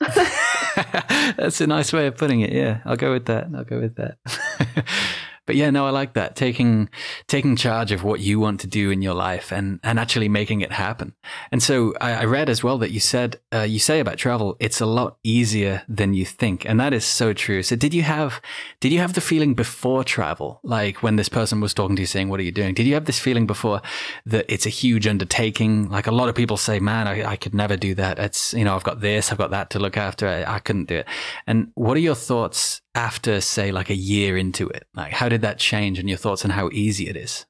That's 1.36 1.60
a 1.60 1.66
nice 1.66 1.92
way 1.92 2.06
of 2.06 2.16
putting 2.16 2.40
it. 2.40 2.52
Yeah, 2.52 2.80
I'll 2.84 2.96
go 2.96 3.12
with 3.12 3.26
that. 3.26 3.48
I'll 3.54 3.64
go 3.64 3.80
with 3.80 3.96
that. 3.96 4.16
but 5.50 5.56
yeah, 5.56 5.70
no, 5.70 5.84
I 5.84 5.90
like 5.90 6.12
that. 6.12 6.36
Taking 6.36 6.88
taking 7.26 7.56
charge 7.56 7.90
of 7.90 8.04
what 8.04 8.20
you 8.20 8.38
want 8.38 8.60
to 8.60 8.68
do 8.68 8.92
in 8.92 9.02
your 9.02 9.14
life 9.14 9.50
and 9.50 9.80
and 9.82 9.98
actually 9.98 10.28
making 10.28 10.60
it 10.60 10.70
happen. 10.70 11.12
And 11.50 11.60
so 11.60 11.92
I, 12.00 12.12
I 12.12 12.24
read 12.26 12.48
as 12.48 12.62
well 12.62 12.78
that 12.78 12.92
you 12.92 13.00
said 13.00 13.40
uh, 13.52 13.62
you 13.62 13.80
say 13.80 13.98
about 13.98 14.16
travel, 14.16 14.56
it's 14.60 14.80
a 14.80 14.86
lot 14.86 15.16
easier 15.24 15.82
than 15.88 16.14
you 16.14 16.24
think, 16.24 16.64
and 16.64 16.78
that 16.78 16.92
is 16.92 17.04
so 17.04 17.32
true. 17.32 17.64
So 17.64 17.74
did 17.74 17.92
you 17.92 18.02
have 18.02 18.40
did 18.78 18.92
you 18.92 19.00
have 19.00 19.14
the 19.14 19.20
feeling 19.20 19.54
before 19.54 20.04
travel, 20.04 20.60
like 20.62 21.02
when 21.02 21.16
this 21.16 21.28
person 21.28 21.60
was 21.60 21.74
talking 21.74 21.96
to 21.96 22.02
you 22.02 22.06
saying, 22.06 22.28
"What 22.28 22.38
are 22.38 22.44
you 22.44 22.52
doing?" 22.52 22.74
Did 22.74 22.86
you 22.86 22.94
have 22.94 23.06
this 23.06 23.18
feeling 23.18 23.48
before 23.48 23.82
that 24.26 24.46
it's 24.48 24.66
a 24.66 24.70
huge 24.70 25.08
undertaking? 25.08 25.88
Like 25.88 26.06
a 26.06 26.12
lot 26.12 26.28
of 26.28 26.36
people 26.36 26.58
say, 26.58 26.78
"Man, 26.78 27.08
I, 27.08 27.24
I 27.24 27.36
could 27.36 27.54
never 27.54 27.76
do 27.76 27.94
that. 27.96 28.20
It's 28.20 28.54
you 28.54 28.64
know 28.64 28.76
I've 28.76 28.84
got 28.84 29.00
this, 29.00 29.32
I've 29.32 29.38
got 29.38 29.50
that 29.50 29.70
to 29.70 29.80
look 29.80 29.96
after. 29.96 30.28
I, 30.28 30.44
I 30.44 30.58
couldn't 30.60 30.86
do 30.86 30.96
it." 30.96 31.06
And 31.46 31.72
what 31.74 31.96
are 31.96 32.00
your 32.00 32.14
thoughts 32.14 32.82
after 32.94 33.40
say 33.40 33.72
like 33.72 33.90
a 33.90 33.94
year 33.94 34.36
into 34.36 34.68
it? 34.68 34.86
Like 34.94 35.12
how 35.12 35.28
did 35.28 35.42
that 35.42 35.58
change 35.58 35.98
and 35.98 36.08
your 36.08 36.18
thoughts 36.18 36.44
on 36.44 36.50
how 36.50 36.70
easy 36.72 37.08
it 37.08 37.16
is? 37.16 37.46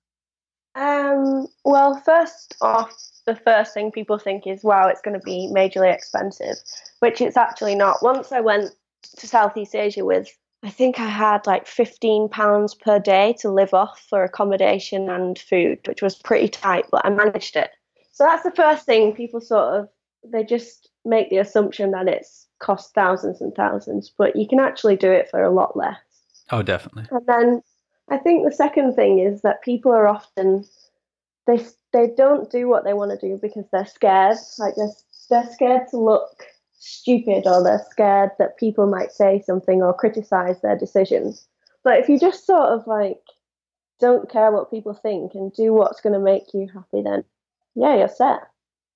Um, 0.74 1.48
well 1.64 2.00
first 2.04 2.56
off 2.60 2.92
the 3.26 3.36
first 3.36 3.74
thing 3.74 3.90
people 3.90 4.18
think 4.18 4.46
is 4.46 4.64
wow 4.64 4.88
it's 4.88 5.02
going 5.02 5.18
to 5.18 5.24
be 5.24 5.50
majorly 5.54 5.92
expensive 5.92 6.56
which 7.00 7.20
it's 7.20 7.36
actually 7.36 7.74
not. 7.74 8.02
Once 8.02 8.32
i 8.32 8.40
went 8.40 8.70
to 9.16 9.26
southeast 9.26 9.74
asia 9.74 10.04
with 10.04 10.28
i 10.62 10.70
think 10.70 11.00
i 11.00 11.06
had 11.06 11.46
like 11.46 11.66
15 11.66 12.28
pounds 12.28 12.74
per 12.74 12.98
day 12.98 13.34
to 13.40 13.50
live 13.50 13.74
off 13.74 14.04
for 14.08 14.22
accommodation 14.22 15.08
and 15.08 15.38
food 15.38 15.78
which 15.86 16.02
was 16.02 16.14
pretty 16.14 16.48
tight 16.48 16.84
but 16.90 17.04
i 17.04 17.10
managed 17.10 17.56
it. 17.56 17.70
So 18.12 18.24
that's 18.24 18.44
the 18.44 18.50
first 18.52 18.86
thing 18.86 19.14
people 19.14 19.40
sort 19.40 19.74
of 19.74 19.88
they 20.24 20.44
just 20.44 20.88
make 21.04 21.30
the 21.30 21.38
assumption 21.38 21.92
that 21.92 22.08
it's 22.08 22.46
cost 22.60 22.94
thousands 22.94 23.40
and 23.40 23.54
thousands, 23.54 24.12
but 24.16 24.36
you 24.36 24.46
can 24.46 24.60
actually 24.60 24.96
do 24.96 25.10
it 25.10 25.28
for 25.30 25.42
a 25.42 25.50
lot 25.50 25.76
less. 25.76 25.96
Oh, 26.50 26.62
definitely. 26.62 27.06
And 27.10 27.26
then 27.26 27.62
I 28.08 28.18
think 28.18 28.44
the 28.44 28.54
second 28.54 28.94
thing 28.94 29.18
is 29.18 29.42
that 29.42 29.62
people 29.62 29.92
are 29.92 30.06
often 30.06 30.64
they 31.46 31.64
they 31.92 32.08
don't 32.16 32.50
do 32.50 32.68
what 32.68 32.84
they 32.84 32.92
want 32.92 33.10
to 33.10 33.28
do 33.28 33.38
because 33.40 33.64
they're 33.72 33.86
scared. 33.86 34.36
Like 34.58 34.74
they're 34.76 34.92
they're 35.30 35.52
scared 35.52 35.88
to 35.90 35.96
look 35.96 36.44
stupid 36.78 37.46
or 37.46 37.62
they're 37.62 37.84
scared 37.90 38.30
that 38.38 38.56
people 38.56 38.86
might 38.86 39.12
say 39.12 39.42
something 39.46 39.82
or 39.82 39.92
criticize 39.92 40.60
their 40.60 40.76
decisions. 40.76 41.46
But 41.84 41.98
if 41.98 42.08
you 42.08 42.18
just 42.18 42.46
sort 42.46 42.68
of 42.68 42.86
like 42.86 43.20
don't 44.00 44.30
care 44.30 44.50
what 44.50 44.70
people 44.70 44.94
think 44.94 45.34
and 45.34 45.52
do 45.52 45.72
what's 45.72 46.00
going 46.00 46.14
to 46.14 46.18
make 46.18 46.54
you 46.54 46.68
happy, 46.72 47.02
then 47.02 47.24
yeah, 47.74 47.96
you're 47.96 48.08
set. 48.08 48.40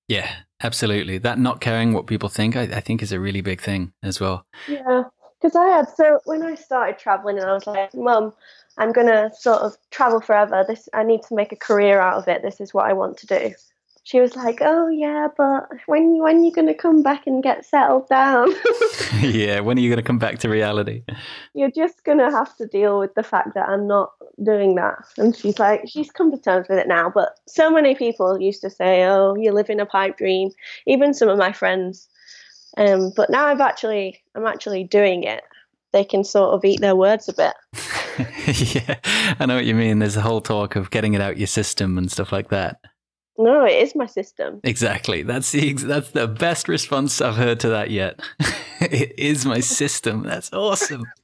Yeah, 0.07 0.31
absolutely. 0.61 1.17
That 1.17 1.39
not 1.39 1.61
caring 1.61 1.93
what 1.93 2.07
people 2.07 2.29
think, 2.29 2.55
I, 2.55 2.63
I 2.63 2.79
think, 2.79 3.01
is 3.01 3.11
a 3.11 3.19
really 3.19 3.41
big 3.41 3.61
thing 3.61 3.93
as 4.03 4.19
well. 4.19 4.45
Yeah, 4.67 5.03
because 5.41 5.55
I 5.55 5.65
had 5.67 5.89
so 5.89 6.19
when 6.25 6.43
I 6.43 6.55
started 6.55 6.97
traveling, 6.99 7.37
and 7.37 7.49
I 7.49 7.53
was 7.53 7.67
like, 7.67 7.93
"Mum, 7.93 8.33
I'm 8.77 8.91
gonna 8.91 9.31
sort 9.37 9.61
of 9.61 9.77
travel 9.91 10.21
forever. 10.21 10.65
This 10.67 10.89
I 10.93 11.03
need 11.03 11.23
to 11.23 11.35
make 11.35 11.51
a 11.51 11.57
career 11.57 11.99
out 11.99 12.17
of 12.17 12.27
it. 12.27 12.41
This 12.41 12.59
is 12.59 12.73
what 12.73 12.85
I 12.85 12.93
want 12.93 13.17
to 13.17 13.27
do." 13.27 13.53
She 14.05 14.21
was 14.21 14.35
like, 14.35 14.59
"Oh 14.61 14.87
yeah, 14.87 15.29
but 15.35 15.67
when 15.87 16.19
when 16.19 16.37
are 16.37 16.43
you 16.43 16.51
going 16.51 16.67
to 16.67 16.75
come 16.75 17.01
back 17.01 17.25
and 17.25 17.41
get 17.41 17.65
settled 17.65 18.07
down?" 18.07 18.49
yeah, 19.19 19.59
when 19.61 19.77
are 19.77 19.81
you 19.81 19.89
going 19.89 20.01
to 20.01 20.07
come 20.07 20.19
back 20.19 20.37
to 20.39 20.49
reality? 20.49 21.03
You're 21.55 21.71
just 21.71 22.03
going 22.03 22.19
to 22.19 22.29
have 22.29 22.55
to 22.57 22.67
deal 22.67 22.99
with 22.99 23.15
the 23.15 23.23
fact 23.23 23.55
that 23.55 23.67
I'm 23.67 23.87
not 23.87 24.13
doing 24.43 24.75
that. 24.75 24.99
And 25.17 25.35
she's 25.35 25.57
like, 25.57 25.85
she's 25.87 26.11
come 26.11 26.31
to 26.31 26.37
terms 26.37 26.67
with 26.69 26.77
it 26.77 26.87
now. 26.87 27.09
But 27.09 27.39
so 27.47 27.71
many 27.71 27.95
people 27.95 28.39
used 28.39 28.61
to 28.61 28.69
say, 28.69 29.05
"Oh, 29.05 29.35
you 29.35 29.51
live 29.51 29.71
in 29.71 29.79
a 29.79 29.87
pipe 29.87 30.17
dream." 30.17 30.51
Even 30.85 31.15
some 31.15 31.27
of 31.27 31.39
my 31.39 31.51
friends. 31.51 32.07
Um, 32.77 33.11
but 33.15 33.31
now 33.31 33.45
I've 33.47 33.61
actually, 33.61 34.21
I'm 34.35 34.45
actually 34.45 34.83
doing 34.83 35.23
it. 35.23 35.43
They 35.93 36.03
can 36.03 36.23
sort 36.23 36.53
of 36.53 36.63
eat 36.63 36.79
their 36.79 36.95
words 36.95 37.27
a 37.27 37.33
bit. 37.33 37.53
yeah, 38.75 38.99
I 39.39 39.47
know 39.47 39.55
what 39.55 39.65
you 39.65 39.73
mean. 39.73 39.97
There's 39.97 40.17
a 40.17 40.21
whole 40.21 40.41
talk 40.41 40.75
of 40.75 40.91
getting 40.91 41.15
it 41.15 41.21
out 41.21 41.37
your 41.37 41.47
system 41.47 41.97
and 41.97 42.11
stuff 42.11 42.31
like 42.31 42.49
that. 42.49 42.81
No, 43.37 43.65
it 43.65 43.73
is 43.73 43.95
my 43.95 44.05
system. 44.05 44.61
Exactly. 44.63 45.21
That's 45.21 45.51
the 45.51 45.73
that's 45.73 46.11
the 46.11 46.27
best 46.27 46.67
response 46.67 47.19
I've 47.21 47.35
heard 47.35 47.59
to 47.61 47.69
that 47.69 47.89
yet. 47.91 48.19
it 48.81 49.17
is 49.17 49.45
my 49.45 49.59
system. 49.61 50.23
That's 50.23 50.51
awesome. 50.51 51.05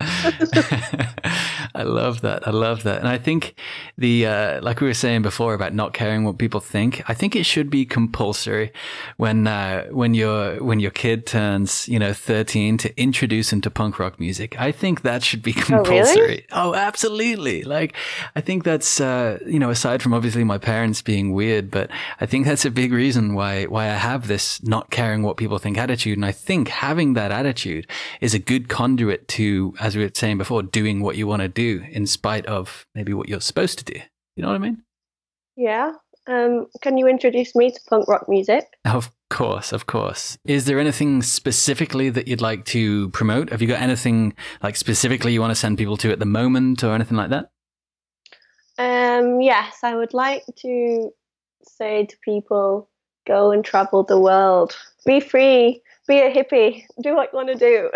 I 1.74 1.84
love 1.84 2.22
that. 2.22 2.48
I 2.48 2.52
love 2.52 2.84
that. 2.84 3.00
And 3.00 3.08
I 3.08 3.18
think 3.18 3.56
the, 3.98 4.26
uh, 4.26 4.62
like 4.62 4.80
we 4.82 4.88
were 4.88 4.94
saying 4.94 5.22
before 5.22 5.54
about 5.54 5.74
not 5.74 5.94
caring 5.94 6.24
what 6.24 6.38
people 6.38 6.60
think, 6.60 7.02
I 7.10 7.14
think 7.14 7.36
it 7.36 7.46
should 7.46 7.70
be 7.70 7.86
compulsory 7.86 8.72
when, 9.18 9.48
uh, 9.48 9.86
when 9.88 10.14
your, 10.14 10.64
when 10.64 10.80
your 10.80 10.92
kid 10.92 11.26
turns, 11.26 11.88
you 11.90 12.00
know, 12.00 12.14
13 12.14 12.78
to 12.80 13.02
introduce 13.02 13.52
him 13.52 13.62
to 13.62 13.72
punk 13.72 14.00
rock 14.00 14.20
music. 14.20 14.60
I 14.60 14.72
think 14.72 15.02
that 15.02 15.24
should 15.24 15.42
be 15.42 15.54
compulsory. 15.54 16.02
Oh, 16.12 16.26
really? 16.26 16.46
oh 16.52 16.76
absolutely. 16.76 17.64
Like, 17.64 17.96
I 18.36 18.42
think 18.42 18.64
that's, 18.64 19.00
uh, 19.00 19.40
you 19.46 19.60
know, 19.60 19.70
aside 19.70 20.02
from 20.02 20.14
obviously 20.14 20.44
my 20.44 20.58
parents 20.58 21.02
being 21.02 21.34
weird, 21.34 21.72
but 21.72 21.90
I 22.20 22.26
think 22.26 22.46
that's 22.46 22.66
a 22.66 22.72
big 22.72 22.92
reason 22.92 23.34
why, 23.34 23.66
why 23.66 23.86
I 23.86 23.96
have 23.96 24.28
this 24.28 24.62
not 24.64 24.90
caring 24.90 25.24
what 25.24 25.38
people 25.38 25.58
think 25.58 25.78
attitude. 25.78 26.18
And 26.18 26.26
I 26.26 26.32
think 26.32 26.68
having 26.68 27.14
that 27.14 27.32
attitude 27.42 27.90
is 28.22 28.34
a 28.34 28.40
good 28.40 28.70
conduit 28.70 29.28
to, 29.30 29.74
as 29.80 29.96
we 29.96 30.04
were 30.04 30.12
saying 30.14 30.38
before, 30.38 30.64
doing 30.64 31.02
what 31.02 31.18
you 31.18 31.28
want 31.28 31.42
to 31.42 31.48
do 31.48 31.84
in 31.90 32.08
spite 32.08 32.46
of 32.46 32.86
maybe 32.96 33.14
what 33.14 33.28
you're 33.28 33.42
supposed 33.42 33.78
to 33.80 33.86
do. 33.86 34.00
You 34.36 34.44
know 34.44 34.50
what 34.50 34.56
I 34.56 34.60
mean? 34.60 34.84
Yeah. 35.58 35.94
Um, 36.28 36.68
can 36.82 36.98
you 36.98 37.08
introduce 37.08 37.56
me 37.56 37.72
to 37.72 37.80
punk 37.90 38.08
rock 38.08 38.30
music? 38.30 38.66
Of 38.86 39.12
course, 39.30 39.72
of 39.72 39.88
course. 39.88 40.38
Is 40.46 40.66
there 40.66 40.80
anything 40.80 41.22
specifically 41.22 42.10
that 42.12 42.28
you'd 42.28 42.42
like 42.42 42.66
to 42.66 43.10
promote? 43.10 43.50
Have 43.50 43.62
you 43.62 43.68
got 43.68 43.82
anything 43.82 44.34
like 44.62 44.76
specifically 44.76 45.34
you 45.34 45.42
want 45.42 45.52
to 45.52 45.56
send 45.56 45.78
people 45.78 45.98
to 45.98 46.12
at 46.12 46.20
the 46.20 46.26
moment 46.26 46.84
or 46.84 46.94
anything 46.94 47.18
like 47.18 47.32
that? 47.32 47.52
Um, 48.78 49.42
yes, 49.42 49.80
I 49.84 49.96
would 49.96 50.14
like 50.14 50.44
to 50.60 51.12
say 51.64 52.06
to 52.06 52.16
people 52.24 52.90
go 53.28 53.52
and 53.52 53.64
travel 53.64 54.04
the 54.04 54.20
world. 54.20 54.76
Be 55.06 55.20
free, 55.20 55.82
be 56.12 56.20
a 56.20 56.30
hippie, 56.30 56.84
do 57.02 57.16
what 57.16 57.32
you 57.32 57.38
want 57.38 57.48
to 57.48 57.56
do. 57.56 57.90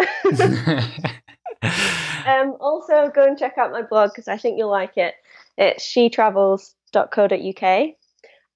um, 2.26 2.56
also, 2.62 3.12
go 3.14 3.26
and 3.26 3.38
check 3.38 3.58
out 3.58 3.74
my 3.74 3.82
blog 3.82 4.12
because 4.12 4.30
I 4.30 4.38
think 4.38 4.58
you'll 4.58 4.72
like 4.72 4.96
it. 4.96 5.16
It's 5.58 5.86
shetravels.co.uk. 5.86 7.96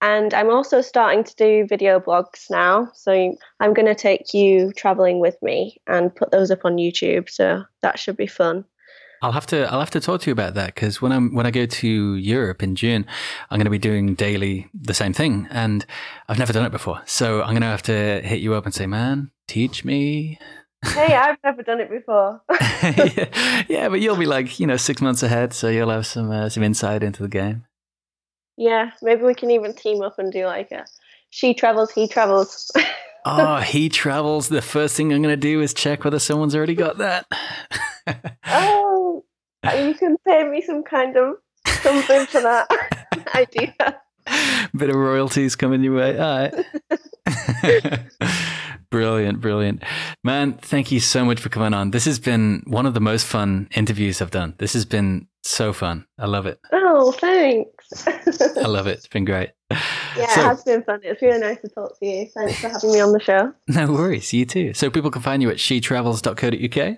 And 0.01 0.33
I'm 0.33 0.49
also 0.49 0.79
starting 0.79 1.25
to 1.25 1.35
do 1.35 1.67
video 1.67 1.99
blogs 1.99 2.49
now. 2.49 2.89
So 2.93 3.35
I'm 3.59 3.73
going 3.73 3.85
to 3.85 3.95
take 3.95 4.33
you 4.33 4.71
traveling 4.71 5.19
with 5.19 5.35
me 5.41 5.75
and 5.87 6.15
put 6.15 6.31
those 6.31 6.51
up 6.51 6.63
on 6.63 6.77
YouTube. 6.77 7.29
So 7.29 7.65
that 7.81 7.99
should 7.99 8.15
be 8.15 8.27
fun. 8.27 8.63
I'll 9.21 9.33
have 9.33 9.47
to 9.47 9.69
I'll 9.69 9.81
have 9.81 9.91
to 9.91 9.99
talk 9.99 10.21
to 10.21 10.27
you 10.27 10.31
about 10.31 10.53
that 10.53 10.67
because 10.67 11.01
when 11.01 11.11
I'm 11.11 11.35
when 11.35 11.45
I 11.45 11.51
go 11.51 11.65
to 11.65 12.15
Europe 12.15 12.63
in 12.63 12.75
June, 12.75 13.05
I'm 13.49 13.57
going 13.57 13.65
to 13.65 13.69
be 13.69 13.77
doing 13.77 14.15
daily 14.15 14.69
the 14.73 14.93
same 14.93 15.11
thing, 15.11 15.45
and 15.51 15.85
I've 16.29 16.39
never 16.39 16.53
done 16.53 16.65
it 16.65 16.71
before. 16.71 17.01
So 17.05 17.41
I'm 17.41 17.49
going 17.49 17.61
to 17.61 17.67
have 17.67 17.83
to 17.83 18.21
hit 18.21 18.39
you 18.39 18.53
up 18.53 18.63
and 18.63 18.73
say, 18.73 18.87
"Man, 18.87 19.31
teach 19.49 19.83
me." 19.83 20.39
Hey, 20.85 21.13
I've 21.13 21.37
never 21.43 21.61
done 21.61 21.81
it 21.81 21.89
before. 21.89 22.41
yeah, 22.49 23.63
yeah, 23.67 23.89
but 23.89 23.99
you'll 23.99 24.15
be 24.15 24.25
like 24.25 24.59
you 24.59 24.67
know 24.67 24.77
six 24.77 25.01
months 25.01 25.23
ahead, 25.23 25.53
so 25.53 25.67
you'll 25.67 25.89
have 25.89 26.05
some 26.05 26.31
uh, 26.31 26.47
some 26.47 26.63
insight 26.63 27.03
into 27.03 27.21
the 27.21 27.27
game. 27.27 27.65
Yeah, 28.55 28.91
maybe 29.01 29.23
we 29.23 29.33
can 29.33 29.51
even 29.51 29.73
team 29.73 30.01
up 30.01 30.19
and 30.19 30.31
do 30.31 30.45
like 30.45 30.71
a 30.71 30.85
she 31.29 31.53
travels, 31.53 31.91
he 31.91 32.07
travels. 32.07 32.71
oh, 33.25 33.57
he 33.57 33.89
travels. 33.89 34.49
The 34.49 34.61
first 34.61 34.95
thing 34.95 35.13
I'm 35.13 35.21
going 35.21 35.33
to 35.33 35.37
do 35.37 35.61
is 35.61 35.73
check 35.73 36.03
whether 36.03 36.19
someone's 36.19 36.55
already 36.55 36.75
got 36.75 36.97
that. 36.97 37.27
oh, 38.47 39.23
you 39.63 39.93
can 39.93 40.17
pay 40.27 40.47
me 40.47 40.61
some 40.61 40.83
kind 40.83 41.15
of 41.17 41.35
something 41.67 42.25
for 42.25 42.41
that 42.41 42.67
idea. 43.35 43.75
Bit 44.75 44.89
of 44.89 44.95
royalties 44.95 45.55
coming 45.55 45.83
your 45.83 45.95
way. 45.95 46.17
All 46.17 46.49
right. 47.63 47.99
Brilliant, 48.91 49.41
brilliant. 49.41 49.83
Man, 50.23 50.53
thank 50.53 50.91
you 50.91 50.99
so 50.99 51.25
much 51.25 51.39
for 51.39 51.49
coming 51.49 51.73
on. 51.73 51.91
This 51.91 52.05
has 52.05 52.19
been 52.19 52.63
one 52.67 52.85
of 52.85 52.93
the 52.93 52.99
most 52.99 53.25
fun 53.25 53.69
interviews 53.75 54.21
I've 54.21 54.31
done. 54.31 54.55
This 54.57 54.73
has 54.73 54.85
been 54.85 55.27
so 55.43 55.73
fun. 55.73 56.05
I 56.17 56.25
love 56.25 56.45
it. 56.45 56.59
Oh, 56.71 57.11
thanks. 57.13 58.07
I 58.57 58.67
love 58.67 58.87
it. 58.87 58.97
It's 58.97 59.07
been 59.07 59.25
great. 59.25 59.51
Yeah, 59.71 60.27
so, 60.33 60.41
it 60.41 60.43
has 60.43 60.63
been 60.63 60.83
fun. 60.83 60.99
It's 61.03 61.21
really 61.21 61.39
nice 61.39 61.61
to 61.61 61.69
talk 61.69 61.97
to 61.99 62.05
you. 62.05 62.27
Thanks 62.27 62.59
for 62.59 62.69
having 62.69 62.91
me 62.91 62.99
on 62.99 63.13
the 63.13 63.19
show. 63.19 63.53
No 63.67 63.91
worries. 63.91 64.33
You 64.33 64.45
too. 64.45 64.73
So 64.73 64.89
people 64.89 65.11
can 65.11 65.21
find 65.21 65.41
you 65.41 65.49
at 65.49 65.57
shetravels.co.uk. 65.57 66.97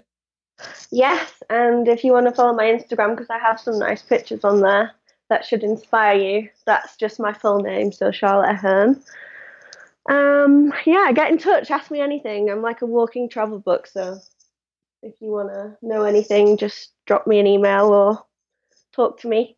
Yes, 0.92 1.32
and 1.50 1.88
if 1.88 2.04
you 2.04 2.12
want 2.12 2.28
to 2.28 2.32
follow 2.32 2.54
my 2.54 2.66
Instagram, 2.66 3.16
because 3.16 3.30
I 3.30 3.40
have 3.40 3.60
some 3.60 3.80
nice 3.80 4.02
pictures 4.02 4.44
on 4.44 4.62
there 4.62 4.92
that 5.30 5.44
should 5.46 5.64
inspire 5.64 6.18
you, 6.18 6.50
that's 6.66 6.96
just 6.98 7.20
my 7.20 7.34
full 7.34 7.60
name, 7.62 7.92
so 7.92 8.12
Charlotte 8.12 8.52
Ahern. 8.52 9.02
Um, 10.10 10.74
yeah, 10.86 11.12
get 11.14 11.32
in 11.32 11.38
touch, 11.38 11.70
ask 11.70 11.92
me 11.92 12.00
anything. 12.00 12.50
I'm 12.50 12.62
like 12.62 12.82
a 12.82 12.86
walking 12.86 13.30
travel 13.30 13.60
book, 13.60 13.88
so 13.88 14.20
if 15.04 15.16
you 15.22 15.30
want 15.30 15.50
to 15.50 15.78
know 15.82 16.04
anything, 16.04 16.58
just 16.58 16.92
drop 17.06 17.28
me 17.28 17.40
an 17.40 17.48
email 17.48 17.88
or 17.88 18.24
talk 18.94 19.20
to 19.22 19.28
me. 19.28 19.58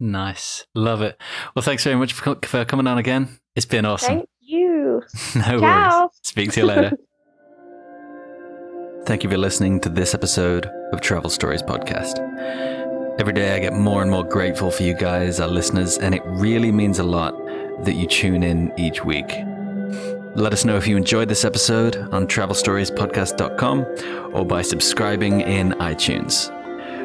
Nice. 0.00 0.66
Love 0.74 1.02
it. 1.02 1.20
Well, 1.54 1.62
thanks 1.62 1.84
very 1.84 1.96
much 1.96 2.12
for, 2.12 2.36
for 2.44 2.64
coming 2.64 2.86
on 2.86 2.98
again. 2.98 3.38
It's 3.54 3.66
been 3.66 3.84
awesome. 3.84 4.16
Thank 4.16 4.28
you. 4.40 5.02
no 5.36 5.60
Ciao. 5.60 6.00
worries. 6.00 6.10
Speak 6.22 6.52
to 6.52 6.60
you 6.60 6.66
later. 6.66 6.92
Thank 9.04 9.24
you 9.24 9.30
for 9.30 9.36
listening 9.36 9.80
to 9.80 9.88
this 9.88 10.14
episode 10.14 10.66
of 10.92 11.00
Travel 11.00 11.28
Stories 11.28 11.62
Podcast. 11.62 12.18
Every 13.18 13.32
day 13.32 13.54
I 13.54 13.58
get 13.58 13.74
more 13.74 14.00
and 14.00 14.10
more 14.10 14.24
grateful 14.24 14.70
for 14.70 14.84
you 14.84 14.94
guys, 14.94 15.40
our 15.40 15.48
listeners, 15.48 15.98
and 15.98 16.14
it 16.14 16.22
really 16.24 16.70
means 16.70 16.98
a 17.00 17.04
lot 17.04 17.34
that 17.84 17.94
you 17.94 18.06
tune 18.06 18.42
in 18.44 18.72
each 18.78 19.04
week. 19.04 19.28
Let 20.34 20.54
us 20.54 20.64
know 20.64 20.78
if 20.78 20.88
you 20.88 20.96
enjoyed 20.96 21.28
this 21.28 21.44
episode 21.44 21.98
on 22.10 22.26
travelstoriespodcast.com 22.26 24.32
or 24.32 24.46
by 24.46 24.62
subscribing 24.62 25.42
in 25.42 25.72
iTunes. 25.72 26.50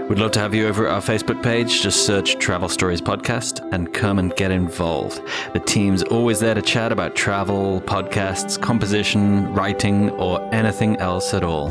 We'd 0.07 0.19
love 0.19 0.31
to 0.31 0.39
have 0.39 0.55
you 0.55 0.65
over 0.65 0.87
at 0.87 0.93
our 0.93 1.01
Facebook 1.01 1.43
page. 1.43 1.81
Just 1.81 2.05
search 2.05 2.37
Travel 2.37 2.69
Stories 2.69 3.01
Podcast 3.01 3.67
and 3.73 3.93
come 3.93 4.19
and 4.19 4.33
get 4.37 4.51
involved. 4.51 5.21
The 5.51 5.59
team's 5.59 6.03
always 6.03 6.39
there 6.39 6.53
to 6.53 6.61
chat 6.61 6.93
about 6.93 7.17
travel, 7.17 7.81
podcasts, 7.81 8.61
composition, 8.61 9.53
writing, 9.53 10.09
or 10.11 10.41
anything 10.55 10.95
else 10.95 11.33
at 11.33 11.43
all. 11.43 11.69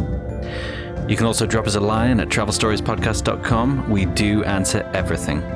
You 1.09 1.17
can 1.17 1.25
also 1.25 1.47
drop 1.47 1.67
us 1.67 1.77
a 1.77 1.81
line 1.81 2.21
at 2.21 2.29
travelstoriespodcast.com. 2.29 3.89
We 3.89 4.05
do 4.05 4.45
answer 4.45 4.83
everything. 4.93 5.56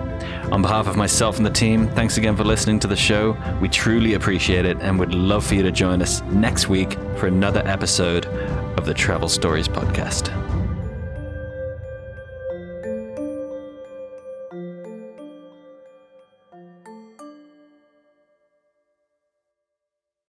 On 0.52 0.62
behalf 0.62 0.86
of 0.88 0.96
myself 0.96 1.36
and 1.36 1.46
the 1.46 1.50
team, 1.50 1.88
thanks 1.88 2.16
again 2.16 2.36
for 2.36 2.44
listening 2.44 2.80
to 2.80 2.88
the 2.88 2.96
show. 2.96 3.36
We 3.60 3.68
truly 3.68 4.14
appreciate 4.14 4.64
it 4.64 4.78
and 4.80 4.98
would 4.98 5.14
love 5.14 5.46
for 5.46 5.54
you 5.54 5.62
to 5.62 5.70
join 5.70 6.02
us 6.02 6.22
next 6.22 6.68
week 6.68 6.94
for 7.16 7.26
another 7.26 7.62
episode 7.66 8.26
of 8.76 8.84
the 8.84 8.94
Travel 8.94 9.28
Stories 9.28 9.68
Podcast. 9.68 10.49